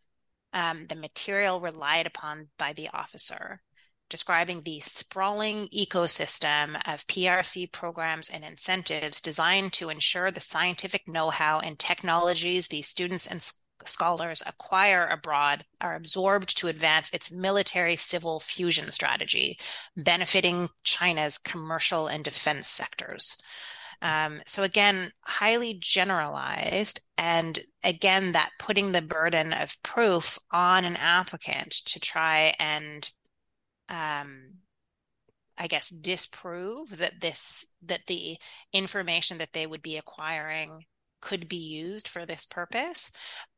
um, 0.52 0.86
the 0.86 0.96
material 0.96 1.58
relied 1.58 2.06
upon 2.06 2.48
by 2.58 2.72
the 2.74 2.88
officer 2.92 3.60
describing 4.10 4.62
the 4.62 4.80
sprawling 4.80 5.66
ecosystem 5.68 6.76
of 6.86 7.06
PRC 7.06 7.72
programs 7.72 8.30
and 8.30 8.44
incentives 8.44 9.20
designed 9.20 9.72
to 9.72 9.88
ensure 9.88 10.30
the 10.30 10.40
scientific 10.40 11.08
know 11.08 11.30
how 11.30 11.58
and 11.60 11.78
technologies 11.78 12.68
these 12.68 12.86
students 12.86 13.26
and 13.26 13.40
scholars 13.84 14.42
acquire 14.46 15.06
abroad 15.06 15.64
are 15.80 15.94
absorbed 15.94 16.56
to 16.56 16.68
advance 16.68 17.12
its 17.12 17.32
military 17.32 17.96
civil 17.96 18.40
fusion 18.40 18.90
strategy, 18.90 19.58
benefiting 19.96 20.68
China's 20.82 21.38
commercial 21.38 22.06
and 22.06 22.24
defense 22.24 22.66
sectors. 22.68 23.36
Um, 24.02 24.40
so 24.46 24.62
again, 24.62 25.10
highly 25.22 25.78
generalized. 25.80 27.00
And 27.16 27.58
again, 27.82 28.32
that 28.32 28.50
putting 28.58 28.92
the 28.92 29.02
burden 29.02 29.52
of 29.52 29.82
proof 29.82 30.38
on 30.50 30.84
an 30.84 30.96
applicant 30.96 31.70
to 31.86 32.00
try 32.00 32.54
and 32.58 33.10
um, 33.88 34.54
I 35.56 35.66
guess 35.68 35.90
disprove 35.90 36.98
that 36.98 37.20
this 37.20 37.64
that 37.82 38.06
the 38.06 38.36
information 38.72 39.38
that 39.38 39.52
they 39.52 39.66
would 39.66 39.82
be 39.82 39.96
acquiring 39.96 40.84
could 41.20 41.48
be 41.48 41.56
used 41.56 42.08
for 42.08 42.26
this 42.26 42.44
purpose 42.44 43.10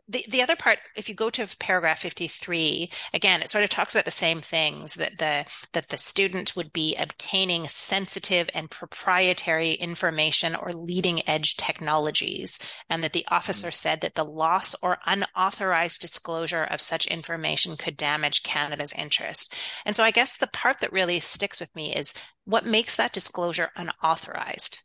the, 0.09 0.25
the 0.29 0.43
other 0.43 0.57
part 0.57 0.79
if 0.95 1.09
you 1.09 1.15
go 1.15 1.31
to 1.31 1.47
paragraph 1.59 1.99
53 2.01 2.91
again 3.13 3.43
it 3.43 3.51
sort 3.51 3.65
of 3.65 3.71
talks 3.71 3.95
about 3.95 4.05
the 4.05 4.11
same 4.11 4.41
things 4.41 4.95
that 4.95 5.19
the 5.19 5.67
that 5.73 5.89
the 5.89 5.97
student 5.97 6.55
would 6.55 6.73
be 6.73 6.97
obtaining 6.97 7.67
sensitive 7.67 8.49
and 8.55 8.71
proprietary 8.71 9.73
information 9.73 10.55
or 10.55 10.73
leading 10.73 11.27
edge 11.29 11.57
technologies 11.57 12.59
and 12.89 13.03
that 13.03 13.13
the 13.13 13.27
officer 13.29 13.69
mm-hmm. 13.69 13.75
said 13.75 14.01
that 14.01 14.15
the 14.15 14.25
loss 14.25 14.75
or 14.83 14.99
unauthorized 15.07 16.01
disclosure 16.01 16.65
of 16.65 16.81
such 16.81 17.07
information 17.07 17.77
could 17.77 17.97
damage 17.97 18.43
canada's 18.43 18.93
interest 18.93 19.55
and 19.85 19.97
so 19.97 20.05
i 20.05 20.11
guess 20.11 20.37
the 20.37 20.47
part 20.49 20.81
that 20.81 20.93
really 20.93 21.19
sticks 21.19 21.61
with 21.61 21.75
me 21.75 21.93
is 21.95 22.15
what 22.45 22.65
makes 22.65 22.97
that 22.97 23.13
disclosure 23.13 23.71
unauthorized 23.77 24.83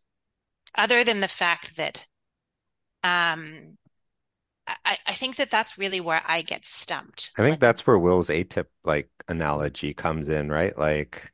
other 0.76 1.04
than 1.04 1.20
the 1.20 1.28
fact 1.28 1.78
that 1.78 2.08
um, 3.04 3.78
I, 4.92 4.98
I 5.08 5.14
think 5.14 5.38
that 5.38 5.50
that's 5.50 5.78
really 5.78 6.02
where 6.02 6.22
I 6.26 6.42
get 6.42 6.66
stumped. 6.66 7.32
I 7.38 7.44
think 7.44 7.54
like, 7.54 7.60
that's 7.60 7.88
where 7.88 7.98
Will's 7.98 8.30
ATIP 8.30 8.68
like 8.84 9.10
analogy 9.28 9.94
comes 9.94 10.28
in, 10.28 10.52
right? 10.52 10.78
Like 10.78 11.32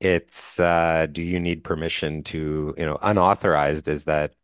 it's 0.00 0.60
uh 0.60 1.06
do 1.10 1.22
you 1.22 1.40
need 1.40 1.64
permission 1.64 2.22
to, 2.24 2.74
you 2.78 2.86
know, 2.86 2.98
unauthorized 3.02 3.88
is 3.88 4.04
that 4.06 4.34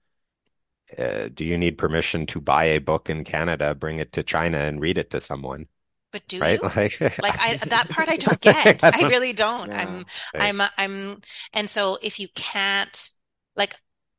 uh, 0.98 1.28
do 1.32 1.44
you 1.44 1.56
need 1.56 1.78
permission 1.78 2.26
to 2.26 2.40
buy 2.40 2.64
a 2.64 2.78
book 2.78 3.08
in 3.08 3.24
Canada, 3.24 3.74
bring 3.74 3.98
it 3.98 4.12
to 4.12 4.22
China 4.22 4.58
and 4.58 4.80
read 4.80 4.98
it 4.98 5.10
to 5.10 5.20
someone? 5.20 5.66
But 6.10 6.28
do 6.28 6.38
right? 6.40 6.60
you? 6.62 6.68
Like, 6.76 7.00
like 7.22 7.36
I 7.40 7.56
that 7.56 7.88
part 7.88 8.08
I 8.08 8.16
don't 8.16 8.40
get. 8.40 8.84
I 8.92 9.08
really 9.08 9.32
don't. 9.32 9.70
Yeah, 9.70 9.80
I'm 9.80 10.04
right. 10.34 10.54
I'm 10.54 10.68
I'm 10.76 11.20
and 11.54 11.70
so 11.70 11.98
if 12.02 12.20
you 12.20 12.28
can't 12.34 13.08
like 13.56 13.74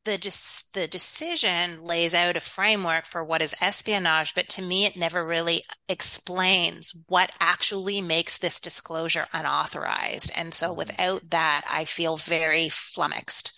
the 0.06 0.18
the 0.74 0.88
decision 0.88 1.84
lays 1.84 2.14
out 2.14 2.38
a 2.38 2.42
framework 2.42 3.06
for 3.06 3.24
what 3.24 3.42
is 3.42 3.56
espionage, 3.62 4.36
but 4.36 4.50
to 4.50 4.62
me, 4.62 4.86
it 4.86 4.98
never 4.98 5.26
really 5.26 5.64
explains 5.88 6.92
what 7.08 7.32
actually 7.40 8.02
makes 8.02 8.38
this 8.38 8.60
disclosure 8.60 9.28
unauthorized. 9.34 10.32
And 10.36 10.54
so, 10.54 10.70
mm-hmm. 10.70 10.78
without 10.78 11.30
that, 11.30 11.64
I 11.70 11.86
feel 11.86 12.18
very 12.18 12.70
flummoxed. 12.70 13.58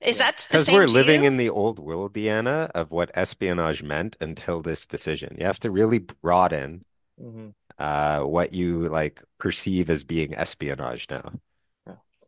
Is 0.00 0.18
yeah. 0.18 0.26
that 0.26 0.46
because 0.50 0.70
we're 0.70 0.86
living 0.86 1.22
you? 1.22 1.28
in 1.28 1.36
the 1.38 1.48
old 1.48 1.78
world, 1.78 2.12
Deanna, 2.12 2.70
of 2.72 2.90
what 2.90 3.10
espionage 3.14 3.82
meant 3.82 4.16
until 4.20 4.60
this 4.60 4.86
decision? 4.86 5.36
You 5.38 5.46
have 5.46 5.60
to 5.60 5.70
really 5.70 5.98
broaden 5.98 6.84
mm-hmm. 7.20 7.48
uh, 7.78 8.20
what 8.20 8.52
you 8.52 8.88
like 8.88 9.22
perceive 9.38 9.88
as 9.88 10.04
being 10.04 10.34
espionage 10.34 11.08
now. 11.08 11.32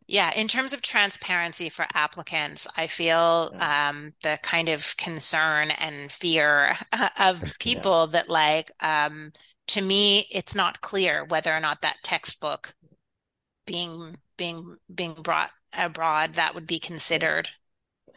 Yeah, 0.09 0.33
in 0.35 0.47
terms 0.47 0.73
of 0.73 0.81
transparency 0.81 1.69
for 1.69 1.85
applicants, 1.93 2.67
I 2.75 2.87
feel 2.87 3.51
yeah. 3.53 3.89
um, 3.89 4.13
the 4.23 4.39
kind 4.41 4.67
of 4.67 4.97
concern 4.97 5.69
and 5.69 6.11
fear 6.11 6.75
of 7.19 7.43
people 7.59 8.07
yeah. 8.07 8.13
that, 8.13 8.27
like, 8.27 8.71
um, 8.81 9.31
to 9.67 9.81
me, 9.83 10.25
it's 10.31 10.55
not 10.55 10.81
clear 10.81 11.25
whether 11.25 11.55
or 11.55 11.59
not 11.59 11.83
that 11.83 11.97
textbook 12.01 12.73
being 13.67 14.15
being 14.35 14.77
being 14.93 15.13
brought 15.13 15.51
abroad 15.77 16.33
that 16.33 16.55
would 16.55 16.65
be 16.65 16.79
considered. 16.79 17.47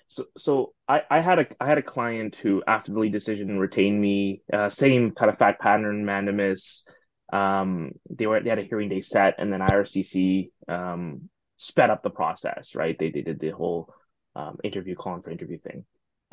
So, 0.07 0.25
so 0.39 0.73
I, 0.89 1.03
I 1.11 1.21
had 1.21 1.41
a 1.41 1.47
I 1.61 1.67
had 1.67 1.77
a 1.77 1.83
client 1.83 2.37
who, 2.37 2.63
after 2.67 2.91
the 2.91 3.01
Li 3.01 3.11
decision, 3.11 3.59
retained 3.59 4.01
me. 4.01 4.41
Uh, 4.51 4.71
same 4.71 5.11
kind 5.11 5.31
of 5.31 5.37
fact 5.37 5.61
pattern, 5.61 6.07
mandamus. 6.07 6.85
Um, 7.31 7.93
they 8.09 8.27
were 8.27 8.41
they 8.41 8.49
had 8.49 8.61
a 8.61 8.63
hearing 8.63 8.89
day 8.89 9.03
set, 9.03 9.35
and 9.37 9.53
then 9.53 9.61
IRCC 9.61 10.53
um, 10.71 11.29
sped 11.63 11.91
up 11.91 12.03
the 12.03 12.11
process, 12.11 12.75
right? 12.75 12.99
They, 12.99 13.11
they 13.11 13.23
did 13.23 13.41
the 13.41 13.51
whole 13.51 13.93
um, 14.35 14.59
interview, 14.65 14.95
calling 14.95 15.23
for 15.23 15.31
interview 15.31 15.59
thing. 15.59 15.85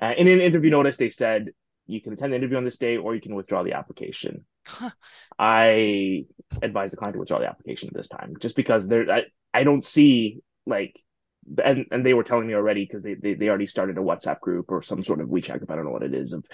Uh, 0.01 0.13
in 0.17 0.27
an 0.27 0.41
interview 0.41 0.71
notice, 0.71 0.97
they 0.97 1.09
said 1.09 1.49
you 1.85 2.01
can 2.01 2.13
attend 2.13 2.33
the 2.33 2.37
interview 2.37 2.57
on 2.57 2.65
this 2.65 2.77
day 2.77 2.97
or 2.97 3.15
you 3.15 3.21
can 3.21 3.35
withdraw 3.35 3.63
the 3.63 3.73
application. 3.73 4.45
I 5.39 6.25
advise 6.61 6.91
the 6.91 6.97
client 6.97 7.13
to 7.15 7.19
withdraw 7.19 7.39
the 7.39 7.49
application 7.49 7.89
at 7.89 7.95
this 7.95 8.07
time, 8.07 8.35
just 8.39 8.55
because 8.55 8.87
there, 8.87 9.09
I, 9.11 9.23
I 9.53 9.63
don't 9.63 9.83
see 9.83 10.39
like, 10.65 10.95
and, 11.63 11.85
and 11.91 12.05
they 12.05 12.13
were 12.13 12.23
telling 12.23 12.47
me 12.47 12.53
already 12.53 12.85
because 12.85 13.03
they, 13.03 13.15
they, 13.15 13.33
they 13.33 13.49
already 13.49 13.65
started 13.65 13.97
a 13.97 14.01
WhatsApp 14.01 14.39
group 14.39 14.71
or 14.71 14.81
some 14.81 15.03
sort 15.03 15.21
of 15.21 15.29
WeChat 15.29 15.57
group. 15.57 15.71
I 15.71 15.75
don't 15.75 15.85
know 15.85 15.91
what 15.91 16.03
it 16.03 16.13
is 16.13 16.33
of 16.33 16.45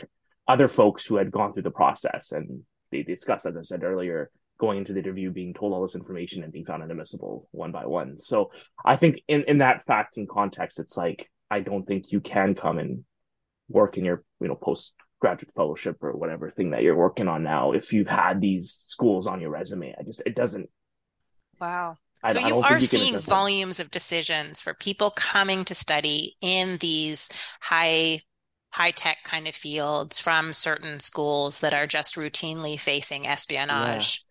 other 0.47 0.67
folks 0.67 1.05
who 1.05 1.17
had 1.17 1.31
gone 1.31 1.53
through 1.53 1.63
the 1.63 1.71
process 1.71 2.31
and 2.31 2.63
they 2.91 3.03
discussed, 3.03 3.45
as 3.45 3.57
I 3.57 3.61
said 3.61 3.83
earlier, 3.83 4.31
going 4.57 4.77
into 4.77 4.93
the 4.93 4.99
interview 4.99 5.31
being 5.31 5.53
told 5.53 5.73
all 5.73 5.81
this 5.81 5.95
information 5.95 6.43
and 6.43 6.53
being 6.53 6.65
found 6.65 6.83
inadmissible 6.83 7.47
one 7.51 7.71
by 7.71 7.85
one. 7.85 8.19
So 8.19 8.51
I 8.83 8.95
think 8.95 9.21
in, 9.27 9.43
in 9.47 9.57
that 9.59 9.85
fact 9.85 10.17
and 10.17 10.29
context, 10.29 10.79
it's 10.79 10.97
like 10.97 11.29
I 11.49 11.59
don't 11.59 11.85
think 11.85 12.11
you 12.11 12.21
can 12.21 12.55
come 12.55 12.77
and 12.77 13.03
work 13.69 13.97
in 13.97 14.05
your 14.05 14.23
you 14.39 14.47
know 14.47 14.55
postgraduate 14.55 15.53
fellowship 15.55 15.97
or 16.01 16.13
whatever 16.13 16.49
thing 16.49 16.71
that 16.71 16.83
you're 16.83 16.95
working 16.95 17.27
on 17.27 17.43
now 17.43 17.71
if 17.71 17.93
you've 17.93 18.07
had 18.07 18.39
these 18.39 18.71
schools 18.71 19.27
on 19.27 19.41
your 19.41 19.49
resume. 19.49 19.93
I 19.97 20.03
just 20.03 20.21
it 20.25 20.35
doesn't. 20.35 20.69
Wow. 21.59 21.97
I, 22.23 22.31
so 22.31 22.39
you 22.39 22.61
are 22.61 22.75
you 22.75 22.81
seeing 22.81 23.19
volumes 23.19 23.79
of 23.79 23.91
decisions 23.91 24.61
for 24.61 24.73
people 24.73 25.11
coming 25.11 25.63
to 25.65 25.75
study 25.75 26.35
in 26.41 26.77
these 26.77 27.29
high 27.61 28.21
high 28.71 28.91
tech 28.91 29.17
kind 29.23 29.47
of 29.47 29.55
fields 29.55 30.19
from 30.19 30.51
certain 30.51 30.99
schools 30.99 31.59
that 31.59 31.73
are 31.73 31.87
just 31.87 32.15
routinely 32.15 32.79
facing 32.79 33.27
espionage 33.27 34.25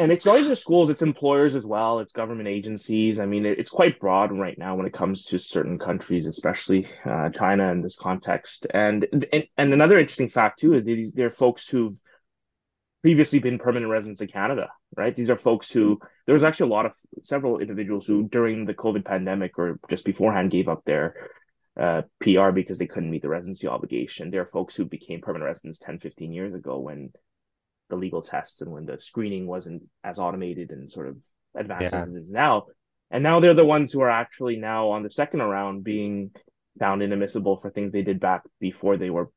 and 0.00 0.10
it's 0.10 0.24
not 0.24 0.36
even 0.38 0.48
just 0.48 0.62
schools; 0.62 0.88
it's 0.88 1.02
employers 1.02 1.54
as 1.54 1.66
well. 1.66 1.98
It's 1.98 2.12
government 2.12 2.48
agencies. 2.48 3.20
I 3.20 3.26
mean, 3.26 3.44
it, 3.44 3.58
it's 3.58 3.68
quite 3.68 4.00
broad 4.00 4.32
right 4.32 4.56
now 4.56 4.74
when 4.74 4.86
it 4.86 4.94
comes 4.94 5.26
to 5.26 5.38
certain 5.38 5.78
countries, 5.78 6.26
especially 6.26 6.88
uh, 7.04 7.28
China 7.28 7.70
in 7.70 7.82
this 7.82 7.96
context. 7.96 8.66
And, 8.72 9.06
and 9.12 9.44
and 9.58 9.74
another 9.74 9.98
interesting 9.98 10.30
fact 10.30 10.60
too 10.60 10.72
is 10.72 10.84
these 10.86 11.12
they're 11.12 11.28
folks 11.28 11.68
who've 11.68 11.94
previously 13.02 13.40
been 13.40 13.58
permanent 13.58 13.90
residents 13.90 14.22
in 14.22 14.28
Canada, 14.28 14.70
right? 14.96 15.14
These 15.14 15.28
are 15.28 15.36
folks 15.36 15.70
who 15.70 16.00
there 16.24 16.34
was 16.34 16.44
actually 16.44 16.70
a 16.70 16.74
lot 16.74 16.86
of 16.86 16.92
several 17.22 17.58
individuals 17.58 18.06
who 18.06 18.26
during 18.26 18.64
the 18.64 18.74
COVID 18.74 19.04
pandemic 19.04 19.58
or 19.58 19.78
just 19.90 20.06
beforehand 20.06 20.50
gave 20.50 20.68
up 20.68 20.82
their 20.86 21.14
uh, 21.78 22.02
PR 22.20 22.52
because 22.52 22.78
they 22.78 22.86
couldn't 22.86 23.10
meet 23.10 23.20
the 23.20 23.28
residency 23.28 23.68
obligation. 23.68 24.30
There 24.30 24.40
are 24.40 24.46
folks 24.46 24.74
who 24.74 24.86
became 24.86 25.20
permanent 25.20 25.46
residents 25.46 25.78
10, 25.78 25.98
15 25.98 26.32
years 26.32 26.54
ago 26.54 26.78
when 26.78 27.10
the 27.90 27.96
legal 27.96 28.22
tests 28.22 28.62
and 28.62 28.72
when 28.72 28.86
the 28.86 28.98
screening 28.98 29.46
wasn't 29.46 29.82
as 30.02 30.18
automated 30.18 30.70
and 30.70 30.90
sort 30.90 31.08
of 31.08 31.16
advanced 31.54 31.92
yeah. 31.92 32.02
as 32.02 32.08
it 32.08 32.16
is 32.16 32.30
now. 32.30 32.66
And 33.10 33.22
now 33.22 33.40
they're 33.40 33.54
the 33.54 33.64
ones 33.64 33.92
who 33.92 34.00
are 34.00 34.10
actually 34.10 34.56
now 34.56 34.90
on 34.90 35.02
the 35.02 35.10
second 35.10 35.42
round 35.42 35.82
being 35.84 36.30
found 36.78 37.02
inadmissible 37.02 37.56
for 37.56 37.70
things 37.70 37.92
they 37.92 38.02
did 38.02 38.20
back 38.20 38.42
before 38.60 38.96
they 38.96 39.10
were 39.10 39.30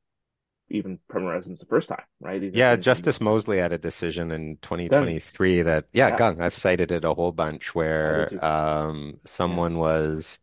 even 0.70 0.98
permanent 1.08 1.34
residents 1.34 1.60
the 1.60 1.66
first 1.66 1.88
time, 1.88 2.02
right? 2.20 2.40
These 2.40 2.54
yeah, 2.54 2.76
Justice 2.76 3.20
Mosley 3.20 3.58
had 3.58 3.72
a 3.72 3.78
decision 3.78 4.30
in 4.30 4.56
2023 4.62 5.56
Gung. 5.56 5.64
that, 5.64 5.84
yeah, 5.92 6.08
yeah, 6.08 6.16
Gung, 6.16 6.40
I've 6.40 6.54
cited 6.54 6.90
it 6.90 7.04
a 7.04 7.14
whole 7.14 7.32
bunch 7.32 7.74
where 7.74 8.30
um, 8.44 9.18
someone 9.24 9.72
yeah. 9.72 9.78
was, 9.78 10.40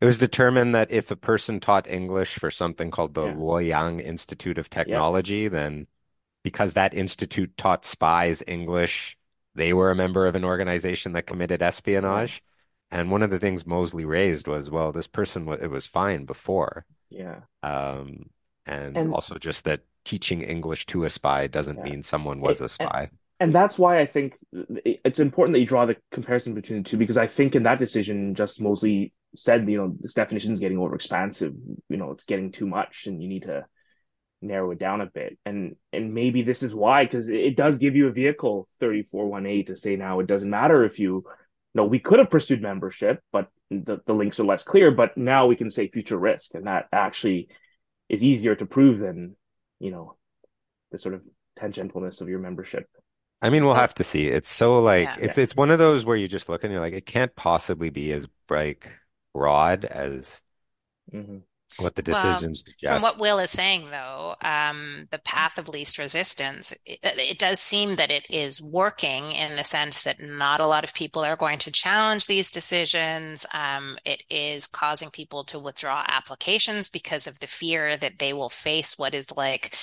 it 0.00 0.04
was 0.04 0.18
determined 0.18 0.74
that 0.74 0.90
if 0.90 1.10
a 1.10 1.16
person 1.16 1.58
taught 1.58 1.88
English 1.88 2.38
for 2.38 2.50
something 2.50 2.90
called 2.90 3.14
the 3.14 3.26
yeah. 3.26 3.34
Luoyang 3.34 4.00
Institute 4.00 4.58
of 4.58 4.70
Technology, 4.70 5.48
then 5.48 5.86
because 6.44 6.74
that 6.74 6.94
institute 6.94 7.56
taught 7.56 7.84
spies 7.84 8.42
English, 8.46 9.16
they 9.56 9.72
were 9.72 9.90
a 9.90 9.96
member 9.96 10.26
of 10.26 10.36
an 10.36 10.44
organization 10.44 11.12
that 11.12 11.26
committed 11.26 11.62
espionage. 11.62 12.42
And 12.90 13.10
one 13.10 13.22
of 13.22 13.30
the 13.30 13.40
things 13.40 13.66
Mosley 13.66 14.04
raised 14.04 14.46
was, 14.46 14.70
well, 14.70 14.92
this 14.92 15.08
person, 15.08 15.48
it 15.48 15.70
was 15.70 15.86
fine 15.86 16.26
before. 16.26 16.84
Yeah. 17.08 17.40
Um, 17.62 18.26
and, 18.66 18.96
and 18.96 19.12
also 19.12 19.36
just 19.36 19.64
that 19.64 19.80
teaching 20.04 20.42
English 20.42 20.86
to 20.86 21.04
a 21.04 21.10
spy 21.10 21.46
doesn't 21.46 21.78
yeah. 21.78 21.84
mean 21.84 22.02
someone 22.02 22.40
was 22.40 22.60
it, 22.60 22.66
a 22.66 22.68
spy. 22.68 23.00
And, 23.00 23.10
and, 23.40 23.54
that's 23.54 23.78
why 23.78 24.00
I 24.00 24.06
think 24.06 24.36
it's 24.52 25.18
important 25.18 25.54
that 25.54 25.60
you 25.60 25.66
draw 25.66 25.86
the 25.86 25.96
comparison 26.12 26.54
between 26.54 26.82
the 26.82 26.88
two 26.88 26.98
because 26.98 27.16
I 27.16 27.26
think 27.26 27.56
in 27.56 27.64
that 27.64 27.78
decision, 27.78 28.34
Justice 28.34 28.60
Mosley 28.60 29.12
said, 29.34 29.68
you 29.68 29.78
know, 29.78 29.96
this 29.98 30.14
definition 30.14 30.52
is 30.52 30.60
getting 30.60 30.78
overexpansive. 30.78 31.54
You 31.88 31.96
know, 31.96 32.10
it's 32.12 32.24
getting 32.24 32.52
too 32.52 32.66
much, 32.66 33.06
and 33.06 33.22
you 33.22 33.28
need 33.28 33.42
to 33.44 33.64
narrow 34.44 34.70
it 34.70 34.78
down 34.78 35.00
a 35.00 35.06
bit. 35.06 35.38
And 35.44 35.76
and 35.92 36.14
maybe 36.14 36.42
this 36.42 36.62
is 36.62 36.74
why 36.74 37.04
because 37.04 37.28
it 37.28 37.56
does 37.56 37.78
give 37.78 37.96
you 37.96 38.08
a 38.08 38.12
vehicle 38.12 38.68
3418 38.80 39.66
to 39.66 39.76
say 39.76 39.96
now 39.96 40.20
it 40.20 40.26
doesn't 40.26 40.50
matter 40.50 40.84
if 40.84 40.98
you 40.98 41.24
no, 41.74 41.84
we 41.84 41.98
could 41.98 42.20
have 42.20 42.30
pursued 42.30 42.62
membership, 42.62 43.20
but 43.32 43.48
the, 43.68 43.98
the 44.06 44.12
links 44.12 44.38
are 44.38 44.44
less 44.44 44.62
clear. 44.62 44.92
But 44.92 45.16
now 45.16 45.46
we 45.46 45.56
can 45.56 45.72
say 45.72 45.88
future 45.88 46.16
risk, 46.16 46.54
and 46.54 46.68
that 46.68 46.86
actually 46.92 47.48
is 48.08 48.22
easier 48.22 48.54
to 48.54 48.66
prove 48.66 49.00
than 49.00 49.34
you 49.80 49.90
know 49.90 50.16
the 50.92 50.98
sort 50.98 51.14
of 51.14 51.22
tangentialness 51.58 52.20
of 52.20 52.28
your 52.28 52.38
membership. 52.38 52.86
I 53.42 53.50
mean, 53.50 53.64
we'll 53.64 53.74
have 53.74 53.94
to 53.94 54.04
see. 54.04 54.28
It's 54.28 54.50
so 54.50 54.78
like 54.78 55.08
yeah. 55.08 55.16
it's 55.20 55.38
it's 55.38 55.56
one 55.56 55.70
of 55.70 55.78
those 55.78 56.04
where 56.04 56.16
you 56.16 56.28
just 56.28 56.48
look 56.48 56.62
and 56.62 56.72
you're 56.72 56.80
like, 56.80 56.94
it 56.94 57.06
can't 57.06 57.34
possibly 57.34 57.90
be 57.90 58.12
as 58.12 58.28
like 58.48 58.92
broad 59.32 59.84
as 59.84 60.42
mm-hmm 61.12 61.38
what 61.78 61.94
the 61.94 62.02
decisions 62.02 62.62
well, 62.82 62.94
from 62.94 63.02
what 63.02 63.18
will 63.18 63.38
is 63.38 63.50
saying 63.50 63.90
though 63.90 64.34
um, 64.42 65.06
the 65.10 65.18
path 65.20 65.58
of 65.58 65.68
least 65.68 65.98
resistance 65.98 66.72
it, 66.84 66.98
it, 67.02 67.38
does 67.38 67.60
seem 67.60 67.96
that 67.96 68.10
it 68.10 68.24
is 68.30 68.60
working 68.62 69.32
in 69.32 69.56
the 69.56 69.64
sense 69.64 70.02
that 70.02 70.20
not 70.20 70.60
a 70.60 70.66
lot 70.66 70.84
of 70.84 70.94
people 70.94 71.22
are 71.22 71.36
going 71.36 71.58
to 71.58 71.70
challenge 71.70 72.26
these 72.26 72.50
decisions 72.50 73.46
um, 73.54 73.96
it 74.04 74.22
is 74.30 74.66
causing 74.66 75.10
people 75.10 75.44
to 75.44 75.58
withdraw 75.58 76.04
applications 76.08 76.88
because 76.88 77.26
of 77.26 77.38
the 77.40 77.46
fear 77.46 77.96
that 77.96 78.18
they 78.18 78.32
will 78.32 78.50
face 78.50 78.98
what 78.98 79.14
is 79.14 79.30
like 79.36 79.76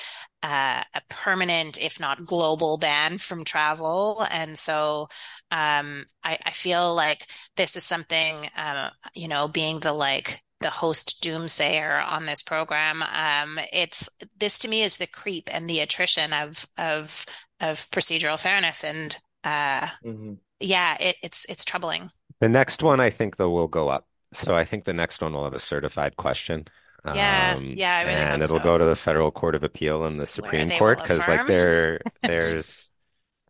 uh, 0.43 0.83
a 0.93 1.01
permanent, 1.09 1.79
if 1.79 1.99
not 1.99 2.25
global, 2.25 2.77
ban 2.77 3.17
from 3.17 3.43
travel. 3.43 4.25
And 4.31 4.57
so 4.57 5.07
um, 5.51 6.05
I, 6.23 6.37
I, 6.45 6.49
feel 6.49 6.95
like 6.95 7.27
this 7.57 7.75
is 7.75 7.83
something, 7.83 8.49
uh, 8.57 8.89
you 9.13 9.27
know, 9.27 9.47
being 9.47 9.79
the 9.79 9.93
like 9.93 10.43
the 10.61 10.69
host 10.69 11.23
doomsayer 11.23 12.05
on 12.05 12.25
this 12.25 12.41
program. 12.41 13.03
Um, 13.03 13.59
it's 13.73 14.09
this 14.39 14.59
to 14.59 14.67
me 14.67 14.83
is 14.83 14.97
the 14.97 15.07
creep 15.07 15.49
and 15.51 15.69
the 15.69 15.79
attrition 15.79 16.33
of 16.33 16.65
of 16.77 17.25
of 17.59 17.77
procedural 17.91 18.41
fairness, 18.41 18.83
and 18.83 19.17
uh, 19.43 19.87
mm-hmm. 20.05 20.33
yeah, 20.59 20.95
it, 20.99 21.15
it's 21.21 21.45
it's 21.45 21.65
troubling. 21.65 22.09
The 22.39 22.49
next 22.49 22.81
one, 22.81 22.99
I 22.99 23.11
think, 23.11 23.37
though, 23.37 23.51
will 23.51 23.67
go 23.67 23.89
up. 23.89 24.07
So 24.33 24.55
I 24.55 24.65
think 24.65 24.85
the 24.85 24.93
next 24.93 25.21
one 25.21 25.33
will 25.33 25.43
have 25.43 25.53
a 25.53 25.59
certified 25.59 26.17
question. 26.17 26.67
Yeah, 27.05 27.55
um, 27.57 27.73
yeah, 27.75 27.97
I 27.97 28.01
really 28.03 28.15
and 28.15 28.41
it'll 28.41 28.59
so. 28.59 28.63
go 28.63 28.77
to 28.77 28.85
the 28.85 28.95
federal 28.95 29.31
court 29.31 29.55
of 29.55 29.63
appeal 29.63 30.05
and 30.05 30.19
the 30.19 30.27
Supreme 30.27 30.69
Court 30.69 31.01
because, 31.01 31.19
like, 31.27 31.47
there, 31.47 31.99
there's, 32.21 32.91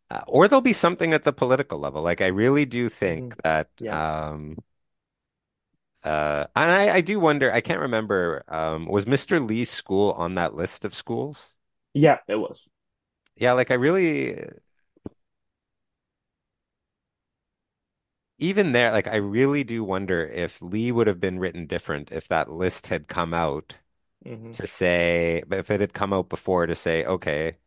uh, 0.09 0.21
or 0.25 0.47
there'll 0.47 0.61
be 0.61 0.73
something 0.73 1.13
at 1.13 1.23
the 1.23 1.33
political 1.33 1.77
level. 1.77 2.01
Like, 2.01 2.21
I 2.21 2.27
really 2.27 2.65
do 2.65 2.87
think 2.87 3.33
mm-hmm. 3.33 3.39
that, 3.43 3.69
yeah. 3.79 4.29
um, 4.29 4.57
uh, 6.03 6.47
and 6.55 6.71
I, 6.71 6.95
I 6.95 7.01
do 7.01 7.19
wonder. 7.19 7.51
I 7.51 7.61
can't 7.61 7.79
remember. 7.79 8.43
Um, 8.47 8.85
was 8.85 9.05
Mr. 9.05 9.45
Li's 9.45 9.69
school 9.69 10.11
on 10.11 10.35
that 10.35 10.55
list 10.55 10.85
of 10.85 10.95
schools? 10.95 11.53
Yeah, 11.93 12.17
it 12.27 12.35
was. 12.35 12.67
Yeah, 13.35 13.53
like 13.53 13.71
I 13.71 13.75
really, 13.75 14.49
even 18.39 18.71
there, 18.71 18.91
like 18.91 19.07
I 19.07 19.17
really 19.17 19.63
do 19.63 19.83
wonder 19.83 20.25
if 20.27 20.61
Li 20.61 20.91
would 20.91 21.07
have 21.07 21.19
been 21.19 21.39
written 21.39 21.67
different 21.67 22.11
if 22.11 22.27
that 22.29 22.51
list 22.51 22.87
had 22.87 23.07
come 23.07 23.33
out 23.33 23.75
mm-hmm. 24.25 24.51
to 24.51 24.67
say, 24.67 25.43
but 25.47 25.59
if 25.59 25.71
it 25.71 25.81
had 25.81 25.93
come 25.93 26.13
out 26.13 26.29
before 26.29 26.65
to 26.65 26.75
say, 26.75 27.05
okay, 27.05 27.57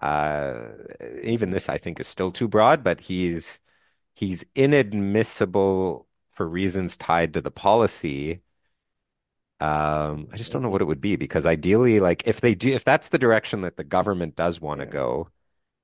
uh, 0.00 0.68
even 1.22 1.50
this 1.50 1.68
I 1.68 1.78
think 1.78 2.00
is 2.00 2.08
still 2.08 2.30
too 2.32 2.48
broad, 2.48 2.84
but 2.84 3.00
he's 3.00 3.60
he's 4.14 4.44
inadmissible 4.54 6.06
for 6.42 6.48
reasons 6.48 6.96
tied 6.96 7.34
to 7.34 7.40
the 7.40 7.52
policy. 7.52 8.40
Um, 9.60 10.26
I 10.32 10.36
just 10.36 10.50
don't 10.50 10.60
know 10.62 10.70
what 10.70 10.82
it 10.82 10.86
would 10.86 11.00
be 11.00 11.14
because 11.14 11.46
ideally, 11.46 12.00
like 12.00 12.24
if 12.26 12.40
they 12.40 12.56
do, 12.56 12.70
if 12.72 12.84
that's 12.84 13.10
the 13.10 13.18
direction 13.18 13.60
that 13.60 13.76
the 13.76 13.84
government 13.84 14.34
does 14.34 14.60
want 14.60 14.80
to 14.80 14.86
yeah. 14.86 14.92
go, 14.92 15.28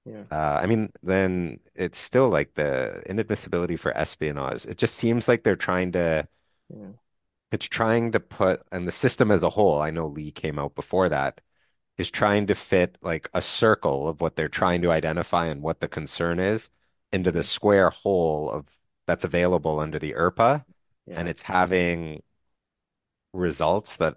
yeah. 0.04 0.22
Uh, 0.30 0.59
I 0.61 0.66
mean, 0.66 0.90
then 1.02 1.61
it's 1.76 1.98
still 1.98 2.28
like 2.28 2.54
the 2.54 3.02
inadmissibility 3.09 3.78
for 3.78 3.96
espionage. 3.96 4.66
It 4.66 4.78
just 4.78 4.94
seems 4.94 5.28
like 5.28 5.44
they're 5.44 5.54
trying 5.54 5.92
to, 5.92 6.26
yeah. 6.74 6.92
it's 7.52 7.66
trying 7.66 8.12
to 8.12 8.20
put, 8.20 8.62
and 8.72 8.88
the 8.88 8.92
system 8.92 9.30
as 9.30 9.42
a 9.44 9.50
whole, 9.50 9.80
I 9.80 9.90
know 9.90 10.09
Li 10.09 10.32
came 10.32 10.59
out 10.59 10.74
before 10.74 11.09
that, 11.11 11.40
is 11.98 12.11
trying 12.11 12.46
to 12.48 12.54
fit 12.56 12.96
like 13.02 13.28
a 13.32 13.42
circle 13.42 14.09
of 14.09 14.20
what 14.20 14.34
they're 14.34 14.48
trying 14.48 14.82
to 14.82 14.90
identify 14.90 15.46
and 15.46 15.62
what 15.62 15.80
the 15.80 15.88
concern 15.88 16.40
is 16.40 16.70
into 17.12 17.30
the 17.30 17.42
square 17.44 17.90
hole 17.90 18.50
of 18.50 18.78
that's 19.09 19.24
available 19.24 19.80
under 19.80 19.98
the 19.98 20.12
IRPA, 20.12 20.64
yeah. 21.06 21.14
and 21.18 21.28
it's 21.28 21.42
having 21.42 22.22
results 23.32 23.96
that 23.96 24.16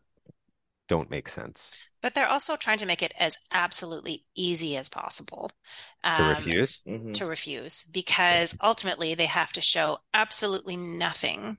don't 0.90 1.10
make 1.10 1.30
sense. 1.30 1.88
But 2.02 2.14
they're 2.14 2.28
also 2.28 2.58
trying 2.58 2.80
to 2.80 2.86
make 2.86 3.02
it 3.02 3.14
as 3.18 3.38
absolutely 3.54 4.26
easy 4.36 4.76
as 4.76 4.90
possible 4.90 5.50
um, 6.04 6.18
to 6.18 6.30
refuse. 6.30 6.82
Mm-hmm. 6.86 7.12
To 7.14 7.26
refuse, 7.26 7.86
because 7.86 8.58
ultimately 8.62 9.16
they 9.16 9.28
have 9.28 9.54
to 9.54 9.62
show 9.62 10.00
absolutely 10.14 10.76
nothing 10.76 11.58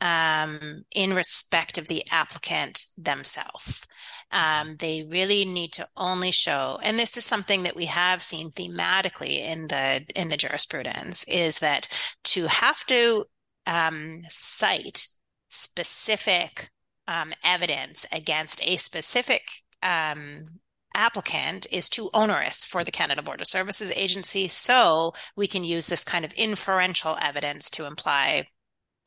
um, 0.00 0.82
in 0.94 1.14
respect 1.14 1.78
of 1.78 1.88
the 1.88 2.02
applicant 2.10 2.86
themselves. 2.96 3.86
Um, 4.30 4.76
they 4.78 5.04
really 5.08 5.44
need 5.44 5.72
to 5.74 5.86
only 5.96 6.32
show, 6.32 6.78
and 6.82 6.98
this 6.98 7.16
is 7.16 7.24
something 7.24 7.62
that 7.64 7.76
we 7.76 7.86
have 7.86 8.22
seen 8.22 8.50
thematically 8.50 9.40
in 9.40 9.68
the 9.68 10.04
in 10.16 10.28
the 10.28 10.36
jurisprudence, 10.36 11.24
is 11.28 11.58
that 11.60 11.88
to 12.24 12.46
have 12.46 12.84
to 12.86 13.26
um, 13.66 14.22
cite 14.28 15.06
specific 15.48 16.70
um, 17.06 17.32
evidence 17.44 18.06
against 18.12 18.66
a 18.66 18.76
specific 18.76 19.42
um, 19.82 20.60
applicant 20.94 21.66
is 21.72 21.88
too 21.88 22.08
onerous 22.14 22.64
for 22.64 22.84
the 22.84 22.92
Canada 22.92 23.22
Border 23.22 23.44
Services 23.44 23.92
Agency. 23.96 24.48
So 24.48 25.12
we 25.36 25.46
can 25.46 25.64
use 25.64 25.86
this 25.86 26.04
kind 26.04 26.24
of 26.24 26.32
inferential 26.34 27.16
evidence 27.20 27.68
to 27.70 27.86
imply 27.86 28.46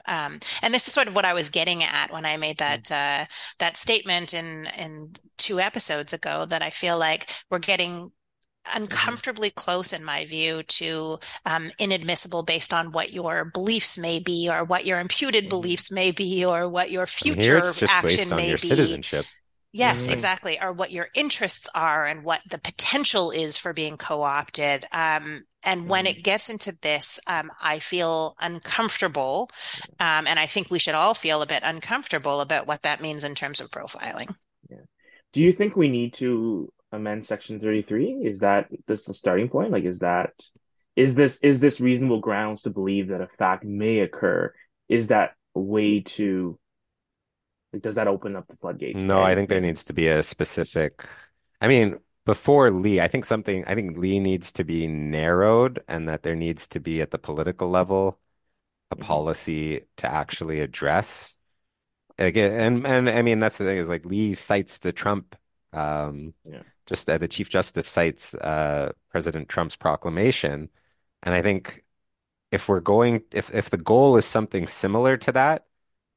um, 0.08 0.40
and 0.62 0.74
this 0.74 0.88
is 0.88 0.94
sort 0.94 1.08
of 1.08 1.16
what 1.16 1.26
I 1.26 1.34
was 1.34 1.50
getting 1.50 1.84
at 1.84 2.12
when 2.12 2.26
I 2.26 2.38
made 2.38 2.58
that 2.58 2.92
uh, 2.92 3.26
that 3.60 3.78
statement 3.78 4.34
in 4.34 4.68
in 4.78 5.14
two 5.38 5.60
episodes 5.60 6.14
ago. 6.14 6.46
That 6.46 6.62
I 6.62 6.70
feel 6.70 6.98
like 6.98 7.30
we're 7.50 7.60
getting 7.60 8.12
uncomfortably 8.76 9.50
close, 9.50 9.94
in 9.94 10.04
my 10.04 10.26
view, 10.26 10.64
to 10.64 11.18
um, 11.46 11.70
inadmissible 11.80 12.44
based 12.44 12.74
on 12.74 12.92
what 12.92 13.14
your 13.14 13.46
beliefs 13.46 13.98
may 13.98 14.20
be, 14.20 14.50
or 14.52 14.64
what 14.64 14.86
your 14.86 15.00
imputed 15.00 15.46
mm-hmm. 15.46 15.50
beliefs 15.50 15.92
may 15.92 16.12
be, 16.12 16.44
or 16.46 16.68
what 16.68 16.92
your 16.92 17.06
future 17.06 17.74
action 17.88 18.30
may 18.30 18.52
be. 18.52 18.58
Citizenship. 18.58 19.26
Yes, 19.74 20.08
exactly. 20.08 20.60
Or 20.60 20.72
what 20.72 20.92
your 20.92 21.10
interests 21.14 21.70
are 21.76 22.06
and 22.06 22.24
what 22.24 22.42
the 22.50 22.58
potential 22.58 23.32
is 23.32 23.58
for 23.58 23.74
being 23.74 23.98
co-opted. 23.98 24.86
Um, 24.92 25.44
and 25.64 25.90
when 25.90 26.08
it 26.08 26.24
gets 26.24 26.50
into 26.50 26.76
this, 26.82 27.20
um, 27.28 27.52
I 27.62 27.80
feel 27.80 28.36
uncomfortable. 28.40 29.50
Um, 30.00 30.26
and 30.26 30.40
I 30.40 30.46
think 30.46 30.72
we 30.72 30.80
should 30.80 30.96
all 30.96 31.14
feel 31.14 31.42
a 31.42 31.46
bit 31.46 31.64
uncomfortable 31.64 32.42
about 32.42 32.68
what 32.68 32.84
that 32.84 33.02
means 33.02 33.24
in 33.24 33.36
terms 33.36 33.60
of 33.60 33.70
profiling. 33.70 34.34
Do 35.34 35.44
you 35.44 35.52
think 35.52 35.76
we 35.76 35.90
need 35.90 36.14
to 36.16 36.72
amend 36.92 37.26
Section 37.26 37.60
33? 37.60 38.22
Is 38.24 38.40
that 38.40 38.70
this 38.88 39.04
the 39.04 39.14
starting 39.14 39.50
point? 39.50 39.72
Like, 39.72 39.84
is 39.84 40.00
that 40.00 40.32
is 40.96 41.14
this 41.14 41.38
is 41.44 41.60
this 41.60 41.80
reasonable 41.80 42.22
grounds 42.22 42.64
to 42.64 42.70
believe 42.70 43.10
that 43.10 43.22
a 43.22 43.28
fact 43.38 43.64
may 43.64 44.00
occur? 44.00 44.54
Is 44.90 45.08
that 45.08 45.34
a 45.54 45.60
way 45.60 46.00
to 46.02 46.58
like 47.74 47.82
does 47.82 47.96
that 47.96 48.08
open 48.08 48.36
up 48.36 48.48
the 48.48 48.56
floodgates? 48.58 49.06
No, 49.06 49.22
I 49.24 49.36
think 49.36 49.50
there 49.50 49.62
needs 49.62 49.84
to 49.86 49.94
be 49.94 50.08
a 50.08 50.24
specific. 50.24 51.06
I 51.62 51.68
mean, 51.68 52.00
before 52.26 52.72
Li, 52.72 53.02
I 53.02 53.08
think 53.08 53.26
something, 53.26 53.64
I 53.68 53.76
think 53.76 53.98
Li 53.98 54.20
needs 54.20 54.52
to 54.54 54.64
be 54.64 54.88
narrowed 54.88 55.84
and 55.88 56.08
that 56.10 56.24
there 56.24 56.36
needs 56.36 56.68
to 56.70 56.80
be 56.80 57.02
at 57.02 57.12
the 57.12 57.20
political 57.20 57.70
level 57.70 58.20
a 58.92 58.96
Mhm. 58.96 59.04
policy 59.06 59.82
to 59.98 60.08
actually 60.12 60.62
address. 60.62 61.36
Again, 62.20 62.54
and 62.54 62.88
and 62.88 63.10
I 63.10 63.24
mean 63.24 63.40
that's 63.42 63.58
the 63.60 63.66
thing 63.66 63.78
is 63.80 63.90
like 63.90 64.06
Li 64.06 64.36
cites 64.36 64.80
the 64.80 64.94
Trump 64.94 65.36
um 65.74 66.34
Yeah. 66.44 66.64
just 66.88 67.10
uh, 67.10 67.18
the 67.20 67.28
Chief 67.30 67.50
Justice 67.50 67.88
cites 67.88 68.36
uh 68.36 68.94
President 69.12 69.50
Trump's 69.50 69.76
proclamation 69.78 70.70
and 71.24 71.36
I 71.36 71.42
think 71.44 71.86
if 72.52 72.70
we're 72.70 72.82
going 72.82 73.24
if 73.34 73.54
if 73.56 73.70
the 73.72 73.78
goal 73.78 74.18
is 74.18 74.26
something 74.26 74.68
similar 74.68 75.18
to 75.18 75.34
that 75.34 75.67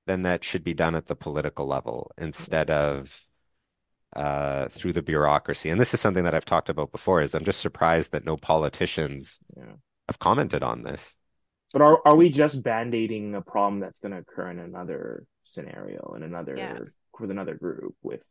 then 0.07 0.23
that 0.23 0.45
should 0.45 0.65
be 0.65 0.75
done 0.75 0.95
at 0.95 1.07
the 1.07 1.17
political 1.17 1.67
level 1.67 2.11
instead 2.19 2.71
of 2.71 3.27
uh 4.17 4.69
through 4.69 4.93
the 4.93 5.03
bureaucracy 5.03 5.71
and 5.71 5.81
this 5.81 5.95
is 5.95 6.01
something 6.01 6.25
that 6.25 6.35
I've 6.35 6.45
talked 6.45 6.69
about 6.69 6.91
before 6.93 7.23
is 7.23 7.35
I'm 7.35 7.45
just 7.45 7.61
surprised 7.61 8.13
that 8.13 8.25
no 8.25 8.37
politicians 8.37 9.41
Yeah. 9.57 9.75
have 10.09 10.19
commented 10.19 10.63
on 10.63 10.83
this 10.85 11.17
But 11.73 11.83
are 11.83 12.01
are 12.07 12.17
we 12.17 12.29
just 12.31 12.63
band-aiding 12.63 13.35
a 13.35 13.43
problem 13.43 13.81
that's 13.81 13.99
going 14.01 14.13
to 14.13 14.19
occur 14.19 14.51
in 14.51 14.59
another 14.59 15.27
scenario 15.45 16.15
in 16.17 16.23
another 16.23 16.57
Yeah. 16.57 16.91
with 17.19 17.31
another 17.31 17.55
group 17.55 17.95
with 18.03 18.25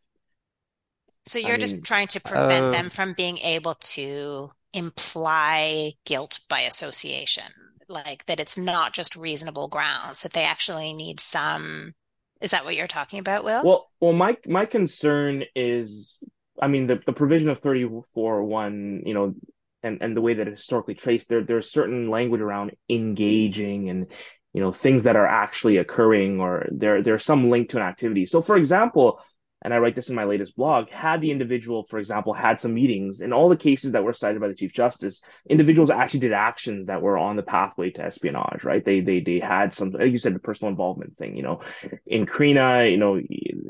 So 1.26 1.40
you're 1.40 1.58
just 1.58 1.76
mean, 1.76 1.86
trying 1.86 2.08
to 2.10 2.20
prevent 2.20 2.72
uh, 2.72 2.72
them 2.72 2.90
from 2.90 3.14
being 3.14 3.38
able 3.40 3.76
to 3.76 4.52
imply 4.74 5.94
guilt 6.06 6.40
by 6.50 6.62
association, 6.62 7.52
like 7.88 8.26
that 8.26 8.40
it's 8.40 8.58
not 8.58 8.94
just 8.94 9.16
reasonable 9.16 9.68
grounds, 9.68 10.22
that 10.24 10.34
they 10.34 10.44
actually 10.44 10.94
need 10.94 11.20
some. 11.20 11.94
Is 12.42 12.52
that 12.52 12.64
what 12.64 12.76
you're 12.76 12.88
talking 12.88 13.20
about, 13.20 13.44
Will? 13.44 13.64
Well, 13.64 13.90
well, 14.00 14.14
my 14.14 14.38
my 14.46 14.66
concern 14.66 15.44
is, 15.56 16.18
I 16.62 16.68
mean, 16.68 16.88
the, 16.88 17.00
the 17.06 17.14
provision 17.14 17.50
of 17.50 17.62
34.1, 17.62 19.06
you 19.06 19.14
know, 19.14 19.36
and, 19.84 20.02
and 20.02 20.16
the 20.16 20.22
way 20.22 20.34
that 20.36 20.48
it's 20.48 20.62
historically 20.62 20.96
traced, 20.96 21.30
there 21.30 21.44
there's 21.44 21.72
certain 21.72 22.10
language 22.10 22.42
around 22.42 22.72
engaging 22.90 23.90
and, 23.90 24.08
you 24.54 24.62
know, 24.62 24.72
things 24.72 25.04
that 25.04 25.16
are 25.16 25.28
actually 25.28 25.78
occurring 25.78 26.40
or 26.40 26.68
there 26.72 27.02
there's 27.02 27.26
some 27.26 27.50
link 27.50 27.70
to 27.70 27.78
an 27.78 27.84
activity. 27.84 28.26
So, 28.26 28.42
for 28.42 28.56
example, 28.56 29.22
and 29.62 29.74
I 29.74 29.78
write 29.78 29.96
this 29.96 30.10
in 30.10 30.16
my 30.16 30.24
latest 30.24 30.56
blog, 30.56 30.90
had 30.90 31.20
the 31.20 31.32
individual, 31.32 31.84
for 31.84 32.00
example, 32.00 32.34
had 32.34 32.60
some 32.60 32.74
meetings 32.74 33.20
in 33.20 33.34
all 33.34 33.50
the 33.50 33.58
cases 33.58 33.92
that 33.92 34.04
were 34.04 34.14
cited 34.14 34.40
by 34.40 34.48
the 34.48 34.56
Chief 34.56 34.74
Justice, 34.74 35.22
individuals 35.50 35.90
actually 35.90 36.22
did 36.22 36.32
actions 36.32 36.88
that 36.88 37.02
were 37.02 37.18
on 37.18 37.36
the 37.36 37.44
pathway 37.44 37.90
to 37.92 38.02
espionage, 38.02 38.64
right? 38.64 38.84
They 38.84 39.02
they 39.02 39.20
they 39.20 39.40
had 39.40 39.74
some, 39.74 39.92
like 39.92 40.12
you 40.12 40.18
said, 40.18 40.34
the 40.34 40.40
personal 40.40 40.72
involvement 40.72 41.18
thing, 41.18 41.36
you 41.36 41.44
know. 41.44 41.60
In 42.08 42.26
Krina, 42.26 42.90
you 42.90 42.98
know, 42.98 43.20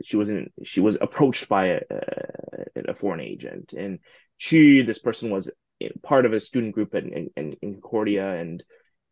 she 0.04 0.16
wasn't 0.16 0.52
she 0.64 0.80
was 0.80 0.96
approached 1.02 1.50
by 1.50 1.66
a, 1.68 1.80
a, 2.88 2.94
foreign 2.94 3.22
agent, 3.22 3.74
and 3.74 4.00
she, 4.38 4.84
this 4.84 5.00
person 5.00 5.32
was 5.32 5.50
part 6.04 6.26
of 6.26 6.34
a 6.34 6.40
student 6.40 6.76
group 6.76 6.94
in 6.94 7.30
in, 7.36 7.56
in 7.62 7.74
Concordia 7.74 8.36
and 8.36 8.64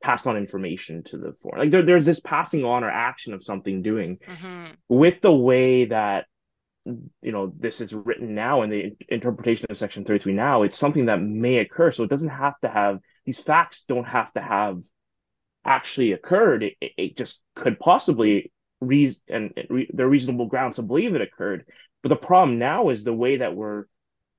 passed 0.04 0.28
on 0.28 0.38
information 0.38 1.04
to 1.06 1.18
the 1.18 1.34
foreign. 1.42 1.60
Like 1.60 1.72
there, 1.72 1.82
there's 1.82 2.06
this 2.06 2.20
passing 2.20 2.64
on 2.64 2.84
or 2.84 2.90
action 2.92 3.34
of 3.34 3.44
something 3.44 3.82
doing 3.82 4.20
hmm 4.26 4.66
with 4.90 5.20
the 5.20 5.34
way 5.34 5.86
that 5.86 6.26
you 7.22 7.32
know 7.32 7.54
this 7.60 7.82
is 7.82 7.94
written 7.94 8.34
now 8.34 8.62
and 8.62 8.72
the 8.72 8.96
interpretation 9.10 9.68
of 9.70 9.78
section 9.78 10.06
33 10.06 10.34
now 10.34 10.64
it's 10.64 10.78
something 10.78 11.06
that 11.06 11.22
may 11.22 11.58
occur. 11.60 11.92
So 11.92 12.04
it 12.04 12.10
doesn't 12.10 12.30
have 12.30 12.58
to 12.62 12.70
have 12.70 13.00
these 13.26 13.40
facts 13.40 13.84
don't 13.84 14.08
have 14.08 14.32
to 14.34 14.42
have 14.42 14.80
actually 15.66 16.14
occurred. 16.14 16.64
It, 16.64 16.76
it 16.80 17.18
just 17.18 17.42
could 17.56 17.80
possibly 17.80 18.52
reason 18.80 19.22
and 19.28 19.54
re, 19.70 19.90
there 19.94 20.06
are 20.06 20.10
reasonable 20.10 20.46
grounds 20.46 20.78
to 20.78 20.84
believe 20.84 21.16
it 21.16 21.22
occurred. 21.22 21.66
But 22.04 22.10
the 22.10 22.16
problem 22.16 22.60
now 22.60 22.90
is 22.90 23.04
the 23.04 23.14
way 23.14 23.38
that 23.38 23.56
we're 23.56 23.86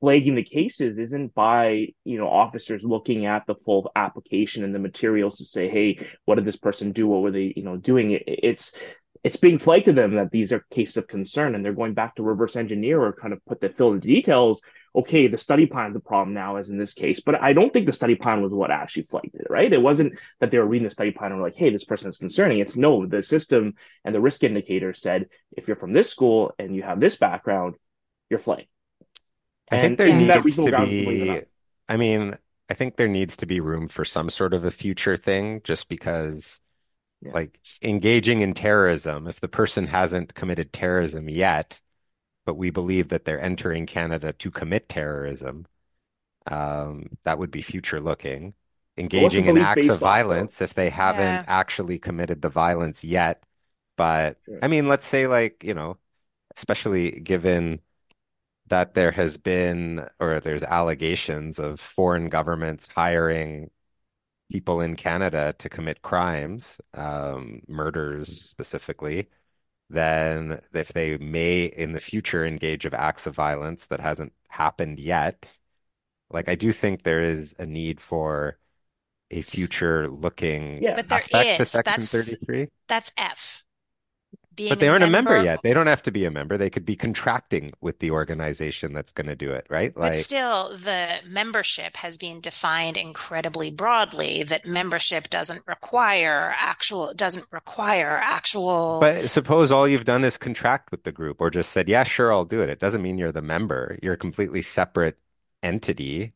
flagging 0.01 0.37
the 0.37 0.45
cases 0.45 0.97
isn't 0.97 1.35
by 1.35 1.89
you 2.05 2.19
know 2.19 2.29
officers 2.29 2.85
looking 2.85 3.27
at 3.27 3.47
the 3.47 3.57
full 3.57 3.91
application 3.97 4.63
and 4.63 4.75
the 4.75 4.79
materials 4.79 5.39
to 5.39 5.45
say 5.45 5.69
hey 5.69 6.07
what 6.25 6.37
did 6.37 6.45
this 6.45 6.57
person 6.57 6.93
do? 6.93 7.07
What 7.07 7.23
were 7.23 7.33
they 7.33 7.53
you 7.55 7.65
know 7.65 7.77
doing? 7.77 8.13
It, 8.13 8.23
it's 8.27 8.73
it's 9.25 9.37
being 9.37 9.59
flagged 9.59 9.87
to 9.87 9.93
them 9.93 10.15
that 10.15 10.31
these 10.31 10.53
are 10.53 10.65
cases 10.71 10.97
of 10.97 11.09
concern 11.09 11.55
and 11.55 11.65
they're 11.65 11.73
going 11.73 11.95
back 11.95 12.15
to 12.17 12.23
reverse 12.23 12.57
engineer 12.57 13.01
or 13.01 13.13
kind 13.13 13.33
of 13.33 13.45
put 13.45 13.61
the 13.61 13.69
fill 13.69 13.93
in 13.93 14.01
the 14.01 14.07
details. 14.07 14.61
Okay 14.95 15.27
the 15.27 15.39
study 15.39 15.67
plan 15.67 15.89
is 15.89 15.95
the 15.95 16.01
problem 16.01 16.35
now 16.35 16.57
as 16.57 16.71
in 16.71 16.79
this 16.79 16.95
case 16.95 17.21
but 17.21 17.41
i 17.41 17.53
don't 17.53 17.73
think 17.73 17.87
the 17.87 17.93
study 17.93 18.15
plan 18.15 18.43
was 18.43 18.53
what 18.53 18.71
actually 18.71 19.03
flagged 19.03 19.35
it 19.35 19.47
right? 19.51 19.73
It 19.73 19.83
wasn't 19.83 20.19
that 20.41 20.51
they 20.51 20.59
were 20.59 20.67
reading 20.67 20.89
the 20.89 20.91
study 20.91 21.11
plan 21.11 21.31
and 21.31 21.41
were 21.41 21.47
like 21.47 21.57
hey 21.57 21.71
this 21.71 21.85
person 21.85 22.09
is 22.09 22.17
concerning. 22.17 22.59
It's 22.59 22.77
no 22.77 23.07
the 23.07 23.23
system 23.23 23.75
and 24.05 24.15
the 24.15 24.21
risk 24.21 24.43
indicator 24.45 24.95
said 24.95 25.27
if 25.57 25.69
you're 25.69 25.77
from 25.77 25.93
this 25.93 26.11
school 26.11 26.53
and 26.59 26.75
you 26.75 26.83
have 26.83 27.01
this 27.01 27.17
background 27.17 27.75
you're 28.31 28.41
flagged. 28.41 28.69
I 29.71 29.81
think 29.81 29.99
there 29.99 30.07
needs 30.09 30.57
to 30.57 30.71
grounds 30.71 30.91
to 30.91 31.05
believe 31.05 31.41
be. 31.41 31.43
I 31.89 31.97
mean, 31.97 32.37
I 32.71 32.75
think 32.75 32.97
there 32.97 33.09
needs 33.09 33.37
to 33.39 33.47
be 33.47 33.61
room 33.61 33.89
for 33.89 34.05
some 34.05 34.31
sort 34.31 34.53
of 34.53 34.65
a 34.65 34.71
future 34.71 35.17
thing 35.17 35.63
just 35.65 35.89
because, 35.89 36.61
Yeah. 37.21 37.33
like, 37.35 37.59
engaging 37.83 38.41
in 38.41 38.55
terrorism, 38.55 39.27
if 39.29 39.41
the 39.41 39.49
person 39.49 39.87
hasn't 39.89 40.35
committed 40.35 40.73
terrorism 40.73 41.29
yet, 41.29 41.81
but 42.47 42.57
we 42.57 42.71
believe 42.71 43.09
that 43.11 43.25
they're 43.25 43.41
entering 43.43 43.87
Canada 43.87 44.33
to 44.35 44.51
commit 44.51 44.89
terrorism, 44.89 45.67
um, 46.51 47.07
that 47.25 47.39
would 47.39 47.51
be 47.51 47.63
future 47.63 48.01
looking. 48.01 48.55
Engaging 48.97 49.47
in 49.47 49.57
acts 49.57 49.89
of 49.89 50.01
off, 50.03 50.27
though? 50.29 50.49
violence 50.49 50.61
if 50.61 50.75
they 50.75 50.91
haven't 50.91 51.43
Yeah. 51.43 51.45
actually 51.47 51.99
committed 51.99 52.43
the 52.43 52.49
violence 52.49 53.05
yet. 53.05 53.45
But 53.97 54.41
Sure. 54.47 54.63
I 54.63 54.69
mean, 54.69 54.89
let's 54.89 55.07
say, 55.07 55.27
like, 55.29 55.63
you 55.65 55.75
know, 55.75 55.99
especially 56.57 57.13
given 57.21 57.81
that 58.69 58.95
there 58.95 59.13
has 59.13 59.39
been 59.39 60.09
or 60.21 60.41
there's 60.41 60.63
allegations 60.63 61.59
of 61.59 61.81
foreign 61.81 62.29
governments 62.29 62.93
hiring 62.93 63.71
people 64.51 64.81
in 64.81 64.97
Canada 64.97 65.55
to 65.59 65.69
commit 65.69 66.03
crimes, 66.03 66.81
um, 66.95 67.61
murders 67.69 68.29
specifically, 68.29 69.29
then 69.91 70.61
if 70.75 70.89
they 70.89 71.17
may 71.19 71.65
in 71.65 71.93
the 71.93 72.01
future 72.01 72.45
engage 72.45 72.85
of 72.85 72.95
acts 72.95 73.27
of 73.27 73.35
violence 73.35 73.87
that 73.87 74.01
hasn't 74.01 74.33
happened 74.49 74.99
yet, 74.99 75.59
like 76.31 76.49
I 76.49 76.55
do 76.55 76.73
think 76.73 77.03
there 77.03 77.23
is 77.23 77.55
a 77.59 77.67
need 77.67 78.01
for 78.01 78.59
a 79.31 79.43
future 79.43 80.09
looking 80.09 80.83
Yeah. 80.83 80.95
But 80.97 81.09
there 81.09 81.19
aspect 81.19 81.59
to. 81.59 81.67
Section 81.67 81.93
That's 81.93 82.13
33. 82.13 82.69
that's 82.89 83.13
F. 83.17 83.65
Being 84.59 84.71
But 84.71 84.81
they 84.81 84.89
aren't 84.89 85.05
a 85.05 85.07
member 85.09 85.35
member- 85.35 85.45
yet. 85.45 85.63
They 85.63 85.73
don't 85.73 85.87
have 85.87 86.03
to 86.03 86.11
be 86.11 86.25
a 86.25 86.33
member. 86.33 86.59
They 86.59 86.69
could 86.69 86.85
be 86.85 86.97
contracting 86.97 87.73
with 87.81 88.01
the 88.01 88.11
organization 88.11 88.93
that's 88.93 89.13
going 89.13 89.29
to 89.29 89.37
do 89.37 89.53
it, 89.53 89.65
right? 89.71 89.95
But 89.95 90.17
still, 90.17 90.77
the 90.77 91.21
membership 91.25 91.97
has 91.99 92.19
been 92.19 92.41
defined 92.41 92.97
incredibly 92.97 93.71
broadly 93.71 94.43
that 94.43 94.67
membership 94.67 95.31
doesn't 95.31 95.63
require 95.69 96.53
actual, 96.59 97.15
doesn't 97.15 97.47
require 97.53 98.21
actual. 98.21 98.99
but 99.01 99.31
suppose 99.31 99.71
all 99.71 99.87
you've 99.87 100.05
done 100.05 100.25
is 100.25 100.37
contract 100.37 100.91
with 100.91 101.05
the 101.05 101.13
group 101.13 101.41
or 101.41 101.51
just 101.51 101.71
said, 101.71 101.89
yeah, 101.89 102.03
sure, 102.03 102.33
I'll 102.33 102.45
do 102.45 102.61
it. 102.61 102.69
It 102.69 102.81
doesn't 102.81 103.01
mean 103.01 103.17
you're 103.17 103.31
the 103.31 103.41
member. 103.41 103.97
You're 104.03 104.15
a 104.15 104.19
completely 104.19 104.63
separate 104.63 105.19
entity. 105.63 106.35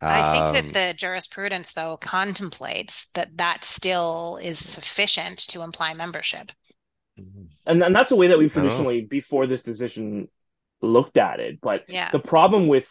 I 0.00 0.32
think 0.32 0.46
Um, 0.46 0.52
that 0.54 0.72
the 0.74 0.94
jurisprudence, 0.98 1.70
though, 1.70 1.96
contemplates 1.96 3.06
that 3.12 3.38
that 3.38 3.62
still 3.62 4.36
is 4.42 4.58
sufficient 4.58 5.38
to 5.46 5.62
imply 5.62 5.94
membership. 5.94 6.50
And 7.66 7.82
and 7.82 7.94
that's 7.94 8.12
a 8.12 8.16
way 8.16 8.28
that 8.28 8.38
we've 8.38 8.52
I 8.54 8.62
don't 8.62 8.88
traditionally 8.88 9.02
before 9.02 9.46
this 9.46 9.62
decision 9.62 10.28
looked 10.80 11.18
at 11.18 11.40
it. 11.40 11.60
But 11.60 11.84
Yeah. 11.86 12.12
the 12.12 12.18
problem 12.18 12.68
with 12.68 12.88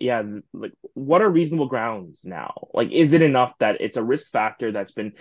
yeah 0.00 0.22
like 0.52 0.72
what 0.94 1.22
are 1.22 1.30
reasonable 1.30 1.66
grounds 1.68 2.20
now? 2.24 2.68
Like 2.74 2.92
is 2.92 3.12
it 3.12 3.22
enough 3.22 3.54
that 3.60 3.80
it's 3.80 3.96
a 3.96 4.04
risk 4.04 4.30
factor 4.30 4.72
that's 4.72 4.92
been 4.92 5.12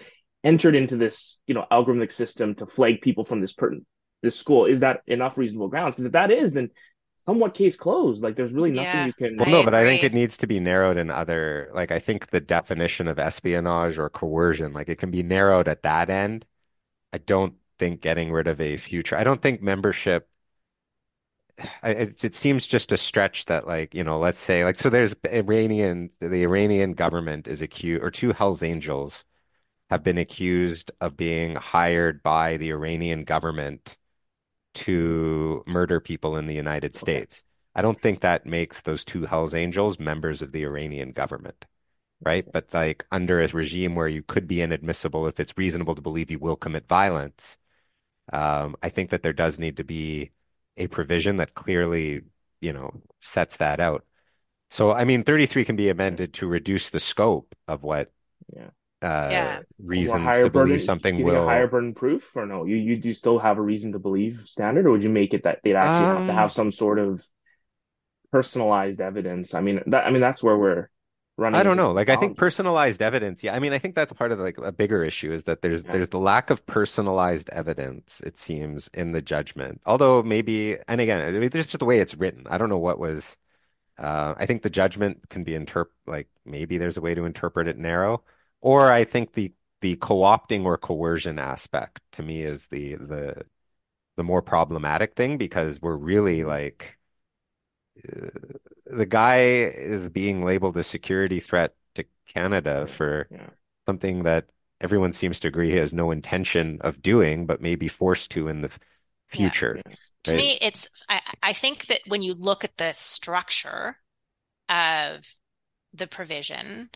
entered 0.43 0.75
into 0.75 0.97
this 0.97 1.41
you 1.47 1.53
know 1.55 1.65
algorithmic 1.71 2.11
system 2.11 2.55
to 2.55 2.65
flag 2.67 3.01
people 3.01 3.25
from 3.25 3.41
this 3.41 3.53
per 3.53 3.73
this 4.21 4.35
school? 4.35 4.65
Is 4.65 4.81
that 4.81 5.01
enough 5.07 5.37
reasonable 5.37 5.69
grounds? 5.69 5.95
Because 5.95 6.05
if 6.05 6.11
that 6.13 6.31
is 6.31 6.53
then 6.53 6.69
somewhat 7.15 7.53
case 7.53 7.77
closed. 7.77 8.23
Like 8.23 8.35
there's 8.35 8.53
really 8.53 8.71
nothing 8.71 9.01
Yeah. 9.01 9.05
you 9.05 9.13
can 9.13 9.37
Well, 9.37 9.47
I 9.47 9.49
no, 9.49 9.63
but 9.63 9.73
I 9.73 9.83
think 9.85 10.03
it 10.03 10.13
needs 10.13 10.37
to 10.37 10.47
be 10.47 10.59
narrowed 10.59 10.97
in 10.97 11.09
other, 11.09 11.69
like, 11.73 11.91
I 11.91 11.99
think 11.99 12.27
the 12.27 12.41
definition 12.41 13.07
of 13.07 13.19
espionage 13.19 13.97
or 13.97 14.09
coercion, 14.09 14.73
like, 14.73 14.89
it 14.89 14.97
can 14.97 15.11
be 15.11 15.23
narrowed 15.23 15.67
at 15.67 15.83
that 15.83 16.09
end. 16.09 16.45
I 17.13 17.19
don't 17.19 17.55
think 17.79 18.01
getting 18.01 18.31
rid 18.31 18.47
of 18.47 18.61
a 18.61 18.77
future, 18.77 19.17
I 19.17 19.23
don't 19.23 19.41
think 19.41 19.61
membership, 19.61 20.29
it, 21.83 22.23
it 22.23 22.35
seems 22.35 22.67
just 22.67 22.91
a 22.91 22.97
stretch 22.97 23.45
that 23.45 23.67
like, 23.67 23.93
you 23.93 24.03
know, 24.03 24.19
let's 24.19 24.39
say 24.39 24.63
like 24.65 24.77
so 24.79 24.89
there's 24.89 25.15
Iranian 25.25 26.09
the 26.19 26.43
Iranian 26.43 26.93
government 26.93 27.47
is 27.47 27.61
accused 27.61 28.03
or 28.03 28.11
two 28.11 28.33
Hells 28.33 28.63
Angels 28.63 29.25
have 29.89 30.03
been 30.03 30.17
accused 30.19 30.91
of 31.01 31.17
being 31.17 31.55
hired 31.55 32.23
by 32.23 32.57
the 32.57 32.71
Iranian 32.71 33.23
government 33.23 33.97
to 34.75 35.63
murder 35.67 35.99
people 35.99 36.37
in 36.37 36.47
the 36.47 36.55
United 36.55 36.95
States. 36.95 37.43
I 37.75 37.81
don't 37.81 38.01
think 38.01 38.21
that 38.21 38.45
makes 38.45 38.81
those 38.81 39.03
two 39.05 39.25
Hells 39.25 39.53
Angels 39.53 39.99
members 39.99 40.41
of 40.41 40.51
the 40.51 40.63
Iranian 40.65 41.11
government, 41.11 41.65
right? 42.21 42.45
But 42.51 42.73
like 42.73 43.05
under 43.11 43.41
a 43.41 43.47
regime 43.49 43.95
where 43.95 44.07
you 44.07 44.23
could 44.23 44.47
be 44.47 44.61
inadmissible 44.61 45.27
if 45.27 45.39
it's 45.39 45.57
reasonable 45.57 45.95
to 45.95 46.01
believe 46.01 46.31
you 46.31 46.39
will 46.39 46.55
commit 46.57 46.87
violence, 46.87 47.57
um, 48.33 48.75
I 48.83 48.89
think 48.89 49.09
that 49.11 49.23
there 49.23 49.33
does 49.33 49.59
need 49.59 49.77
to 49.77 49.83
be 49.83 50.31
a 50.77 50.87
provision 50.87 51.37
that 51.37 51.53
clearly, 51.53 52.21
you 52.61 52.73
know, 52.73 53.01
sets 53.21 53.57
that 53.57 53.79
out. 53.79 54.05
So, 54.71 54.91
I 54.93 55.05
mean, 55.05 55.23
33 55.23 55.65
can 55.65 55.75
be 55.77 55.89
amended 55.89 56.33
to 56.35 56.47
reduce 56.47 56.89
the 56.89 56.99
scope 56.99 57.55
of 57.67 57.83
what 57.83 58.11
Yeah. 58.55 58.69
uh, 59.01 59.59
Yeah. 59.97 60.17
reasons 60.17 60.17
higher 60.17 60.47
to 60.47 60.49
believe 60.49 60.81
burden, 60.81 60.83
something 60.83 61.19
getting 61.19 61.35
a 61.35 61.41
will. 61.41 61.41
higher 61.41 61.67
burden 61.67 61.93
proof 61.93 62.35
or 62.35 62.45
no? 62.45 62.65
You 62.65 62.77
you 62.77 62.97
do 62.97 63.13
still 63.13 63.39
have 63.39 63.57
a 63.57 63.61
reason 63.61 63.91
to 63.93 63.99
believe 63.99 64.41
standard, 64.47 64.85
or 64.85 64.91
would 64.91 65.03
you 65.03 65.09
make 65.09 65.33
it 65.33 65.43
that 65.43 65.59
they'd 65.63 65.75
actually 65.75 66.07
have 66.07 66.25
to 66.25 66.33
Um, 66.33 66.33
have 66.33 66.51
some 66.51 66.71
sort 66.71 66.99
of 66.99 67.27
personalized 68.31 69.01
evidence? 69.01 69.53
I 69.53 69.61
mean 69.61 69.81
that 69.87 70.05
I 70.05 70.11
mean 70.11 70.21
that's 70.21 70.43
where 70.43 70.57
we're 70.57 70.89
running 71.39 71.59
I 71.59 71.63
don't 71.63 71.77
know. 71.77 71.91
Like 71.91 72.09
I 72.09 72.15
think 72.15 72.37
personalized 72.37 73.01
evidence, 73.01 73.43
yeah. 73.43 73.55
I 73.55 73.59
mean, 73.59 73.73
I 73.73 73.79
think 73.79 73.95
that's 73.95 74.13
part 74.13 74.31
of 74.31 74.39
like 74.39 74.57
a 74.57 74.71
bigger 74.71 75.03
issue 75.03 75.31
is 75.31 75.45
that 75.45 75.61
there's 75.61 75.85
Yeah. 75.85 75.93
there's 75.93 76.09
the 76.09 76.19
lack 76.19 76.49
of 76.49 76.65
personalized 76.65 77.49
evidence, 77.49 78.21
it 78.21 78.37
seems, 78.37 78.89
in 78.93 79.11
the 79.13 79.21
judgment. 79.21 79.81
Although 79.85 80.23
maybe, 80.23 80.77
and 80.87 81.01
again, 81.01 81.21
I 81.21 81.37
mean, 81.39 81.49
there's 81.49 81.67
just 81.67 81.79
the 81.79 81.85
way 81.85 81.99
it's 81.99 82.15
written. 82.15 82.45
I 82.49 82.57
don't 82.57 82.69
know 82.69 82.77
what 82.77 82.99
was. 82.99 83.37
Uh, 83.97 84.35
I 84.37 84.45
think 84.45 84.63
the 84.63 84.69
judgment 84.69 85.29
can 85.29 85.43
be 85.43 85.55
interpret 85.55 85.93
like 86.07 86.29
maybe 86.45 86.77
there's 86.77 86.97
a 86.97 87.01
way 87.01 87.15
to 87.15 87.25
interpret 87.25 87.67
it 87.67 87.77
narrow, 87.77 88.23
or 88.61 88.91
I 88.91 89.03
think 89.05 89.33
the 89.33 89.53
the 89.81 89.97
co-opting 89.97 90.65
or 90.65 90.77
coercion 90.77 91.39
aspect 91.39 92.01
to 92.13 92.23
me 92.23 92.43
is 92.43 92.67
the 92.67 92.95
the 92.95 93.43
the 94.17 94.23
more 94.23 94.41
problematic 94.41 95.15
thing 95.15 95.37
because 95.37 95.81
we're 95.81 95.95
really 95.97 96.43
like 96.45 96.97
uh, 98.07 98.29
the 98.89 99.05
guy 99.05 99.37
is 99.39 100.09
being 100.09 100.43
labeled 100.43 100.77
a 100.77 100.83
security 100.83 101.39
threat 101.39 101.75
to 101.95 102.05
Canada 102.27 102.87
for 102.87 103.29
Yeah. 103.29 103.49
something 103.85 104.23
that 104.23 104.49
everyone 104.81 105.13
seems 105.13 105.39
to 105.41 105.47
agree 105.49 105.71
he 105.71 105.77
has 105.77 105.93
no 105.93 106.11
intention 106.11 106.79
of 106.81 107.01
doing, 107.01 107.45
but 107.45 107.61
may 107.61 107.75
be 107.75 107.87
forced 107.87 108.31
to 108.31 108.47
in 108.47 108.61
the 108.61 108.71
future. 109.27 109.81
To 110.25 110.33
right? 110.33 110.37
me, 110.37 110.57
it's 110.61 110.87
I, 111.09 111.21
I 111.41 111.53
think 111.53 111.87
that 111.87 112.01
when 112.07 112.21
you 112.21 112.33
look 112.33 112.63
at 112.63 112.77
the 112.77 112.93
structure 112.93 113.97
of 114.69 115.25
the 115.93 116.07
provision, 116.07 116.89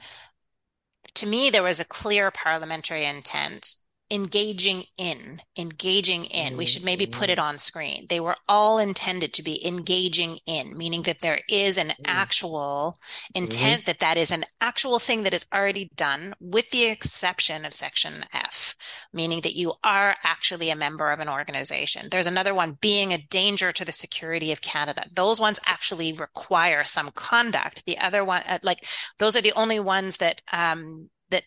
to 1.15 1.25
me, 1.25 1.49
there 1.49 1.63
was 1.63 1.79
a 1.79 1.85
clear 1.85 2.29
parliamentary 2.31 3.05
intent 3.05 3.75
engaging 4.13 4.83
in, 4.97 5.41
engaging 5.57 6.25
in. 6.25 6.55
We 6.55 6.67
should 6.67 6.85
maybe 6.85 7.07
put 7.07 7.29
it 7.29 7.39
on 7.39 7.57
screen. 7.57 8.05
They 8.09 8.19
were 8.19 8.35
all 8.47 8.77
intended 8.77 9.33
to 9.33 9.43
be 9.43 9.65
engaging 9.65 10.37
in, 10.45 10.77
meaning 10.77 11.01
that 11.03 11.19
there 11.19 11.39
is 11.49 11.79
an 11.79 11.93
actual 12.05 12.95
intent 13.33 13.87
that 13.87 13.99
that 13.99 14.17
is 14.17 14.29
an 14.29 14.45
actual 14.61 14.99
thing 14.99 15.23
that 15.23 15.33
is 15.33 15.47
already 15.51 15.89
done, 15.95 16.35
with 16.39 16.69
the 16.69 16.85
exception 16.85 17.65
of 17.65 17.73
section 17.73 18.25
F, 18.33 18.75
meaning 19.11 19.41
that 19.41 19.55
you 19.55 19.73
are 19.83 20.15
actually 20.23 20.69
a 20.69 20.75
member 20.75 21.09
of 21.09 21.19
an 21.19 21.29
organization. 21.29 22.07
There's 22.11 22.27
another 22.27 22.53
one, 22.53 22.77
being 22.79 23.13
a 23.13 23.17
danger 23.17 23.71
to 23.71 23.83
the 23.83 23.91
security 23.91 24.51
of 24.51 24.61
Canada. 24.61 25.05
Those 25.11 25.39
ones 25.39 25.59
actually 25.65 26.13
require 26.13 26.83
some 26.83 27.09
conduct. 27.11 27.85
The 27.85 27.97
other 27.97 28.23
one, 28.23 28.43
uh, 28.47 28.59
like 28.61 28.85
those 29.17 29.35
are 29.35 29.41
the 29.41 29.53
only 29.55 29.79
ones 29.79 30.17
that 30.17 30.41
um 30.51 31.09
that 31.29 31.43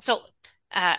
so 0.00 0.20
uh 0.74 0.96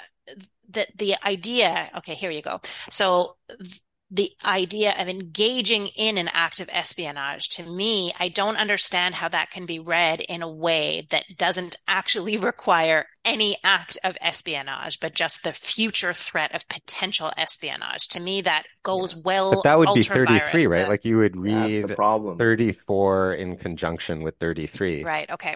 the 0.69 0.85
the 0.97 1.15
idea 1.25 1.89
okay 1.97 2.13
here 2.13 2.31
you 2.31 2.41
go 2.41 2.59
so 2.89 3.35
th- 3.59 3.81
the 4.09 4.31
idea 4.45 4.95
of 4.97 5.09
engaging 5.09 5.87
in 5.97 6.17
an 6.17 6.29
act 6.33 6.61
of 6.61 6.69
espionage 6.71 7.49
to 7.49 7.63
me 7.63 8.11
i 8.21 8.29
don't 8.29 8.55
understand 8.55 9.15
how 9.15 9.27
that 9.27 9.51
can 9.51 9.65
be 9.65 9.79
read 9.79 10.21
in 10.29 10.41
a 10.41 10.49
way 10.49 11.05
that 11.11 11.25
doesn't 11.37 11.75
actually 11.89 12.37
require 12.51 13.05
any 13.25 13.57
act 13.65 13.97
of 14.05 14.17
espionage 14.21 14.99
but 15.01 15.13
just 15.13 15.43
the 15.43 15.51
future 15.51 16.13
threat 16.13 16.55
of 16.55 16.67
potential 16.69 17.31
espionage 17.37 18.07
to 18.07 18.21
me 18.21 18.39
that 18.39 18.63
goes 18.83 19.13
well 19.13 19.51
But 19.55 19.63
that 19.63 19.77
would 19.79 19.93
be 19.93 20.03
33, 20.03 20.67
right? 20.67 20.83
the- 20.83 20.89
Like 20.89 21.03
you 21.03 21.17
would 21.17 21.33
That's 21.35 21.81
the 21.81 21.87
read 21.87 21.95
problem. 21.97 22.37
34 22.37 23.33
in 23.33 23.57
conjunction 23.57 24.21
with 24.21 24.37
33. 24.39 25.03
right 25.03 25.29
okay 25.29 25.55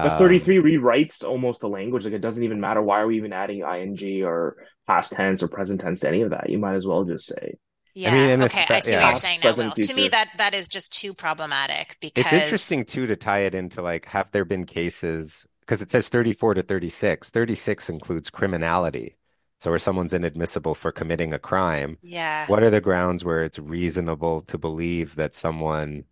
But 0.00 0.12
Um, 0.12 0.18
33 0.18 0.56
rewrites 0.56 1.22
almost 1.24 1.60
the 1.60 1.68
language. 1.68 2.04
Like 2.04 2.14
it 2.14 2.20
doesn't 2.20 2.42
even 2.42 2.60
matter. 2.60 2.82
Why 2.82 3.00
are 3.00 3.06
we 3.06 3.16
even 3.16 3.32
adding 3.32 3.60
ing 3.62 4.22
or 4.24 4.56
past 4.86 5.12
tense 5.12 5.42
or 5.42 5.48
present 5.48 5.80
tense 5.80 6.00
to 6.00 6.08
any 6.08 6.22
of 6.22 6.30
that? 6.30 6.50
You 6.50 6.58
might 6.58 6.74
as 6.74 6.86
well 6.86 7.04
just 7.04 7.26
say. 7.26 7.54
yeah 7.94 8.10
I 8.10 8.14
mean, 8.14 8.30
in 8.30 8.42
a 8.42 8.44
okay 8.44 8.62
spe- 8.64 8.70
i 8.70 8.80
see 8.80 8.96
what 8.96 9.06
you're 9.06 9.16
saying 9.16 9.40
now 9.40 9.50
Present, 9.52 9.68
will 9.70 9.76
to 9.82 9.94
me 9.94 10.08
that 10.08 10.30
that 10.38 10.54
is 10.54 10.68
just 10.68 10.92
too 10.92 11.14
problematic 11.14 11.96
because 12.00 12.24
It's 12.24 12.32
interesting 12.32 12.84
too 12.84 13.06
to 13.06 13.16
tie 13.16 13.40
it 13.40 13.54
into 13.54 13.82
like, 13.82 14.06
have 14.06 14.30
there 14.32 14.44
been 14.44 14.66
cases, 14.66 15.46
because 15.60 15.82
it 15.82 15.90
says 15.90 16.08
34 16.08 16.54
to 16.54 16.62
36. 16.62 17.30
36 17.30 17.88
includes 17.88 18.30
criminality. 18.30 19.16
So 19.60 19.70
where 19.70 19.78
someone's 19.78 20.12
inadmissible 20.12 20.74
for 20.74 20.92
committing 20.92 21.32
a 21.32 21.38
crime, 21.38 21.98
yeah 22.02 22.46
what 22.46 22.62
are 22.62 22.70
the 22.70 22.80
grounds 22.80 23.24
where 23.24 23.44
it's 23.44 23.58
reasonable 23.58 24.40
to 24.42 24.58
believe 24.58 25.14
that 25.16 25.34
someone 25.34 26.04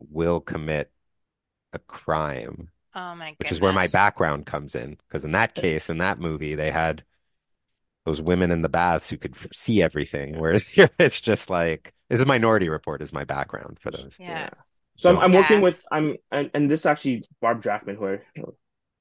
will 0.00 0.40
commit 0.40 0.92
a 1.72 1.78
crime? 1.80 2.70
Oh 2.94 3.14
my 3.14 3.36
which 3.38 3.52
is 3.52 3.60
where 3.60 3.72
my 3.72 3.88
background 3.88 4.46
comes 4.46 4.74
in. 4.74 4.98
Because 5.08 5.24
in 5.24 5.32
that 5.32 5.54
case, 5.54 5.90
in 5.90 5.98
that 5.98 6.18
movie, 6.20 6.54
they 6.54 6.70
had 6.70 7.04
those 8.04 8.20
women 8.20 8.50
in 8.50 8.62
the 8.62 8.68
baths 8.68 9.08
who 9.10 9.16
could 9.16 9.34
see 9.52 9.82
everything, 9.82 10.38
whereas 10.38 10.68
here 10.68 10.90
it's 10.98 11.20
just 11.20 11.50
like 11.50 11.94
this 12.08 12.20
is 12.20 12.26
Minority 12.26 12.68
Report 12.68 13.02
is 13.02 13.12
my 13.12 13.24
background 13.24 13.78
for 13.80 13.90
those. 13.90 14.18
yeah 14.18 14.48
So 14.96 15.10
I'm, 15.10 15.18
I'm 15.18 15.32
working 15.32 15.60
Yeah. 15.60 15.62
with 15.62 15.84
I'm 15.90 16.16
and, 16.30 16.50
and 16.54 16.70
this 16.70 16.86
actually 16.86 17.22
Barb 17.40 17.62
Jackman, 17.62 17.96
who 17.96 18.06
I 18.06 18.20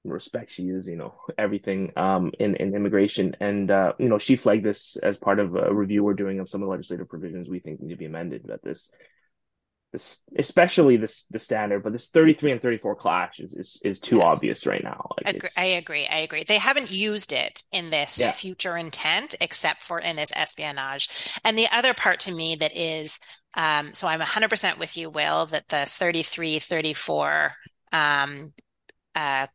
respect, 0.05 0.51
she 0.51 0.63
is 0.69 0.87
you 0.87 0.95
know 0.97 1.15
everything 1.37 1.91
um 1.97 2.31
in 2.39 2.55
in 2.57 2.75
immigration, 2.75 3.35
and 3.39 3.71
uh 3.71 3.93
you 3.99 4.09
know 4.09 4.19
she 4.19 4.35
flagged 4.35 4.65
this 4.65 4.97
as 4.97 5.17
part 5.17 5.39
of 5.39 5.55
a 5.55 5.73
review 5.73 6.03
we're 6.03 6.13
doing 6.15 6.39
of 6.39 6.49
some 6.49 6.61
of 6.61 6.67
the 6.67 6.71
legislative 6.71 7.09
provisions 7.09 7.49
we 7.49 7.59
think 7.59 7.81
need 7.81 7.91
to 7.91 7.97
be 7.97 8.05
amended. 8.05 8.43
That 8.47 8.63
this 8.63 8.91
this 9.93 10.21
especially 10.37 10.97
this 10.97 11.25
the 11.31 11.39
standard, 11.39 11.83
but 11.83 11.93
this 11.93 12.09
33 12.09 12.53
and 12.53 12.61
34 12.61 12.95
clash 12.97 13.39
is 13.39 13.53
is, 13.53 13.81
is 13.85 14.01
too 14.01 14.17
Yes. 14.17 14.23
obvious 14.23 14.67
right 14.67 14.83
now. 14.83 15.09
Like 15.17 15.31
Agree, 15.31 15.49
I 15.57 15.65
agree. 15.65 16.07
I 16.07 16.17
agree. 16.19 16.43
They 16.43 16.57
haven't 16.59 16.91
used 16.91 17.33
it 17.33 17.63
in 17.71 17.91
this 17.91 18.21
Yeah. 18.21 18.31
future 18.31 18.77
intent 18.77 19.35
except 19.41 19.83
for 19.83 19.99
in 19.99 20.17
this 20.17 20.33
espionage. 20.35 21.09
And 21.45 21.57
the 21.57 21.67
other 21.71 21.93
part 21.93 22.19
to 22.21 22.33
me 22.33 22.55
that 22.57 22.75
is, 22.75 23.19
um, 23.55 23.93
so 23.93 24.07
I'm 24.07 24.21
100% 24.21 24.79
with 24.79 24.97
you, 24.97 25.09
Will, 25.09 25.45
that 25.47 25.69
the 25.69 25.85
33, 25.87 26.59
34 26.59 27.53
um, 27.93 28.53
uh, 29.15 29.47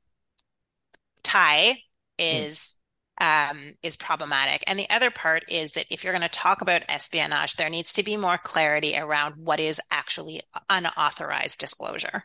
tie 1.23 1.79
is 2.19 2.75
um, 3.21 3.73
is 3.83 3.97
problematic. 3.97 4.63
And 4.67 4.79
the 4.79 4.89
other 4.91 5.11
part 5.11 5.45
is 5.51 5.73
that 5.73 5.87
if 5.91 6.05
you're 6.05 6.13
going 6.13 6.23
to 6.23 6.29
talk 6.29 6.63
about 6.63 6.83
espionage, 6.89 7.57
there 7.57 7.71
needs 7.71 7.93
to 7.95 8.03
be 8.03 8.17
more 8.17 8.39
clarity 8.39 8.97
around 8.97 9.35
what 9.37 9.61
is 9.61 9.81
actually 9.91 10.43
unauthorized 10.69 11.59
disclosure. 11.59 12.23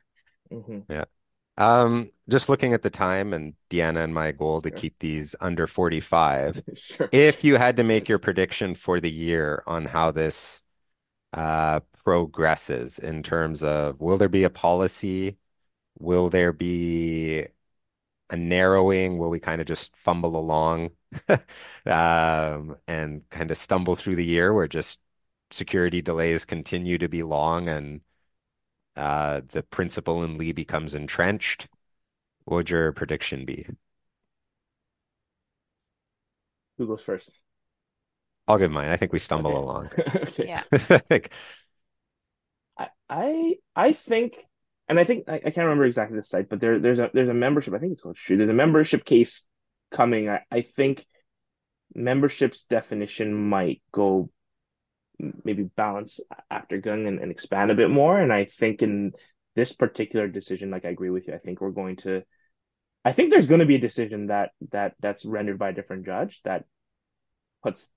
Mhm. 0.52 1.06
Um, 1.58 2.12
just 2.30 2.50
looking 2.50 2.74
at 2.74 2.82
the 2.82 2.90
time 2.90 3.34
and 3.34 3.54
Deanna 3.70 4.04
and 4.04 4.14
my 4.14 4.32
goal 4.32 4.62
to 4.62 4.72
Sure. 4.72 4.80
keep 4.80 4.98
these 5.00 5.36
under 5.40 5.68
45. 5.68 6.62
Sure. 6.76 7.10
If 7.12 7.44
you 7.44 7.58
had 7.58 7.78
to 7.78 7.84
make 7.84 8.10
your 8.10 8.20
prediction 8.20 8.76
for 8.76 9.00
the 9.00 9.12
year 9.12 9.64
on 9.68 9.86
how 9.86 10.12
this 10.12 10.64
uh, 11.34 11.82
progresses 12.04 13.00
in 13.00 13.24
terms 13.24 13.64
of 13.64 14.00
will 14.02 14.18
there 14.18 14.30
be 14.30 14.44
a 14.46 14.50
policy? 14.50 15.38
Will 16.00 16.30
there 16.30 16.54
be 16.54 17.48
a 18.34 18.38
narrowing? 18.38 19.20
Will 19.20 19.30
we 19.32 19.40
kind 19.42 19.62
of 19.62 19.68
just 19.68 19.96
fumble 19.98 20.38
along 20.38 20.92
um, 21.88 22.78
and 22.88 23.30
kind 23.32 23.52
of 23.52 23.58
stumble 23.58 23.96
through 23.98 24.18
the 24.18 24.26
year 24.26 24.54
where 24.54 24.68
just 24.70 25.00
security 25.52 26.02
delays 26.04 26.46
continue 26.46 27.00
to 27.00 27.10
be 27.10 27.24
long 27.24 27.70
and 27.70 28.02
uh, 28.96 29.42
the 29.50 29.64
principle 29.64 30.24
in 30.24 30.38
Li 30.38 30.52
becomes 30.54 30.96
entrenched? 30.96 31.68
What 32.46 32.58
would 32.58 32.70
your 32.72 32.92
prediction 32.94 33.46
be? 33.46 33.68
Who 36.78 36.86
goes 36.88 37.02
first? 37.02 37.40
I'll 38.48 38.58
give 38.58 38.72
mine. 38.72 38.90
I 38.90 38.98
think 38.98 39.14
we 39.14 39.20
stumble 39.20 39.58
Okay. 39.58 39.64
along. 39.64 39.92
Okay. 40.28 40.34
Yeah. 40.42 40.64
Like, 41.10 41.32
I 42.78 42.90
I 43.10 43.58
I 43.76 43.94
think, 43.94 44.46
and 44.94 45.00
I 45.00 45.06
think 45.06 45.28
I, 45.28 45.38
I 45.38 45.40
can't 45.40 45.66
remember 45.66 45.86
exactly 45.86 46.18
the 46.18 46.24
site, 46.24 46.50
but 46.50 46.60
there 46.60 46.78
there's 46.78 47.00
a 47.00 47.10
there's 47.16 47.30
a 47.30 47.34
membership. 47.34 47.74
I 47.74 47.80
think 47.80 47.94
it's 47.94 48.04
called 48.04 48.16
true. 48.16 48.38
There's 48.38 48.48
a 48.48 48.54
membership 48.54 49.04
case 49.04 49.48
coming. 49.92 50.30
I, 50.30 50.42
I 50.52 50.62
think 50.62 51.04
membership's 51.96 52.66
definition 52.66 53.34
might 53.50 53.82
go 53.92 54.30
maybe 55.44 55.64
balance 55.64 56.20
after 56.52 56.80
gung 56.80 57.08
and, 57.08 57.18
and 57.18 57.32
expand 57.32 57.72
a 57.72 57.76
bit 57.76 57.90
more. 57.90 58.20
And 58.20 58.32
I 58.32 58.46
think 58.46 58.84
in 58.84 59.14
this 59.56 59.72
particular 59.72 60.28
decision, 60.28 60.70
like 60.70 60.86
I 60.86 60.90
agree 60.90 61.10
with 61.10 61.28
you, 61.28 61.34
I 61.34 61.40
think 61.40 61.60
we're 61.60 61.72
going 61.72 61.96
to 61.98 62.22
I 63.04 63.14
think 63.14 63.32
there's 63.32 63.48
going 63.48 63.62
to 63.62 63.66
be 63.66 63.76
a 63.76 63.80
decision 63.80 64.28
that 64.28 64.52
that 64.72 64.94
that's 65.00 65.26
rendered 65.26 65.58
by 65.58 65.70
a 65.70 65.74
different 65.74 66.06
judge 66.06 66.40
that 66.44 66.66
puts 67.64 67.90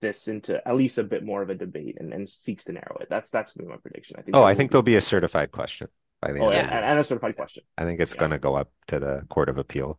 this 0.00 0.26
into 0.26 0.60
at 0.66 0.74
least 0.74 0.98
a 0.98 1.04
bit 1.04 1.24
more 1.24 1.40
of 1.40 1.50
a 1.50 1.54
debate 1.54 1.98
and, 2.00 2.12
and 2.12 2.28
seeks 2.28 2.64
to 2.64 2.72
narrow 2.72 2.96
it. 3.00 3.06
That's 3.08 3.30
that's 3.30 3.52
going 3.52 3.66
to 3.66 3.68
be 3.68 3.74
my 3.76 3.80
prediction. 3.80 4.16
I 4.18 4.22
think. 4.22 4.34
Oh, 4.34 4.42
I 4.42 4.54
think 4.54 4.70
be... 4.70 4.72
there'll 4.72 4.82
be 4.82 4.96
a 4.96 5.00
certified 5.00 5.52
question 5.52 5.86
by 6.20 6.32
the 6.32 6.40
oh, 6.40 6.48
end. 6.48 6.70
And, 6.70 6.84
and, 6.84 6.98
a 6.98 7.04
certified 7.04 7.36
question. 7.36 7.64
I 7.76 7.84
think 7.84 8.00
it's 8.00 8.14
yeah. 8.14 8.20
going 8.20 8.30
to 8.32 8.38
go 8.38 8.54
up 8.54 8.70
to 8.88 8.98
the 8.98 9.22
Court 9.28 9.48
of 9.48 9.58
Appeal. 9.58 9.98